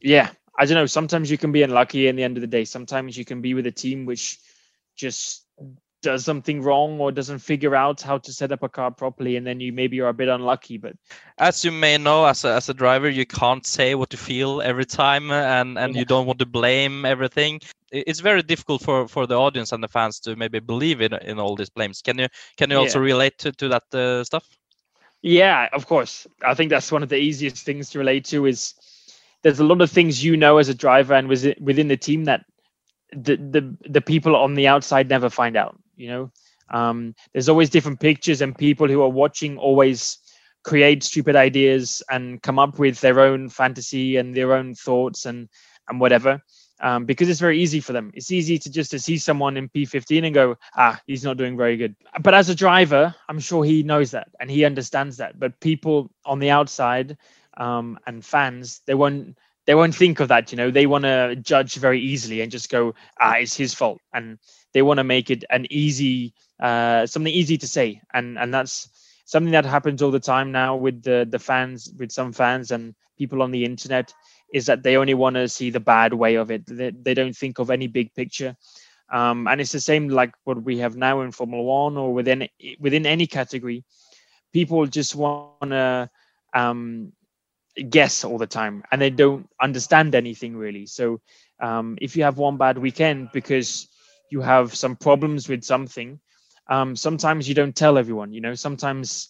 yeah, 0.00 0.30
I 0.58 0.66
don't 0.66 0.74
know. 0.74 0.86
Sometimes 0.86 1.30
you 1.30 1.38
can 1.38 1.52
be 1.52 1.62
unlucky 1.62 2.08
in 2.08 2.16
the 2.16 2.24
end 2.24 2.36
of 2.36 2.42
the 2.42 2.46
day. 2.46 2.64
Sometimes 2.64 3.16
you 3.16 3.24
can 3.24 3.40
be 3.40 3.54
with 3.54 3.66
a 3.66 3.72
team 3.72 4.04
which 4.04 4.38
just 4.96 5.46
does 6.02 6.24
something 6.24 6.62
wrong 6.62 6.98
or 7.00 7.12
doesn't 7.12 7.38
figure 7.38 7.74
out 7.74 8.00
how 8.00 8.18
to 8.18 8.32
set 8.32 8.52
up 8.52 8.62
a 8.62 8.68
car 8.68 8.90
properly, 8.90 9.36
and 9.36 9.46
then 9.46 9.60
you 9.60 9.72
maybe 9.72 9.96
you're 9.96 10.08
a 10.08 10.14
bit 10.14 10.28
unlucky. 10.28 10.78
But 10.78 10.96
as 11.38 11.64
you 11.64 11.72
may 11.72 11.98
know, 11.98 12.24
as 12.26 12.44
a, 12.44 12.54
as 12.54 12.68
a 12.68 12.74
driver, 12.74 13.08
you 13.08 13.26
can't 13.26 13.66
say 13.66 13.94
what 13.94 14.12
you 14.12 14.18
feel 14.18 14.62
every 14.62 14.86
time, 14.86 15.30
and 15.30 15.78
and 15.78 15.94
Yeah. 15.94 16.00
you 16.00 16.04
don't 16.04 16.26
want 16.26 16.38
to 16.40 16.46
blame 16.46 17.04
everything. 17.04 17.60
It's 17.92 18.20
very 18.20 18.42
difficult 18.42 18.82
for 18.82 19.08
for 19.08 19.26
the 19.26 19.38
audience 19.38 19.72
and 19.72 19.82
the 19.82 19.88
fans 19.88 20.20
to 20.20 20.36
maybe 20.36 20.60
believe 20.60 21.00
in 21.00 21.14
in 21.14 21.38
all 21.38 21.56
these 21.56 21.70
blames. 21.70 22.02
Can 22.02 22.18
you 22.18 22.28
can 22.56 22.70
you 22.70 22.76
also 22.78 23.00
relate 23.00 23.38
to 23.38 23.52
to 23.52 23.68
that 23.68 23.94
uh, 23.94 24.24
stuff? 24.24 24.46
Yeah, 25.22 25.68
of 25.72 25.86
course. 25.86 26.26
I 26.44 26.54
think 26.54 26.70
that's 26.70 26.92
one 26.92 27.02
of 27.02 27.08
the 27.08 27.16
easiest 27.18 27.64
things 27.64 27.90
to 27.90 27.98
relate 27.98 28.24
to 28.26 28.46
is 28.46 28.74
there's 29.42 29.60
a 29.60 29.64
lot 29.64 29.80
of 29.80 29.90
things 29.90 30.24
you 30.24 30.36
know 30.36 30.58
as 30.58 30.68
a 30.68 30.74
driver 30.74 31.14
and 31.14 31.28
within 31.28 31.54
within 31.60 31.88
the 31.88 31.96
team 31.96 32.24
that 32.24 32.44
the 33.12 33.36
the, 33.36 33.76
the 33.88 34.00
people 34.00 34.36
on 34.36 34.54
the 34.54 34.68
outside 34.68 35.08
never 35.08 35.28
find 35.28 35.56
out, 35.56 35.78
you 36.00 36.08
know. 36.08 36.30
Um, 36.72 37.14
there's 37.32 37.48
always 37.48 37.70
different 37.70 38.00
pictures 38.00 38.42
and 38.42 38.56
people 38.56 38.88
who 38.88 39.02
are 39.02 39.08
watching 39.08 39.58
always 39.58 40.18
create 40.62 41.02
stupid 41.02 41.36
ideas 41.36 42.02
and 42.10 42.42
come 42.42 42.58
up 42.58 42.78
with 42.78 43.00
their 43.00 43.20
own 43.20 43.48
fantasy 43.48 44.16
and 44.16 44.34
their 44.34 44.52
own 44.54 44.74
thoughts 44.74 45.26
and 45.26 45.48
and 45.88 46.00
whatever. 46.00 46.40
Um, 46.82 47.04
because 47.04 47.28
it's 47.28 47.40
very 47.40 47.60
easy 47.60 47.80
for 47.80 47.92
them. 47.92 48.10
It's 48.14 48.32
easy 48.32 48.58
to 48.58 48.70
just 48.70 48.90
to 48.92 48.98
see 48.98 49.18
someone 49.18 49.58
in 49.58 49.68
P15 49.68 50.24
and 50.24 50.34
go, 50.34 50.56
ah, 50.76 50.98
he's 51.06 51.24
not 51.24 51.36
doing 51.36 51.56
very 51.56 51.76
good. 51.76 51.94
But 52.22 52.32
as 52.32 52.48
a 52.48 52.54
driver, 52.54 53.14
I'm 53.28 53.38
sure 53.38 53.64
he 53.64 53.82
knows 53.82 54.12
that 54.12 54.28
and 54.40 54.50
he 54.50 54.64
understands 54.64 55.18
that. 55.18 55.38
But 55.38 55.60
people 55.60 56.10
on 56.24 56.38
the 56.38 56.50
outside 56.50 57.18
um, 57.58 57.98
and 58.06 58.24
fans, 58.24 58.80
they 58.86 58.94
won't 58.94 59.36
they 59.66 59.74
won't 59.74 59.94
think 59.94 60.20
of 60.20 60.28
that. 60.28 60.52
You 60.52 60.56
know, 60.56 60.70
they 60.70 60.86
want 60.86 61.04
to 61.04 61.36
judge 61.36 61.74
very 61.74 62.00
easily 62.00 62.40
and 62.40 62.50
just 62.50 62.70
go, 62.70 62.94
ah, 63.20 63.34
it's 63.34 63.56
his 63.56 63.74
fault, 63.74 64.00
and 64.14 64.38
they 64.72 64.82
want 64.82 64.98
to 64.98 65.04
make 65.04 65.30
it 65.30 65.44
an 65.50 65.66
easy 65.70 66.34
uh, 66.60 67.06
something 67.06 67.32
easy 67.32 67.58
to 67.58 67.66
say, 67.68 68.00
and 68.12 68.38
and 68.38 68.52
that's 68.52 68.88
something 69.24 69.52
that 69.52 69.64
happens 69.66 70.02
all 70.02 70.10
the 70.10 70.20
time 70.20 70.52
now 70.52 70.76
with 70.76 71.02
the 71.02 71.26
the 71.28 71.38
fans, 71.38 71.92
with 71.98 72.12
some 72.12 72.32
fans 72.32 72.70
and 72.70 72.94
people 73.18 73.42
on 73.42 73.50
the 73.50 73.64
internet 73.64 74.12
is 74.52 74.66
that 74.66 74.82
they 74.82 74.96
only 74.96 75.14
want 75.14 75.36
to 75.36 75.48
see 75.48 75.70
the 75.70 75.80
bad 75.80 76.12
way 76.14 76.34
of 76.34 76.50
it. 76.50 76.62
They, 76.66 76.90
they 76.90 77.14
don't 77.14 77.36
think 77.36 77.58
of 77.58 77.70
any 77.70 77.86
big 77.86 78.14
picture. 78.14 78.56
Um, 79.12 79.46
and 79.46 79.60
it's 79.60 79.72
the 79.72 79.80
same 79.80 80.08
like 80.08 80.32
what 80.44 80.62
we 80.62 80.78
have 80.78 80.96
now 80.96 81.20
in 81.22 81.32
Formula 81.32 81.62
One 81.62 81.96
or 81.96 82.12
within 82.14 82.48
within 82.80 83.06
any 83.06 83.26
category. 83.26 83.84
People 84.52 84.86
just 84.86 85.14
want 85.14 85.44
to 85.44 85.76
um, 86.26 86.86
guess 87.62 87.96
all 87.98 88.14
the 88.14 88.46
time, 88.46 88.82
and 88.90 89.00
they 89.00 89.10
don't 89.10 89.48
understand 89.60 90.14
anything 90.14 90.56
really. 90.56 90.86
So 90.86 91.20
um, 91.60 91.96
if 92.00 92.16
you 92.16 92.22
have 92.24 92.38
one 92.38 92.56
bad 92.56 92.78
weekend 92.78 93.30
because 93.32 93.88
you 94.30 94.40
have 94.40 94.74
some 94.74 94.96
problems 94.96 95.48
with 95.48 95.64
something, 95.64 96.20
um, 96.68 96.96
sometimes 96.96 97.48
you 97.48 97.54
don't 97.54 97.74
tell 97.74 97.98
everyone. 97.98 98.32
You 98.32 98.40
know, 98.40 98.54
sometimes 98.54 99.28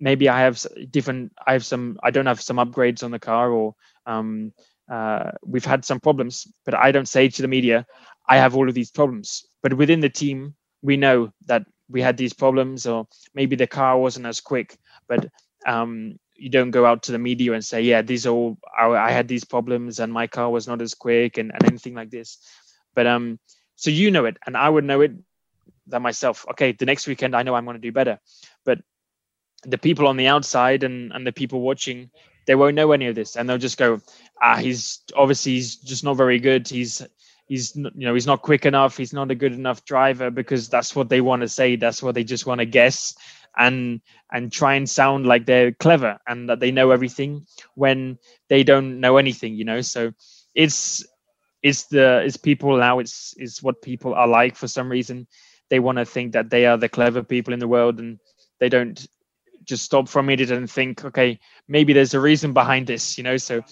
maybe 0.00 0.28
I 0.28 0.40
have 0.40 0.64
different. 0.90 1.32
I 1.46 1.52
have 1.52 1.64
some. 1.64 1.98
I 2.02 2.10
don't 2.10 2.26
have 2.26 2.40
some 2.40 2.56
upgrades 2.56 3.04
on 3.04 3.12
the 3.12 3.18
car, 3.18 3.50
or 3.50 3.74
um, 4.06 4.52
uh, 4.90 5.30
we've 5.46 5.64
had 5.64 5.84
some 5.84 6.00
problems, 6.00 6.46
but 6.64 6.74
I 6.74 6.90
don't 6.92 7.08
say 7.08 7.28
to 7.28 7.42
the 7.42 7.48
media, 7.48 7.86
I 8.28 8.36
have 8.36 8.56
all 8.56 8.68
of 8.68 8.74
these 8.74 8.90
problems. 8.90 9.46
But 9.62 9.74
within 9.74 10.00
the 10.00 10.10
team, 10.10 10.54
we 10.82 10.96
know 10.96 11.32
that 11.46 11.64
we 11.88 12.02
had 12.02 12.16
these 12.16 12.32
problems, 12.32 12.86
or 12.86 13.06
maybe 13.34 13.56
the 13.56 13.66
car 13.66 13.98
wasn't 13.98 14.26
as 14.26 14.40
quick. 14.40 14.76
But 15.08 15.28
um, 15.66 16.18
you 16.34 16.50
don't 16.50 16.72
go 16.72 16.84
out 16.84 17.04
to 17.04 17.12
the 17.12 17.18
media 17.18 17.52
and 17.52 17.64
say, 17.64 17.82
yeah, 17.82 18.02
these 18.02 18.26
are 18.26 18.34
all. 18.34 18.58
I, 18.76 18.88
I 18.88 19.10
had 19.12 19.28
these 19.28 19.44
problems, 19.44 20.00
and 20.00 20.12
my 20.12 20.26
car 20.26 20.50
was 20.50 20.66
not 20.66 20.82
as 20.82 20.94
quick, 20.94 21.38
and, 21.38 21.52
and 21.52 21.64
anything 21.64 21.94
like 21.94 22.10
this. 22.10 22.38
But 22.94 23.06
um, 23.06 23.38
so 23.76 23.90
you 23.90 24.10
know 24.10 24.24
it, 24.24 24.36
and 24.46 24.56
I 24.56 24.68
would 24.68 24.84
know 24.84 25.00
it 25.00 25.12
that 25.88 26.00
myself. 26.00 26.46
Okay, 26.50 26.72
the 26.72 26.86
next 26.86 27.06
weekend, 27.06 27.34
I 27.34 27.42
know 27.42 27.54
I'm 27.54 27.64
going 27.64 27.76
to 27.76 27.80
do 27.80 27.92
better. 27.92 28.18
But 28.64 28.80
the 29.64 29.78
people 29.78 30.06
on 30.06 30.16
the 30.16 30.26
outside 30.28 30.82
and 30.82 31.12
and 31.12 31.26
the 31.26 31.32
people 31.32 31.60
watching 31.60 32.10
they 32.46 32.56
won't 32.56 32.74
know 32.74 32.90
any 32.90 33.06
of 33.06 33.14
this. 33.14 33.36
And 33.36 33.48
they'll 33.48 33.58
just 33.58 33.78
go 33.78 34.00
ah 34.40 34.56
he's 34.56 35.00
obviously 35.14 35.52
he's 35.52 35.76
just 35.76 36.04
not 36.04 36.16
very 36.16 36.38
good. 36.38 36.68
He's 36.68 37.02
he's 37.46 37.76
you 37.76 37.90
know 37.94 38.14
he's 38.14 38.26
not 38.26 38.42
quick 38.42 38.66
enough. 38.66 38.96
He's 38.96 39.12
not 39.12 39.30
a 39.30 39.36
good 39.36 39.52
enough 39.52 39.84
driver 39.84 40.30
because 40.30 40.68
that's 40.68 40.94
what 40.96 41.08
they 41.08 41.20
want 41.20 41.42
to 41.42 41.48
say. 41.48 41.76
That's 41.76 42.02
what 42.02 42.14
they 42.14 42.24
just 42.24 42.46
want 42.46 42.58
to 42.58 42.66
guess 42.66 43.14
and 43.56 44.00
and 44.32 44.50
try 44.50 44.74
and 44.74 44.88
sound 44.88 45.26
like 45.26 45.46
they're 45.46 45.72
clever 45.72 46.18
and 46.26 46.48
that 46.48 46.58
they 46.58 46.70
know 46.70 46.90
everything 46.90 47.46
when 47.74 48.18
they 48.48 48.64
don't 48.64 49.00
know 49.00 49.18
anything 49.18 49.54
you 49.54 49.64
know? 49.64 49.80
So 49.82 50.12
it's 50.54 51.04
it's 51.62 51.84
the 51.86 52.22
it's 52.24 52.36
people 52.36 52.76
now 52.76 52.98
it's 52.98 53.34
it's 53.38 53.62
what 53.62 53.82
people 53.82 54.14
are 54.14 54.28
like 54.28 54.56
for 54.56 54.68
some 54.68 54.90
reason. 54.90 55.26
They 55.70 55.78
want 55.80 55.98
to 55.98 56.04
think 56.04 56.32
that 56.32 56.50
they 56.50 56.66
are 56.66 56.76
the 56.76 56.88
clever 56.88 57.22
people 57.22 57.52
in 57.54 57.60
the 57.60 57.68
world 57.68 57.98
and 57.98 58.18
they 58.60 58.68
don't 58.68 59.06
just 59.64 59.84
stop 59.84 60.08
from 60.08 60.28
it 60.30 60.50
and 60.50 60.70
think 60.70 61.04
okay 61.04 61.38
maybe 61.68 61.92
there's 61.92 62.14
a 62.14 62.20
reason 62.20 62.52
behind 62.52 62.86
this 62.86 63.16
you 63.16 63.24
know? 63.24 63.36
So 63.36 63.62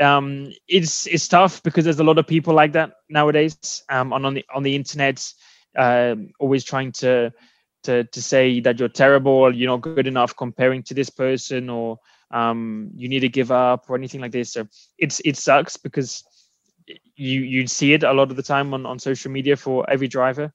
um 0.00 0.50
it's 0.68 1.06
it's 1.06 1.28
tough 1.28 1.62
because 1.62 1.84
there's 1.84 2.00
a 2.00 2.04
lot 2.04 2.18
of 2.18 2.26
people 2.26 2.54
like 2.54 2.72
that 2.72 2.92
nowadays 3.08 3.74
um 3.78 4.12
on, 4.12 4.24
on 4.24 4.34
the 4.34 4.34
on 4.42 4.62
the 4.62 4.74
internet 4.74 5.22
um 5.76 6.30
always 6.38 6.64
trying 6.64 6.92
to 6.92 7.32
to 7.84 8.04
to 8.04 8.22
say 8.22 8.60
that 8.60 8.78
you're 8.78 8.88
terrible 8.88 9.54
you're 9.54 9.70
not 9.70 9.82
good 9.82 10.06
enough 10.06 10.34
comparing 10.36 10.82
to 10.82 10.94
this 10.94 11.10
person 11.10 11.68
or 11.68 11.98
um 12.30 12.90
you 12.94 13.08
need 13.08 13.20
to 13.20 13.28
give 13.28 13.50
up 13.52 13.84
or 13.88 13.96
anything 13.96 14.20
like 14.20 14.32
this. 14.32 14.52
So 14.52 14.66
it's 14.98 15.20
it 15.24 15.36
sucks 15.36 15.76
because 15.76 16.24
you 17.16 17.40
you'd 17.40 17.70
see 17.70 17.92
it 17.92 18.02
a 18.02 18.12
lot 18.12 18.30
of 18.30 18.36
the 18.36 18.42
time 18.42 18.74
on 18.74 18.86
on 18.86 18.98
social 18.98 19.30
media 19.30 19.56
for 19.56 19.88
every 19.88 20.08
driver 20.08 20.52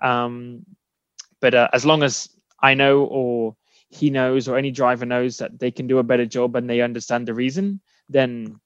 um 0.00 0.64
but 1.40 1.54
uh, 1.54 1.68
as 1.72 1.84
long 1.84 2.02
as 2.02 2.28
i 2.60 2.74
know 2.74 3.04
or 3.04 3.56
he 3.92 4.08
knows 4.08 4.48
or 4.48 4.56
any 4.56 4.70
driver 4.70 5.04
knows 5.04 5.36
that 5.38 5.58
they 5.58 5.70
can 5.70 5.86
do 5.86 5.98
a 5.98 6.02
better 6.02 6.24
job 6.24 6.56
and 6.56 6.68
they 6.68 6.80
understand 6.80 7.28
the 7.28 7.34
reason, 7.34 7.80
then 8.08 8.58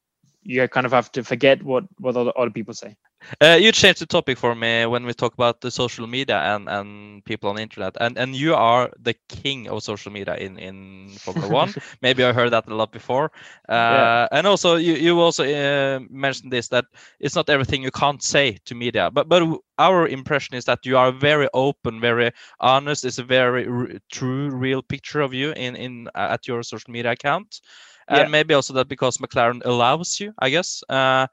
you 0.43 0.67
kind 0.69 0.87
of 0.87 0.93
have 0.93 1.11
to 1.13 1.25
forget 1.25 1.63
what 1.63 1.85
what 1.99 2.17
other, 2.17 2.33
other 2.39 2.51
people 2.51 2.75
say. 2.75 2.97
Uh, 3.41 3.59
you 3.61 3.73
changed 3.73 4.01
the 4.01 4.07
topic 4.07 4.39
for 4.39 4.55
me 4.55 4.87
when 4.87 5.05
we 5.05 5.13
talk 5.13 5.35
about 5.35 5.61
the 5.61 5.71
social 5.71 6.07
media 6.07 6.39
and, 6.39 6.69
and 6.69 7.25
people 7.25 7.49
on 7.51 7.57
the 7.57 7.63
internet, 7.63 7.97
and 8.01 8.17
and 8.19 8.35
you 8.35 8.55
are 8.55 8.91
the 8.99 9.15
king 9.29 9.69
of 9.69 9.83
social 9.83 10.13
media 10.13 10.35
in 10.37 10.59
in 10.59 11.09
Formula 11.19 11.49
One. 11.49 11.75
Maybe 12.03 12.25
I 12.25 12.33
heard 12.33 12.51
that 12.53 12.69
a 12.69 12.75
lot 12.75 12.93
before. 12.93 13.31
Uh, 13.69 13.73
yeah. 13.73 14.29
And 14.33 14.47
also, 14.47 14.77
you 14.77 14.95
you 14.95 15.21
also 15.21 15.45
uh, 15.45 16.01
mentioned 16.11 16.53
this 16.53 16.69
that 16.69 16.87
it's 17.21 17.35
not 17.35 17.49
everything 17.49 17.83
you 17.83 17.91
can't 17.91 18.23
say 18.23 18.59
to 18.65 18.75
media, 18.75 19.11
but 19.11 19.29
but 19.29 19.43
our 19.79 20.07
impression 20.09 20.57
is 20.57 20.65
that 20.65 20.87
you 20.87 20.97
are 20.97 21.13
very 21.13 21.49
open, 21.55 22.01
very 22.01 22.31
honest. 22.61 23.05
It's 23.05 23.19
a 23.19 23.25
very 23.25 24.01
true, 24.11 24.51
real 24.51 24.83
picture 24.83 25.21
of 25.21 25.33
you 25.35 25.53
in 25.53 25.77
in 25.77 26.09
at 26.15 26.47
your 26.47 26.63
social 26.63 26.93
media 26.93 27.13
account 27.13 27.61
and 28.09 28.19
yeah. 28.19 28.29
maybe 28.29 28.55
also 28.55 28.73
that 28.75 28.89
because 28.89 29.19
McLaren 29.19 29.63
allows 29.65 30.21
you, 30.21 30.33
I 30.39 30.51
guess. 30.51 30.83
Uh, 30.89 31.27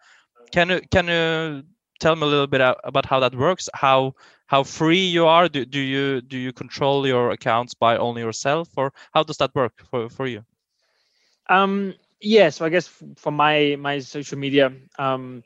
can 0.51 0.69
you 0.69 0.81
can 0.91 1.07
you 1.07 1.63
tell 2.03 2.15
me 2.15 2.23
a 2.23 2.29
little 2.29 2.47
bit 2.47 2.61
about 2.83 3.05
how 3.05 3.19
that 3.21 3.33
works? 3.33 3.69
How 3.73 4.15
how 4.47 4.63
free 4.63 5.05
you 5.07 5.25
are? 5.25 5.47
Do, 5.47 5.65
do 5.65 5.79
you 5.79 6.21
do 6.21 6.37
you 6.37 6.51
control 6.51 7.07
your 7.07 7.31
accounts 7.31 7.73
by 7.73 7.97
only 7.97 8.21
yourself, 8.21 8.67
or 8.75 8.91
how 9.13 9.23
does 9.23 9.37
that 9.37 9.55
work 9.55 9.73
for 9.89 10.09
for 10.09 10.27
you? 10.27 10.43
Um, 11.49 11.95
yeah, 12.19 12.49
so 12.49 12.65
I 12.65 12.69
guess 12.69 12.87
for 13.15 13.31
my 13.31 13.77
my 13.79 13.99
social 13.99 14.37
media, 14.37 14.73
um, 14.99 15.43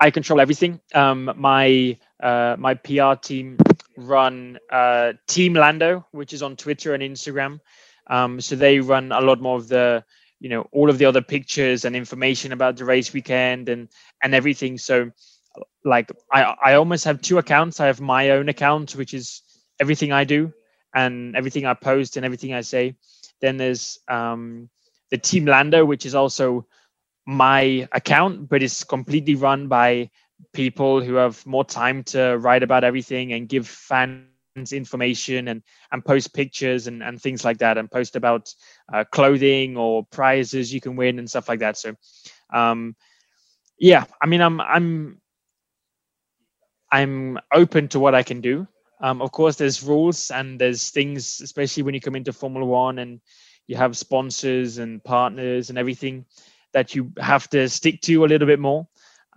I 0.00 0.10
control 0.10 0.40
everything. 0.40 0.80
Um, 0.94 1.30
my 1.36 1.98
uh, 2.20 2.56
my 2.58 2.74
PR 2.74 3.14
team 3.20 3.58
run 3.96 4.58
uh, 4.72 5.12
Team 5.26 5.52
Lando, 5.54 6.06
which 6.12 6.32
is 6.32 6.42
on 6.42 6.56
Twitter 6.56 6.94
and 6.94 7.02
Instagram. 7.02 7.60
Um, 8.06 8.40
so 8.40 8.56
they 8.56 8.80
run 8.80 9.12
a 9.12 9.20
lot 9.20 9.40
more 9.40 9.58
of 9.58 9.68
the 9.68 10.02
you 10.40 10.48
know 10.48 10.62
all 10.72 10.88
of 10.88 10.96
the 10.96 11.04
other 11.04 11.20
pictures 11.22 11.84
and 11.84 11.94
information 11.94 12.52
about 12.52 12.76
the 12.76 12.84
race 12.84 13.12
weekend 13.12 13.68
and 13.68 13.88
and 14.22 14.34
everything 14.34 14.78
so 14.78 15.10
like 15.84 16.10
i 16.32 16.42
i 16.64 16.74
almost 16.74 17.04
have 17.04 17.20
two 17.20 17.38
accounts. 17.38 17.80
I 17.80 17.86
have 17.86 18.00
my 18.00 18.30
own 18.30 18.48
account 18.48 18.96
which 18.96 19.14
is 19.14 19.42
everything 19.80 20.12
i 20.12 20.24
do 20.24 20.52
and 20.94 21.36
everything 21.36 21.66
i 21.66 21.74
post 21.74 22.16
and 22.16 22.24
everything 22.24 22.54
i 22.54 22.62
say. 22.62 22.96
Then 23.40 23.56
there's 23.56 23.98
um 24.08 24.68
the 25.10 25.18
team 25.18 25.46
lando 25.46 25.84
which 25.84 26.06
is 26.06 26.14
also 26.14 26.66
my 27.26 27.88
account 27.92 28.48
but 28.48 28.62
it's 28.62 28.84
completely 28.84 29.34
run 29.34 29.68
by 29.68 30.10
people 30.52 31.02
who 31.02 31.14
have 31.14 31.44
more 31.46 31.64
time 31.64 32.02
to 32.04 32.36
write 32.38 32.62
about 32.62 32.84
everything 32.84 33.32
and 33.32 33.48
give 33.48 33.66
fans 33.68 34.26
information 34.28 35.04
and 35.04 35.16
and 35.92 36.04
post 36.04 36.34
pictures 36.34 36.86
and 36.86 37.02
and 37.02 37.20
things 37.20 37.44
like 37.44 37.58
that 37.58 37.78
and 37.78 37.90
post 37.90 38.16
about 38.16 38.54
uh, 38.92 39.04
clothing 39.12 39.76
or 39.76 40.04
prizes 40.06 40.72
you 40.72 40.80
can 40.80 40.96
win 40.96 41.18
and 41.18 41.28
stuff 41.28 41.48
like 41.48 41.60
that. 41.60 41.76
So 41.76 41.94
um 42.52 42.94
yeah 43.78 44.04
i 44.22 44.26
mean 44.26 44.40
i'm 44.40 44.60
i'm 44.60 45.20
i'm 46.92 47.38
open 47.52 47.88
to 47.88 48.00
what 48.00 48.14
i 48.14 48.22
can 48.22 48.40
do 48.40 48.66
um 49.00 49.20
of 49.22 49.32
course 49.32 49.56
there's 49.56 49.82
rules 49.82 50.30
and 50.30 50.60
there's 50.60 50.90
things 50.90 51.40
especially 51.40 51.82
when 51.82 51.94
you 51.94 52.00
come 52.00 52.16
into 52.16 52.32
formula 52.32 52.66
one 52.66 52.98
and 52.98 53.20
you 53.66 53.76
have 53.76 53.96
sponsors 53.96 54.78
and 54.78 55.02
partners 55.04 55.70
and 55.70 55.78
everything 55.78 56.24
that 56.72 56.94
you 56.94 57.12
have 57.18 57.48
to 57.48 57.68
stick 57.68 58.00
to 58.00 58.24
a 58.24 58.26
little 58.26 58.46
bit 58.46 58.58
more 58.60 58.86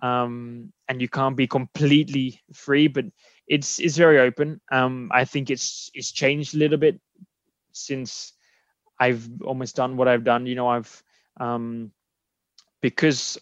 um, 0.02 0.72
and 0.90 1.02
you 1.02 1.08
can't 1.08 1.36
be 1.38 1.48
completely 1.48 2.42
free 2.54 2.88
but 2.88 3.06
it's 3.48 3.80
it's 3.80 3.98
very 3.98 4.20
open. 4.20 4.62
Um, 4.72 5.12
I 5.14 5.26
think 5.26 5.50
it's 5.50 5.92
it's 5.94 6.12
changed 6.12 6.56
a 6.56 6.58
little 6.58 6.78
bit 6.78 7.00
since 7.74 8.34
I've 9.00 9.28
almost 9.44 9.76
done 9.76 9.98
what 9.98 10.08
I've 10.08 10.24
done. 10.24 10.46
You 10.46 10.56
know, 10.56 10.70
I've 10.70 11.04
um, 11.38 11.92
because 12.82 13.38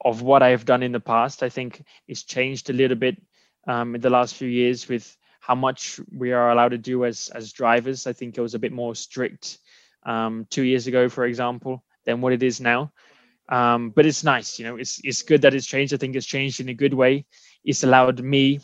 of 0.00 0.22
what 0.22 0.42
I've 0.42 0.64
done 0.64 0.82
in 0.82 0.92
the 0.92 1.00
past. 1.00 1.42
I 1.42 1.48
think 1.48 1.84
it's 2.08 2.22
changed 2.22 2.70
a 2.70 2.72
little 2.72 2.96
bit 2.96 3.20
um, 3.66 3.94
in 3.94 4.00
the 4.00 4.10
last 4.10 4.34
few 4.34 4.48
years 4.48 4.88
with 4.88 5.16
how 5.40 5.54
much 5.54 6.00
we 6.12 6.32
are 6.32 6.50
allowed 6.50 6.70
to 6.70 6.78
do 6.78 7.04
as 7.04 7.30
as 7.34 7.52
drivers. 7.52 8.06
I 8.06 8.12
think 8.12 8.36
it 8.36 8.40
was 8.40 8.54
a 8.54 8.58
bit 8.58 8.72
more 8.72 8.94
strict 8.94 9.58
um, 10.04 10.46
two 10.50 10.62
years 10.62 10.86
ago, 10.86 11.08
for 11.08 11.24
example, 11.24 11.84
than 12.04 12.20
what 12.20 12.32
it 12.32 12.42
is 12.42 12.60
now. 12.60 12.92
Um, 13.48 13.90
but 13.90 14.06
it's 14.06 14.22
nice, 14.22 14.58
you 14.58 14.64
know. 14.64 14.76
It's 14.76 15.00
it's 15.02 15.22
good 15.22 15.42
that 15.42 15.54
it's 15.54 15.66
changed. 15.66 15.92
I 15.92 15.96
think 15.96 16.14
it's 16.14 16.26
changed 16.26 16.60
in 16.60 16.68
a 16.68 16.74
good 16.74 16.94
way. 16.94 17.26
It's 17.64 17.82
allowed 17.82 18.20
me 18.22 18.60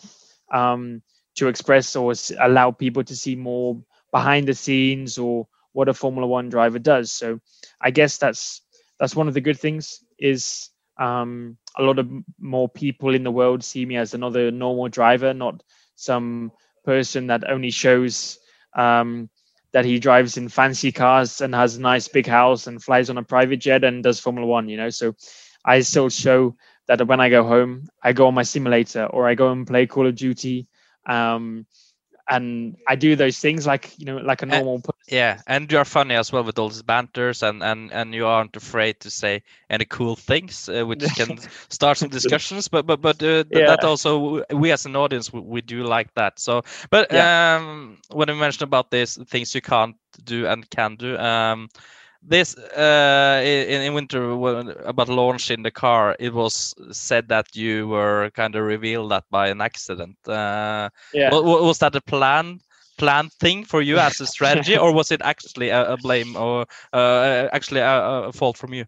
um, 0.52 1.02
to 1.36 1.48
express 1.48 1.96
or 1.96 2.14
allow 2.38 2.70
people 2.70 3.04
to 3.04 3.16
see 3.16 3.34
more 3.34 3.82
behind 4.12 4.46
the 4.46 4.54
scenes 4.54 5.18
or 5.18 5.48
what 5.72 5.88
a 5.88 5.94
Formula 5.94 6.26
One 6.26 6.48
driver 6.48 6.78
does. 6.78 7.10
So 7.12 7.40
I 7.80 7.90
guess 7.90 8.18
that's 8.18 8.62
that's 8.98 9.16
one 9.16 9.28
of 9.28 9.34
the 9.34 9.40
good 9.40 9.58
things 9.58 10.02
is 10.18 10.70
um, 10.98 11.56
a 11.76 11.82
lot 11.82 11.98
of 11.98 12.08
more 12.38 12.68
people 12.68 13.14
in 13.14 13.22
the 13.24 13.30
world 13.30 13.64
see 13.64 13.84
me 13.84 13.96
as 13.96 14.14
another 14.14 14.50
normal 14.50 14.88
driver, 14.88 15.32
not 15.34 15.62
some 15.94 16.52
person 16.84 17.26
that 17.28 17.48
only 17.48 17.70
shows 17.70 18.38
um, 18.74 19.28
that 19.72 19.84
he 19.84 19.98
drives 19.98 20.36
in 20.36 20.48
fancy 20.48 20.92
cars 20.92 21.40
and 21.40 21.54
has 21.54 21.76
a 21.76 21.80
nice 21.80 22.08
big 22.08 22.26
house 22.26 22.66
and 22.66 22.82
flies 22.82 23.10
on 23.10 23.18
a 23.18 23.22
private 23.22 23.58
jet 23.58 23.84
and 23.84 24.02
does 24.02 24.20
Formula 24.20 24.46
One. 24.46 24.68
You 24.68 24.76
know, 24.76 24.90
so 24.90 25.14
I 25.64 25.80
still 25.80 26.08
show 26.08 26.56
that 26.86 27.06
when 27.06 27.20
I 27.20 27.28
go 27.28 27.44
home, 27.44 27.88
I 28.02 28.12
go 28.12 28.26
on 28.28 28.34
my 28.34 28.42
simulator 28.42 29.04
or 29.06 29.28
I 29.28 29.34
go 29.34 29.50
and 29.52 29.66
play 29.66 29.86
Call 29.86 30.06
of 30.06 30.14
Duty. 30.16 30.66
Um, 31.06 31.66
and 32.28 32.76
I 32.86 32.96
do 32.96 33.16
those 33.16 33.38
things 33.38 33.66
like 33.66 33.98
you 33.98 34.06
know, 34.06 34.18
like 34.18 34.42
a 34.42 34.46
normal. 34.46 34.80
person. 34.80 34.95
Yeah, 35.08 35.40
and 35.46 35.70
you're 35.70 35.84
funny 35.84 36.16
as 36.16 36.32
well 36.32 36.42
with 36.42 36.58
all 36.58 36.68
these 36.68 36.82
banters, 36.82 37.42
and 37.44 37.62
and 37.62 37.92
and 37.92 38.12
you 38.12 38.26
aren't 38.26 38.56
afraid 38.56 38.98
to 39.00 39.10
say 39.10 39.42
any 39.70 39.84
cool 39.84 40.16
things, 40.16 40.68
uh, 40.68 40.84
which 40.84 41.04
can 41.16 41.38
start 41.68 41.98
some 41.98 42.08
discussions. 42.08 42.66
But 42.66 42.86
but 42.86 43.00
but 43.00 43.22
uh, 43.22 43.44
yeah. 43.50 43.66
that 43.66 43.84
also 43.84 44.44
we 44.50 44.72
as 44.72 44.84
an 44.84 44.96
audience 44.96 45.32
we, 45.32 45.40
we 45.40 45.60
do 45.60 45.84
like 45.84 46.12
that. 46.14 46.40
So, 46.40 46.62
but 46.90 47.12
yeah. 47.12 47.56
um, 47.56 47.98
when 48.10 48.28
you 48.28 48.34
mentioned 48.34 48.68
about 48.68 48.90
these 48.90 49.16
things 49.28 49.54
you 49.54 49.60
can't 49.60 49.96
do 50.24 50.48
and 50.48 50.68
can 50.70 50.96
do, 50.96 51.16
um, 51.18 51.68
this 52.26 52.56
uh, 52.56 53.40
in, 53.44 53.82
in 53.82 53.94
winter 53.94 54.30
about 54.84 55.08
launching 55.08 55.62
the 55.62 55.70
car 55.70 56.16
it 56.18 56.34
was 56.34 56.74
said 56.90 57.28
that 57.28 57.54
you 57.54 57.86
were 57.88 58.30
kind 58.30 58.56
of 58.56 58.64
revealed 58.64 59.10
that 59.12 59.24
by 59.30 59.48
an 59.48 59.60
accident 59.60 60.16
uh, 60.26 60.88
yeah 61.14 61.30
was, 61.32 61.42
was 61.42 61.78
that 61.78 61.94
a 61.94 62.00
plan 62.00 62.60
planned 62.96 63.32
thing 63.34 63.64
for 63.64 63.82
you 63.82 63.98
as 63.98 64.20
a 64.20 64.26
strategy 64.36 64.76
or 64.76 64.92
was 64.92 65.12
it 65.12 65.20
actually 65.22 65.70
a, 65.70 65.92
a 65.92 65.96
blame 65.96 66.36
or 66.36 66.66
uh, 66.92 67.48
actually 67.52 67.80
a, 67.80 68.00
a, 68.28 68.32
fault 68.32 68.56
from 68.56 68.74
you? 68.74 68.84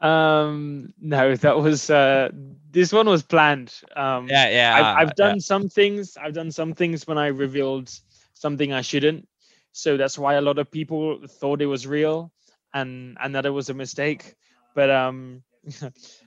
Um 0.00 0.94
no 1.00 1.34
that 1.34 1.58
was 1.58 1.90
uh 1.90 2.28
this 2.70 2.92
one 2.92 3.08
was 3.08 3.24
planned. 3.24 3.74
Um 3.96 4.28
yeah 4.28 4.48
yeah 4.48 4.74
i've, 4.76 5.08
I've 5.08 5.14
done 5.16 5.36
yeah. 5.36 5.40
some 5.40 5.68
things 5.68 6.16
i've 6.16 6.34
done 6.34 6.52
some 6.52 6.72
things 6.72 7.04
when 7.08 7.18
i 7.18 7.26
revealed 7.26 7.90
something 8.34 8.72
i 8.72 8.80
shouldn't. 8.80 9.26
So 9.72 9.96
that's 9.96 10.16
why 10.16 10.34
a 10.34 10.40
lot 10.40 10.58
of 10.58 10.70
people 10.70 11.18
thought 11.26 11.62
it 11.62 11.66
was 11.66 11.86
real 11.86 12.32
and 12.74 13.16
and 13.20 13.34
that 13.34 13.46
it 13.46 13.50
was 13.50 13.70
a 13.70 13.74
mistake. 13.74 14.34
But 14.74 14.90
um 14.90 15.42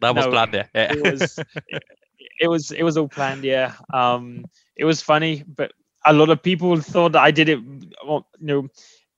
that 0.02 0.16
was 0.16 0.26
no, 0.26 0.32
planned 0.32 0.54
yeah, 0.54 0.68
yeah. 0.76 0.94
it 0.94 1.12
was 1.12 1.40
it, 1.68 1.84
it, 2.42 2.48
was 2.48 2.72
it 2.72 2.84
was 2.84 2.98
all 2.98 3.08
planned 3.08 3.44
yeah. 3.44 3.74
Um 3.94 4.46
it 4.76 4.86
was 4.86 5.02
funny 5.02 5.44
but 5.48 5.72
a 6.06 6.14
lot 6.14 6.30
of 6.30 6.42
people 6.42 6.80
thought 6.80 7.16
i 7.16 7.32
did 7.32 7.50
it 7.50 7.60
well, 8.06 8.28
you 8.40 8.48
know 8.48 8.68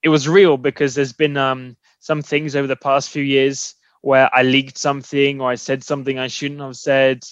it 0.01 0.09
was 0.09 0.27
real 0.27 0.57
because 0.57 0.95
there's 0.95 1.13
been 1.13 1.38
um 1.38 1.75
some 1.99 2.21
things 2.21 2.55
over 2.55 2.67
the 2.67 2.75
past 2.75 3.09
few 3.09 3.23
years 3.23 3.75
where 4.01 4.29
i 4.34 4.43
leaked 4.43 4.77
something 4.77 5.41
or 5.41 5.49
i 5.49 5.55
said 5.55 5.84
something 5.84 6.19
i 6.19 6.27
shouldn't 6.27 6.61
have 6.61 6.75
said 6.75 7.23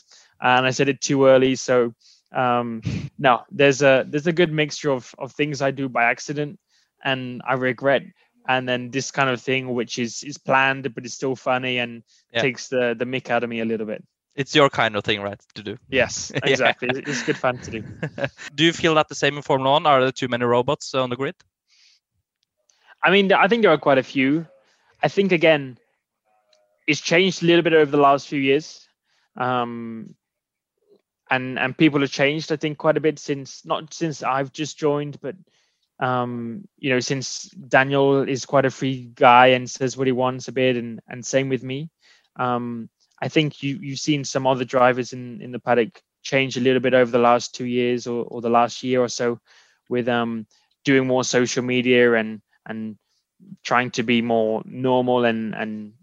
and 0.41 0.65
i 0.65 0.71
said 0.71 0.89
it 0.89 1.01
too 1.01 1.25
early 1.25 1.55
so 1.55 1.93
um 2.33 2.81
no 3.19 3.41
there's 3.51 3.81
a 3.81 4.05
there's 4.09 4.27
a 4.27 4.33
good 4.33 4.51
mixture 4.51 4.91
of 4.91 5.13
of 5.19 5.31
things 5.33 5.61
i 5.61 5.71
do 5.71 5.89
by 5.89 6.03
accident 6.03 6.57
and 7.03 7.41
I 7.45 7.53
regret. 7.53 8.03
And 8.47 8.67
then 8.67 8.89
this 8.89 9.11
kind 9.11 9.29
of 9.29 9.41
thing, 9.41 9.73
which 9.73 9.99
is 9.99 10.23
is 10.23 10.37
planned 10.37 10.93
but 10.95 11.05
it's 11.05 11.13
still 11.13 11.35
funny 11.35 11.77
and 11.77 12.03
yeah. 12.33 12.41
takes 12.41 12.67
the 12.69 12.95
the 12.97 13.05
mick 13.05 13.29
out 13.29 13.43
of 13.43 13.49
me 13.49 13.59
a 13.59 13.65
little 13.65 13.85
bit. 13.85 14.03
It's 14.35 14.55
your 14.55 14.69
kind 14.69 14.95
of 14.95 15.03
thing, 15.03 15.21
right, 15.21 15.39
to 15.55 15.63
do? 15.63 15.77
Yes, 15.89 16.31
exactly. 16.43 16.89
yeah. 16.93 17.01
It's 17.05 17.23
good 17.23 17.37
fun 17.37 17.57
to 17.59 17.71
do. 17.71 17.83
do 18.55 18.63
you 18.63 18.73
feel 18.73 18.95
that 18.95 19.09
the 19.09 19.15
same 19.15 19.35
in 19.35 19.41
Formula 19.43 19.71
One? 19.73 19.85
Are 19.85 20.01
there 20.01 20.11
too 20.11 20.27
many 20.27 20.45
robots 20.45 20.93
on 20.93 21.09
the 21.09 21.15
grid? 21.15 21.35
I 23.03 23.11
mean, 23.11 23.33
I 23.33 23.47
think 23.47 23.63
there 23.63 23.71
are 23.71 23.77
quite 23.77 23.97
a 23.97 24.03
few. 24.03 24.47
I 25.03 25.07
think 25.07 25.31
again, 25.31 25.77
it's 26.87 27.01
changed 27.01 27.43
a 27.43 27.45
little 27.45 27.63
bit 27.63 27.73
over 27.73 27.91
the 27.91 27.97
last 27.97 28.27
few 28.27 28.39
years. 28.39 28.87
Um, 29.35 30.15
and 31.29 31.57
and 31.57 31.77
people 31.77 32.01
have 32.01 32.11
changed, 32.11 32.51
I 32.51 32.57
think, 32.57 32.77
quite 32.77 32.97
a 32.97 33.01
bit 33.01 33.17
since 33.17 33.65
not 33.65 33.93
since 33.93 34.21
I've 34.21 34.51
just 34.51 34.77
joined, 34.77 35.19
but 35.21 35.35
um, 35.99 36.67
you 36.77 36.89
know, 36.89 36.99
since 36.99 37.43
Daniel 37.43 38.27
is 38.27 38.45
quite 38.45 38.65
a 38.65 38.71
free 38.71 39.09
guy 39.15 39.47
and 39.47 39.69
says 39.69 39.95
what 39.95 40.07
he 40.07 40.13
wants 40.13 40.49
a 40.49 40.51
bit, 40.51 40.75
and 40.75 40.99
and 41.07 41.25
same 41.25 41.47
with 41.47 41.63
me. 41.63 41.89
Um, 42.35 42.89
I 43.21 43.27
think 43.27 43.61
you 43.63 43.77
you've 43.81 43.99
seen 43.99 44.23
some 44.23 44.47
other 44.47 44.65
drivers 44.65 45.13
in 45.13 45.41
in 45.41 45.51
the 45.51 45.59
paddock 45.59 46.01
change 46.23 46.57
a 46.57 46.61
little 46.61 46.81
bit 46.81 46.93
over 46.93 47.11
the 47.11 47.19
last 47.19 47.55
two 47.55 47.65
years 47.65 48.07
or, 48.07 48.25
or 48.25 48.41
the 48.41 48.49
last 48.49 48.83
year 48.83 49.01
or 49.01 49.09
so, 49.09 49.39
with 49.89 50.07
um 50.07 50.47
doing 50.83 51.07
more 51.07 51.23
social 51.23 51.63
media 51.63 52.13
and 52.13 52.41
and 52.65 52.97
trying 53.63 53.91
to 53.91 54.03
be 54.03 54.21
more 54.21 54.61
normal 54.65 55.25
and 55.25 55.55
and 55.55 55.93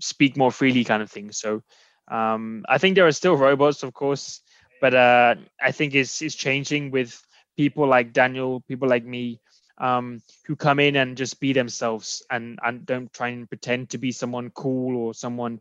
speak 0.00 0.36
more 0.36 0.52
freely 0.52 0.84
kind 0.84 1.02
of 1.02 1.10
thing. 1.10 1.32
So 1.32 1.62
um, 2.10 2.64
i 2.68 2.78
think 2.78 2.94
there 2.94 3.06
are 3.06 3.12
still 3.12 3.36
robots 3.36 3.82
of 3.82 3.92
course 3.94 4.40
but 4.80 4.94
uh, 4.94 5.34
i 5.60 5.72
think 5.72 5.94
it's, 5.94 6.22
it's 6.22 6.34
changing 6.34 6.90
with 6.90 7.20
people 7.56 7.86
like 7.86 8.12
daniel 8.12 8.60
people 8.68 8.88
like 8.88 9.04
me 9.04 9.40
um, 9.78 10.20
who 10.46 10.54
come 10.54 10.78
in 10.78 10.96
and 10.96 11.16
just 11.16 11.40
be 11.40 11.52
themselves 11.52 12.22
and 12.30 12.58
and 12.62 12.86
don't 12.86 13.12
try 13.12 13.28
and 13.28 13.48
pretend 13.48 13.90
to 13.90 13.98
be 13.98 14.12
someone 14.12 14.50
cool 14.50 14.96
or 14.96 15.14
someone 15.14 15.60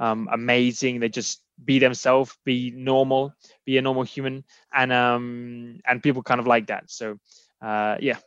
um, 0.00 0.28
amazing 0.32 1.00
they 1.00 1.08
just 1.08 1.42
be 1.64 1.78
themselves 1.78 2.36
be 2.44 2.72
normal 2.74 3.34
be 3.66 3.78
a 3.78 3.82
normal 3.82 4.02
human 4.04 4.44
and 4.74 4.92
um 4.92 5.80
and 5.86 6.02
people 6.02 6.22
kind 6.22 6.40
of 6.40 6.48
like 6.48 6.68
that 6.68 6.90
so 6.90 7.18
uh 7.62 7.96
yeah 8.00 8.18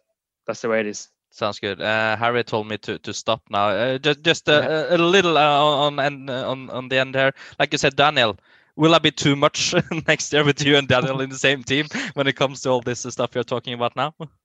that's 0.48 0.62
the 0.62 0.70
way 0.70 0.82
it 0.82 0.88
is 0.88 1.10
Sounds 1.32 1.60
good. 1.60 1.82
Uh, 1.82 2.16
Harry 2.16 2.44
told 2.44 2.68
me 2.68 2.78
to, 2.78 3.00
to 3.00 3.14
stop 3.14 3.42
now. 3.50 3.70
Uh, 3.70 3.98
just 3.98 4.22
just 4.22 4.48
a, 4.50 4.94
a, 4.94 4.98
a 4.98 5.00
little 5.00 5.38
uh, 5.38 5.60
on 5.88 6.00
on 6.00 6.30
on 6.30 6.70
on 6.70 6.90
the 6.90 7.00
end 7.00 7.16
here. 7.16 7.34
Like 7.60 7.72
you 7.74 7.80
said, 7.80 7.96
Daniel, 7.96 8.38
will 8.76 8.94
I 8.94 9.00
be 9.00 9.12
too 9.12 9.36
much 9.36 9.74
next 10.08 10.32
year 10.32 10.44
with 10.44 10.64
you 10.64 10.78
and 10.78 10.88
Daniel 10.88 11.22
in 11.22 11.30
the 11.32 11.38
same 11.40 11.64
team 11.64 11.88
when 12.14 12.28
it 12.28 12.36
comes 12.36 12.62
to 12.62 12.70
all 12.70 12.82
this 12.82 13.02
stuff 13.10 13.34
you're 13.36 13.44
talking 13.44 13.74
about 13.74 13.96
now? 13.96 14.14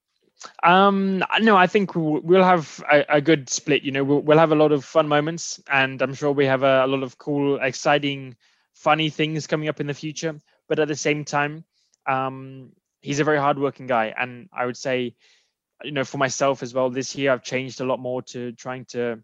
Um, 0.63 1.25
no, 1.41 1.57
I 1.57 1.67
think 1.67 1.95
we'll 1.95 2.45
have 2.45 2.83
a, 2.91 3.05
a 3.09 3.21
good 3.21 3.49
split. 3.49 3.83
You 3.83 3.93
know, 3.93 4.05
we'll, 4.05 4.21
we'll, 4.21 4.39
have 4.39 4.53
a 4.53 4.57
lot 4.57 4.73
of 4.73 4.85
fun 4.85 5.09
moments, 5.09 5.61
and 5.71 6.01
I'm 6.01 6.15
sure 6.15 6.33
we 6.33 6.47
have 6.47 6.63
a, 6.63 6.85
a 6.85 6.87
lot 6.87 7.03
of 7.03 7.19
cool, 7.19 7.59
exciting, 7.61 8.37
funny 8.75 9.11
things 9.11 9.47
coming 9.47 9.69
up 9.69 9.81
in 9.81 9.87
the 9.87 9.95
future. 9.95 10.39
But 10.69 10.79
at 10.79 10.89
the 10.89 10.97
same 10.97 11.25
time, 11.25 11.65
um, 12.07 12.71
he's 13.01 13.21
a 13.21 13.25
very 13.25 13.39
hardworking 13.39 13.87
guy, 13.87 14.15
and 14.17 14.49
I 14.53 14.67
would 14.67 14.77
say 14.77 15.15
you 15.85 15.93
know, 15.93 16.05
for 16.05 16.19
myself 16.19 16.63
as 16.63 16.75
well, 16.75 16.91
this 16.91 17.15
year 17.15 17.33
I've 17.33 17.43
changed 17.43 17.81
a 17.81 17.85
lot 17.85 18.01
more 18.01 18.23
to 18.23 18.53
trying 18.53 18.85
to 18.87 19.21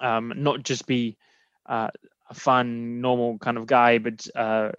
um, 0.00 0.32
not 0.36 0.62
just 0.62 0.86
be 0.86 1.16
uh, 1.66 1.88
a 2.28 2.34
fun, 2.34 3.00
normal 3.00 3.38
kind 3.38 3.56
of 3.58 3.66
guy, 3.66 3.98
but 3.98 4.26
uh, 4.34 4.72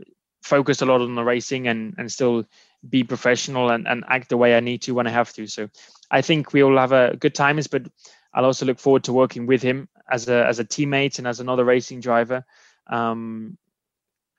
focus 0.43 0.81
a 0.81 0.85
lot 0.85 1.01
on 1.01 1.15
the 1.15 1.23
racing 1.23 1.67
and 1.67 1.95
and 1.97 2.11
still 2.11 2.45
be 2.87 3.03
professional 3.03 3.69
and, 3.69 3.87
and 3.87 4.03
act 4.07 4.29
the 4.29 4.37
way 4.37 4.55
I 4.55 4.59
need 4.59 4.81
to 4.83 4.93
when 4.93 5.07
I 5.07 5.11
have 5.11 5.33
to. 5.33 5.47
So 5.47 5.69
I 6.11 6.21
think 6.21 6.53
we 6.53 6.63
will 6.63 6.77
have 6.77 6.91
a 6.91 7.15
good 7.17 7.35
times, 7.35 7.67
but 7.67 7.87
I'll 8.33 8.45
also 8.45 8.65
look 8.65 8.79
forward 8.79 9.03
to 9.05 9.13
working 9.13 9.47
with 9.47 9.61
him 9.61 9.89
as 10.09 10.27
a 10.29 10.45
as 10.45 10.59
a 10.59 10.65
teammate 10.65 11.17
and 11.17 11.27
as 11.27 11.39
another 11.39 11.65
racing 11.65 12.01
driver. 12.01 12.45
Um, 12.87 13.57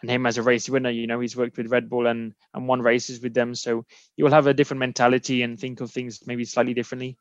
and 0.01 0.11
him 0.11 0.27
as 0.27 0.39
a 0.39 0.43
race 0.43 0.69
winner, 0.69 0.91
you 0.91 1.09
know, 1.09 1.19
he's 1.19 1.37
worked 1.37 1.57
with 1.57 1.73
Red 1.73 1.91
Bull 1.91 2.07
and 2.07 2.35
and 2.55 2.69
won 2.69 2.81
races 2.83 3.21
with 3.21 3.35
them, 3.35 3.55
so 3.55 3.85
he 4.17 4.23
will 4.23 4.31
have 4.31 4.47
a 4.47 4.55
different 4.55 4.79
mentality 4.79 5.43
and 5.43 5.59
think 5.59 5.81
of 5.81 5.91
things 5.91 6.27
maybe 6.27 6.45
slightly 6.45 6.75
differently. 6.75 7.17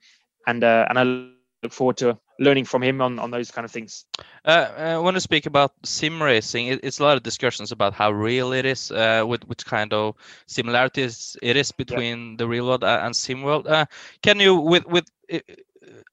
And 0.45 0.63
uh, 0.63 0.86
and 0.88 0.99
I 0.99 1.36
look 1.64 1.74
forward 1.74 1.97
to 1.97 2.18
learning 2.39 2.66
from 2.66 2.84
him 2.84 3.01
on, 3.01 3.20
on 3.20 3.32
those 3.32 3.51
kind 3.51 3.66
of 3.66 3.72
things. 3.72 4.05
Uh, 4.45 4.70
I 4.78 4.97
want 4.97 5.16
to 5.16 5.22
speak 5.22 5.45
about 5.45 5.74
sim 5.84 6.22
racing. 6.22 6.68
It, 6.68 6.82
it's 6.84 6.99
a 6.99 7.03
lot 7.03 7.18
of 7.18 7.24
discussions 7.24 7.72
about 7.72 7.93
how 7.93 8.12
real 8.12 8.53
it 8.53 8.66
is, 8.66 8.91
uh, 8.91 9.24
with 9.28 9.43
which 9.47 9.66
kind 9.66 9.91
of 9.93 10.16
similarities 10.45 11.36
it 11.41 11.58
is 11.58 11.72
between 11.72 12.32
yeah. 12.32 12.36
the 12.38 12.47
real 12.47 12.68
world 12.68 12.84
and 12.84 13.16
sim 13.16 13.41
world. 13.41 13.68
Uh, 13.68 13.86
can 14.22 14.39
you, 14.39 14.55
with 14.55 14.86
with 14.86 15.05
uh, 15.34 15.39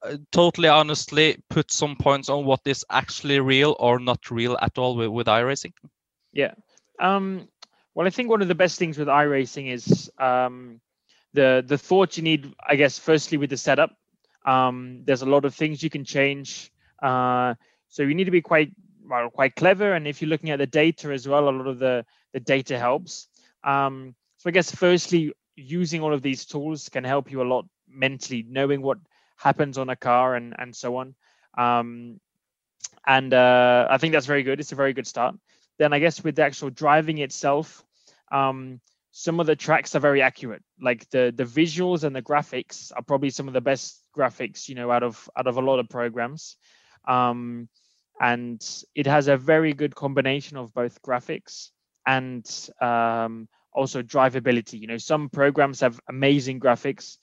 uh, 0.02 0.16
totally 0.32 0.68
honestly, 0.68 1.36
put 1.50 1.70
some 1.70 1.96
points 1.96 2.28
on 2.28 2.44
what 2.44 2.60
is 2.64 2.84
actually 2.90 3.40
real 3.40 3.76
or 3.78 3.98
not 3.98 4.30
real 4.30 4.56
at 4.60 4.78
all 4.78 4.96
with, 4.96 5.08
with 5.08 5.26
iRacing? 5.26 5.72
Yeah. 6.32 6.54
Um, 7.00 7.48
well, 7.94 8.06
I 8.06 8.10
think 8.10 8.28
one 8.30 8.42
of 8.42 8.48
the 8.48 8.54
best 8.54 8.78
things 8.78 8.98
with 8.98 9.08
iRacing 9.08 9.70
is 9.70 10.10
um, 10.18 10.80
the 11.32 11.62
the 11.66 11.78
thought 11.78 12.16
you 12.16 12.22
need. 12.22 12.54
I 12.66 12.76
guess 12.76 12.98
firstly 12.98 13.38
with 13.38 13.50
the 13.50 13.56
setup, 13.56 13.96
um, 14.44 15.02
there's 15.04 15.22
a 15.22 15.26
lot 15.26 15.44
of 15.44 15.54
things 15.54 15.82
you 15.82 15.90
can 15.90 16.04
change. 16.04 16.72
Uh, 17.02 17.54
so 17.88 18.02
you 18.02 18.14
need 18.14 18.24
to 18.24 18.30
be 18.30 18.40
quite 18.40 18.72
well, 19.06 19.30
quite 19.30 19.54
clever. 19.54 19.92
And 19.94 20.06
if 20.06 20.20
you're 20.20 20.28
looking 20.28 20.50
at 20.50 20.58
the 20.58 20.66
data 20.66 21.12
as 21.12 21.28
well, 21.28 21.48
a 21.48 21.50
lot 21.50 21.66
of 21.66 21.78
the 21.78 22.04
the 22.32 22.40
data 22.40 22.78
helps. 22.78 23.28
Um, 23.62 24.14
so 24.38 24.48
I 24.48 24.52
guess 24.52 24.74
firstly, 24.74 25.32
using 25.56 26.02
all 26.02 26.12
of 26.12 26.22
these 26.22 26.44
tools 26.44 26.88
can 26.88 27.04
help 27.04 27.30
you 27.30 27.42
a 27.42 27.44
lot 27.44 27.66
mentally, 27.88 28.44
knowing 28.48 28.82
what 28.82 28.98
happens 29.36 29.78
on 29.78 29.90
a 29.90 29.96
car 29.96 30.34
and 30.34 30.54
and 30.58 30.74
so 30.74 30.96
on. 30.96 31.14
Um, 31.56 32.20
and 33.06 33.34
uh, 33.34 33.86
I 33.90 33.98
think 33.98 34.12
that's 34.12 34.26
very 34.26 34.42
good. 34.42 34.60
It's 34.60 34.72
a 34.72 34.76
very 34.76 34.92
good 34.92 35.06
start 35.06 35.36
then 35.78 35.92
I 35.92 35.98
guess 35.98 36.22
with 36.22 36.36
the 36.36 36.42
actual 36.42 36.70
driving 36.70 37.18
itself, 37.18 37.84
um, 38.30 38.80
some 39.12 39.40
of 39.40 39.46
the 39.46 39.56
tracks 39.56 39.94
are 39.94 40.00
very 40.00 40.22
accurate. 40.22 40.62
Like 40.80 41.08
the 41.10 41.32
the 41.34 41.44
visuals 41.44 42.04
and 42.04 42.14
the 42.14 42.22
graphics 42.22 42.92
are 42.94 43.02
probably 43.02 43.30
some 43.30 43.48
of 43.48 43.54
the 43.54 43.60
best 43.60 44.02
graphics, 44.16 44.68
you 44.68 44.74
know, 44.74 44.90
out 44.90 45.02
of 45.02 45.28
out 45.36 45.46
of 45.46 45.56
a 45.56 45.62
lot 45.62 45.78
of 45.78 45.88
programs. 45.88 46.56
Um, 47.06 47.68
and 48.20 48.64
it 48.94 49.06
has 49.06 49.28
a 49.28 49.36
very 49.36 49.72
good 49.72 49.94
combination 49.94 50.56
of 50.56 50.72
both 50.72 51.02
graphics 51.02 51.70
and 52.06 52.46
um, 52.80 53.48
also 53.72 54.02
drivability. 54.02 54.80
You 54.80 54.86
know, 54.86 54.98
some 54.98 55.28
programs 55.28 55.80
have 55.80 56.00
amazing 56.08 56.60
graphics, 56.60 57.18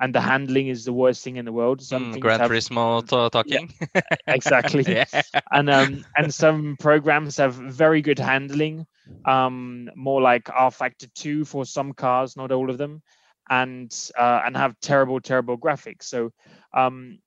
and 0.00 0.14
the 0.14 0.20
handling 0.20 0.68
is 0.68 0.84
the 0.84 0.92
worst 0.92 1.24
thing 1.24 1.36
in 1.36 1.44
the 1.44 1.52
world. 1.52 1.82
Some 1.82 2.12
mm, 2.14 2.20
Gran 2.20 2.40
Turismo 2.40 3.00
have, 3.00 3.30
talking. 3.30 3.72
Yeah, 3.94 4.02
exactly. 4.26 4.84
yeah. 4.86 5.04
And 5.50 5.70
um 5.70 6.04
and 6.16 6.32
some 6.32 6.76
programs 6.78 7.36
have 7.38 7.54
very 7.54 8.02
good 8.02 8.18
handling, 8.18 8.86
um 9.24 9.90
more 9.96 10.20
like 10.20 10.44
rFactor 10.44 11.12
two 11.14 11.44
for 11.44 11.64
some 11.64 11.92
cars, 11.92 12.36
not 12.36 12.52
all 12.52 12.70
of 12.70 12.78
them, 12.78 13.02
and 13.50 14.10
uh, 14.18 14.42
and 14.44 14.56
have 14.56 14.78
terrible 14.80 15.20
terrible 15.20 15.56
graphics. 15.58 16.04
So 16.04 16.32
um 16.74 17.18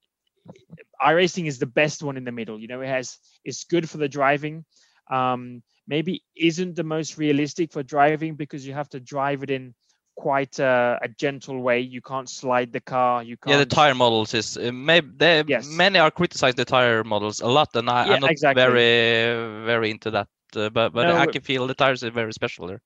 iRacing 1.02 1.48
is 1.48 1.60
the 1.60 1.66
best 1.66 2.04
one 2.04 2.18
in 2.18 2.24
the 2.24 2.32
middle. 2.32 2.60
You 2.60 2.68
know, 2.68 2.82
it 2.82 2.88
has 2.88 3.18
it's 3.46 3.64
good 3.64 3.90
for 3.90 3.98
the 3.98 4.10
driving. 4.10 4.66
Um, 5.10 5.64
maybe 5.88 6.24
isn't 6.36 6.76
the 6.76 6.84
most 6.84 7.18
realistic 7.18 7.72
for 7.72 7.84
driving 7.84 8.36
because 8.36 8.66
you 8.66 8.74
have 8.74 8.90
to 8.90 9.00
drive 9.00 9.42
it 9.44 9.50
in 9.50 9.74
quite 10.16 10.60
a, 10.60 11.00
a, 11.02 11.08
gentle 11.08 11.62
way. 11.62 11.80
You 11.80 12.02
can't 12.02 12.30
slide 12.30 12.72
the 12.72 12.82
car. 12.82 13.24
You 13.24 13.38
can't. 13.38 13.52
Yeah, 13.52 13.58
the 13.60 13.66
tire 13.66 13.96
models 13.96 14.34
is 14.34 14.58
uh, 14.58 14.72
maybe 14.74 15.44
yes. 15.48 15.68
many 15.68 15.98
are 15.98 16.12
criticized 16.12 16.58
the 16.58 16.66
tire 16.66 17.04
models 17.04 17.42
a 17.42 17.48
lot, 17.48 17.70
and 17.76 17.90
I, 17.90 18.16
am 18.16 18.20
not 18.20 18.32
exactly. 18.32 18.62
very 18.62 19.66
very 19.66 19.92
into 19.92 20.12
that. 20.12 20.28
Uh, 20.56 20.70
but 20.70 20.94
but 20.94 21.04
no, 21.04 21.16
I 21.16 21.28
can 21.28 21.42
feel 21.42 21.68
the 21.68 21.74
tires 21.74 22.04
are 22.04 22.12
very 22.12 22.34
special 22.34 22.68
there. 22.68 22.82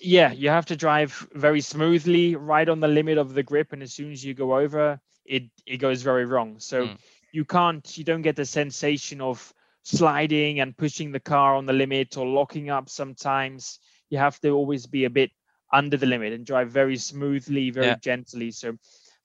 Yeah, 0.00 0.32
you 0.32 0.48
have 0.50 0.66
to 0.66 0.76
drive 0.76 1.26
very 1.32 1.60
smoothly, 1.60 2.36
right 2.36 2.68
on 2.68 2.80
the 2.80 2.88
limit 2.88 3.18
of 3.18 3.34
the 3.34 3.42
grip, 3.42 3.72
and 3.72 3.82
as 3.82 3.94
soon 3.94 4.12
as 4.12 4.24
you 4.24 4.34
go 4.34 4.56
over, 4.56 5.00
it 5.24 5.44
it 5.66 5.78
goes 5.78 6.02
very 6.02 6.24
wrong. 6.24 6.60
So 6.60 6.86
mm. 6.86 6.98
you 7.32 7.44
can't, 7.44 7.98
you 7.98 8.04
don't 8.04 8.22
get 8.22 8.36
the 8.36 8.44
sensation 8.44 9.20
of 9.20 9.52
sliding 9.82 10.60
and 10.60 10.76
pushing 10.76 11.12
the 11.12 11.20
car 11.20 11.54
on 11.54 11.66
the 11.66 11.72
limit 11.72 12.16
or 12.16 12.26
locking 12.26 12.70
up. 12.70 12.88
Sometimes 12.88 13.78
you 14.10 14.18
have 14.18 14.40
to 14.40 14.50
always 14.50 14.86
be 14.86 15.04
a 15.04 15.10
bit 15.10 15.30
under 15.72 15.96
the 15.96 16.06
limit 16.06 16.32
and 16.32 16.46
drive 16.46 16.70
very 16.70 16.96
smoothly, 16.96 17.70
very 17.70 17.86
yeah. 17.86 17.96
gently. 17.96 18.50
So 18.50 18.76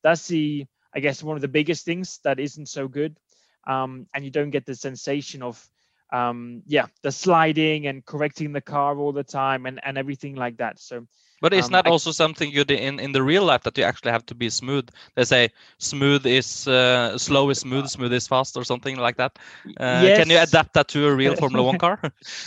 that's 0.02 0.28
the, 0.28 0.66
I 0.94 1.00
guess, 1.00 1.24
one 1.24 1.38
of 1.38 1.42
the 1.42 1.48
biggest 1.48 1.86
things 1.86 2.20
that 2.24 2.40
isn't 2.40 2.68
so 2.68 2.88
good. 2.88 3.18
Um, 3.66 4.08
and 4.14 4.26
you 4.26 4.32
don't 4.32 4.52
get 4.52 4.66
the 4.66 4.76
sensation 4.76 5.42
of, 5.42 5.66
um, 6.14 6.64
yeah, 6.68 6.88
the 7.04 7.12
sliding 7.12 7.88
and 7.88 8.06
correcting 8.06 8.54
the 8.54 8.62
car 8.62 8.98
all 8.98 9.14
the 9.14 9.24
time 9.24 9.66
and, 9.66 9.82
and 9.84 9.98
everything 9.98 10.36
like 10.36 10.58
that. 10.58 10.80
So, 10.80 11.08
but 11.42 11.54
it's 11.54 11.70
um, 11.70 11.72
not 11.72 11.88
also 11.88 12.12
something 12.12 12.52
you 12.52 12.64
do 12.64 12.76
in, 12.76 13.00
in 13.00 13.12
the 13.12 13.24
real 13.24 13.44
life 13.44 13.64
that 13.64 13.78
you 13.78 13.84
actually 13.84 14.12
have 14.12 14.26
to 14.28 14.36
be 14.36 14.50
smooth. 14.50 14.90
They 15.16 15.24
say 15.26 15.50
smooth 15.78 16.26
is 16.26 16.68
uh, 16.68 17.18
slow 17.18 17.50
is 17.50 17.60
smooth, 17.60 17.88
smooth 17.88 18.14
is 18.14 18.28
fast, 18.28 18.58
or 18.58 18.64
something 18.64 18.98
like 18.98 19.18
that. 19.18 19.38
Uh, 19.80 20.10
yes. 20.10 20.14
Can 20.14 20.30
you 20.30 20.40
adapt 20.40 20.74
that 20.74 20.88
to 20.90 21.08
a 21.08 21.16
real 21.16 21.36
Formula 21.36 21.64
One 21.64 21.78
car? 21.78 22.00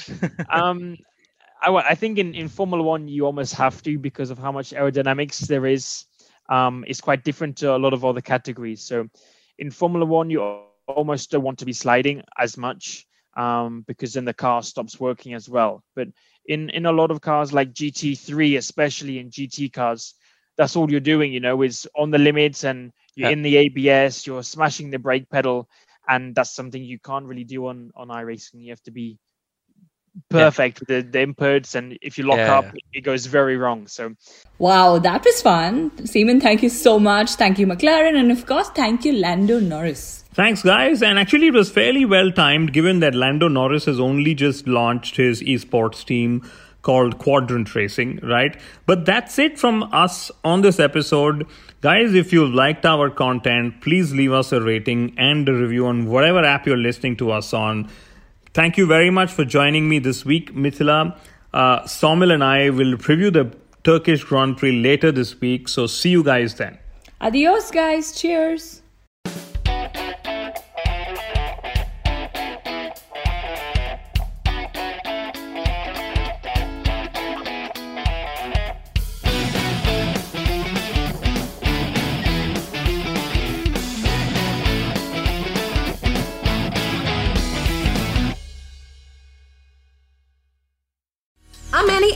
um, 0.52 0.96
I, 1.62 1.70
I 1.74 1.94
think 1.94 2.18
in, 2.18 2.34
in 2.34 2.48
Formula 2.48 2.82
One 2.82 3.08
you 3.08 3.26
almost 3.26 3.54
have 3.54 3.82
to 3.82 3.98
because 3.98 4.30
of 4.30 4.38
how 4.38 4.52
much 4.52 4.70
aerodynamics 4.70 5.40
there 5.46 5.66
is. 5.66 6.04
Um, 6.48 6.84
it's 6.86 7.00
quite 7.00 7.24
different 7.24 7.56
to 7.58 7.74
a 7.74 7.78
lot 7.78 7.92
of 7.92 8.04
other 8.04 8.20
categories. 8.20 8.82
So 8.82 9.08
in 9.58 9.70
Formula 9.70 10.04
One 10.06 10.30
you 10.30 10.42
almost 10.42 10.86
don't 10.86 10.98
want 10.98 11.08
to 11.14 11.16
be 11.16 11.22
sliding 11.22 11.76
as 11.92 12.56
much 12.56 13.06
um, 13.36 13.84
because 13.86 14.14
then 14.14 14.24
the 14.24 14.34
car 14.34 14.62
stops 14.62 14.98
working 14.98 15.34
as 15.34 15.48
well. 15.48 15.84
But 15.94 16.08
in 16.46 16.70
in 16.70 16.86
a 16.86 16.92
lot 16.92 17.10
of 17.10 17.20
cars 17.20 17.52
like 17.52 17.72
GT3, 17.72 18.56
especially 18.56 19.18
in 19.18 19.30
GT 19.30 19.72
cars, 19.72 20.14
that's 20.56 20.74
all 20.74 20.90
you're 20.90 21.00
doing. 21.00 21.32
You 21.32 21.40
know, 21.40 21.62
is 21.62 21.86
on 21.96 22.10
the 22.10 22.18
limits 22.18 22.64
and 22.64 22.92
you're 23.14 23.28
yeah. 23.28 23.32
in 23.32 23.42
the 23.42 23.56
ABS, 23.56 24.26
you're 24.26 24.42
smashing 24.42 24.90
the 24.90 24.98
brake 24.98 25.28
pedal, 25.30 25.68
and 26.08 26.34
that's 26.34 26.54
something 26.54 26.82
you 26.82 26.98
can't 26.98 27.26
really 27.26 27.44
do 27.44 27.66
on 27.66 27.92
on 27.94 28.08
iRacing. 28.08 28.62
You 28.62 28.70
have 28.70 28.82
to 28.84 28.90
be 28.90 29.18
perfect 30.30 30.78
yeah. 30.78 30.96
with 30.96 31.12
the, 31.12 31.18
the 31.18 31.26
inputs 31.26 31.74
and 31.74 31.98
if 32.00 32.16
you 32.16 32.24
lock 32.24 32.38
yeah. 32.38 32.58
up 32.58 32.74
it 32.92 33.02
goes 33.02 33.26
very 33.26 33.56
wrong 33.56 33.86
so 33.86 34.14
wow 34.58 34.98
that 34.98 35.24
was 35.24 35.42
fun 35.42 35.90
Seaman 36.06 36.40
thank 36.40 36.62
you 36.62 36.70
so 36.70 36.98
much 36.98 37.32
thank 37.32 37.58
you 37.58 37.66
McLaren 37.66 38.18
and 38.18 38.32
of 38.32 38.46
course 38.46 38.70
thank 38.70 39.04
you 39.04 39.12
Lando 39.12 39.60
Norris 39.60 40.24
Thanks, 40.36 40.62
guys. 40.62 41.02
And 41.02 41.18
actually, 41.18 41.46
it 41.46 41.54
was 41.54 41.70
fairly 41.70 42.04
well 42.04 42.30
timed 42.30 42.74
given 42.74 43.00
that 43.00 43.14
Lando 43.14 43.48
Norris 43.48 43.86
has 43.86 43.98
only 43.98 44.34
just 44.34 44.68
launched 44.68 45.16
his 45.16 45.40
esports 45.40 46.04
team 46.04 46.42
called 46.82 47.16
Quadrant 47.16 47.74
Racing, 47.74 48.20
right? 48.22 48.54
But 48.84 49.06
that's 49.06 49.38
it 49.38 49.58
from 49.58 49.84
us 49.94 50.30
on 50.44 50.60
this 50.60 50.78
episode. 50.78 51.46
Guys, 51.80 52.12
if 52.12 52.34
you 52.34 52.46
liked 52.46 52.84
our 52.84 53.08
content, 53.08 53.80
please 53.80 54.12
leave 54.12 54.30
us 54.30 54.52
a 54.52 54.60
rating 54.60 55.14
and 55.16 55.48
a 55.48 55.54
review 55.54 55.86
on 55.86 56.04
whatever 56.04 56.44
app 56.44 56.66
you're 56.66 56.76
listening 56.76 57.16
to 57.16 57.30
us 57.30 57.54
on. 57.54 57.88
Thank 58.52 58.76
you 58.76 58.86
very 58.86 59.08
much 59.08 59.32
for 59.32 59.46
joining 59.46 59.88
me 59.88 60.00
this 60.00 60.26
week, 60.26 60.54
Mithila. 60.54 61.18
Uh, 61.54 61.80
Somil 61.84 62.30
and 62.30 62.44
I 62.44 62.68
will 62.68 62.98
preview 62.98 63.32
the 63.32 63.56
Turkish 63.84 64.22
Grand 64.22 64.58
Prix 64.58 64.82
later 64.82 65.10
this 65.10 65.40
week, 65.40 65.66
so 65.66 65.86
see 65.86 66.10
you 66.10 66.22
guys 66.22 66.56
then. 66.56 66.76
Adios, 67.22 67.70
guys. 67.70 68.12
Cheers. 68.12 68.82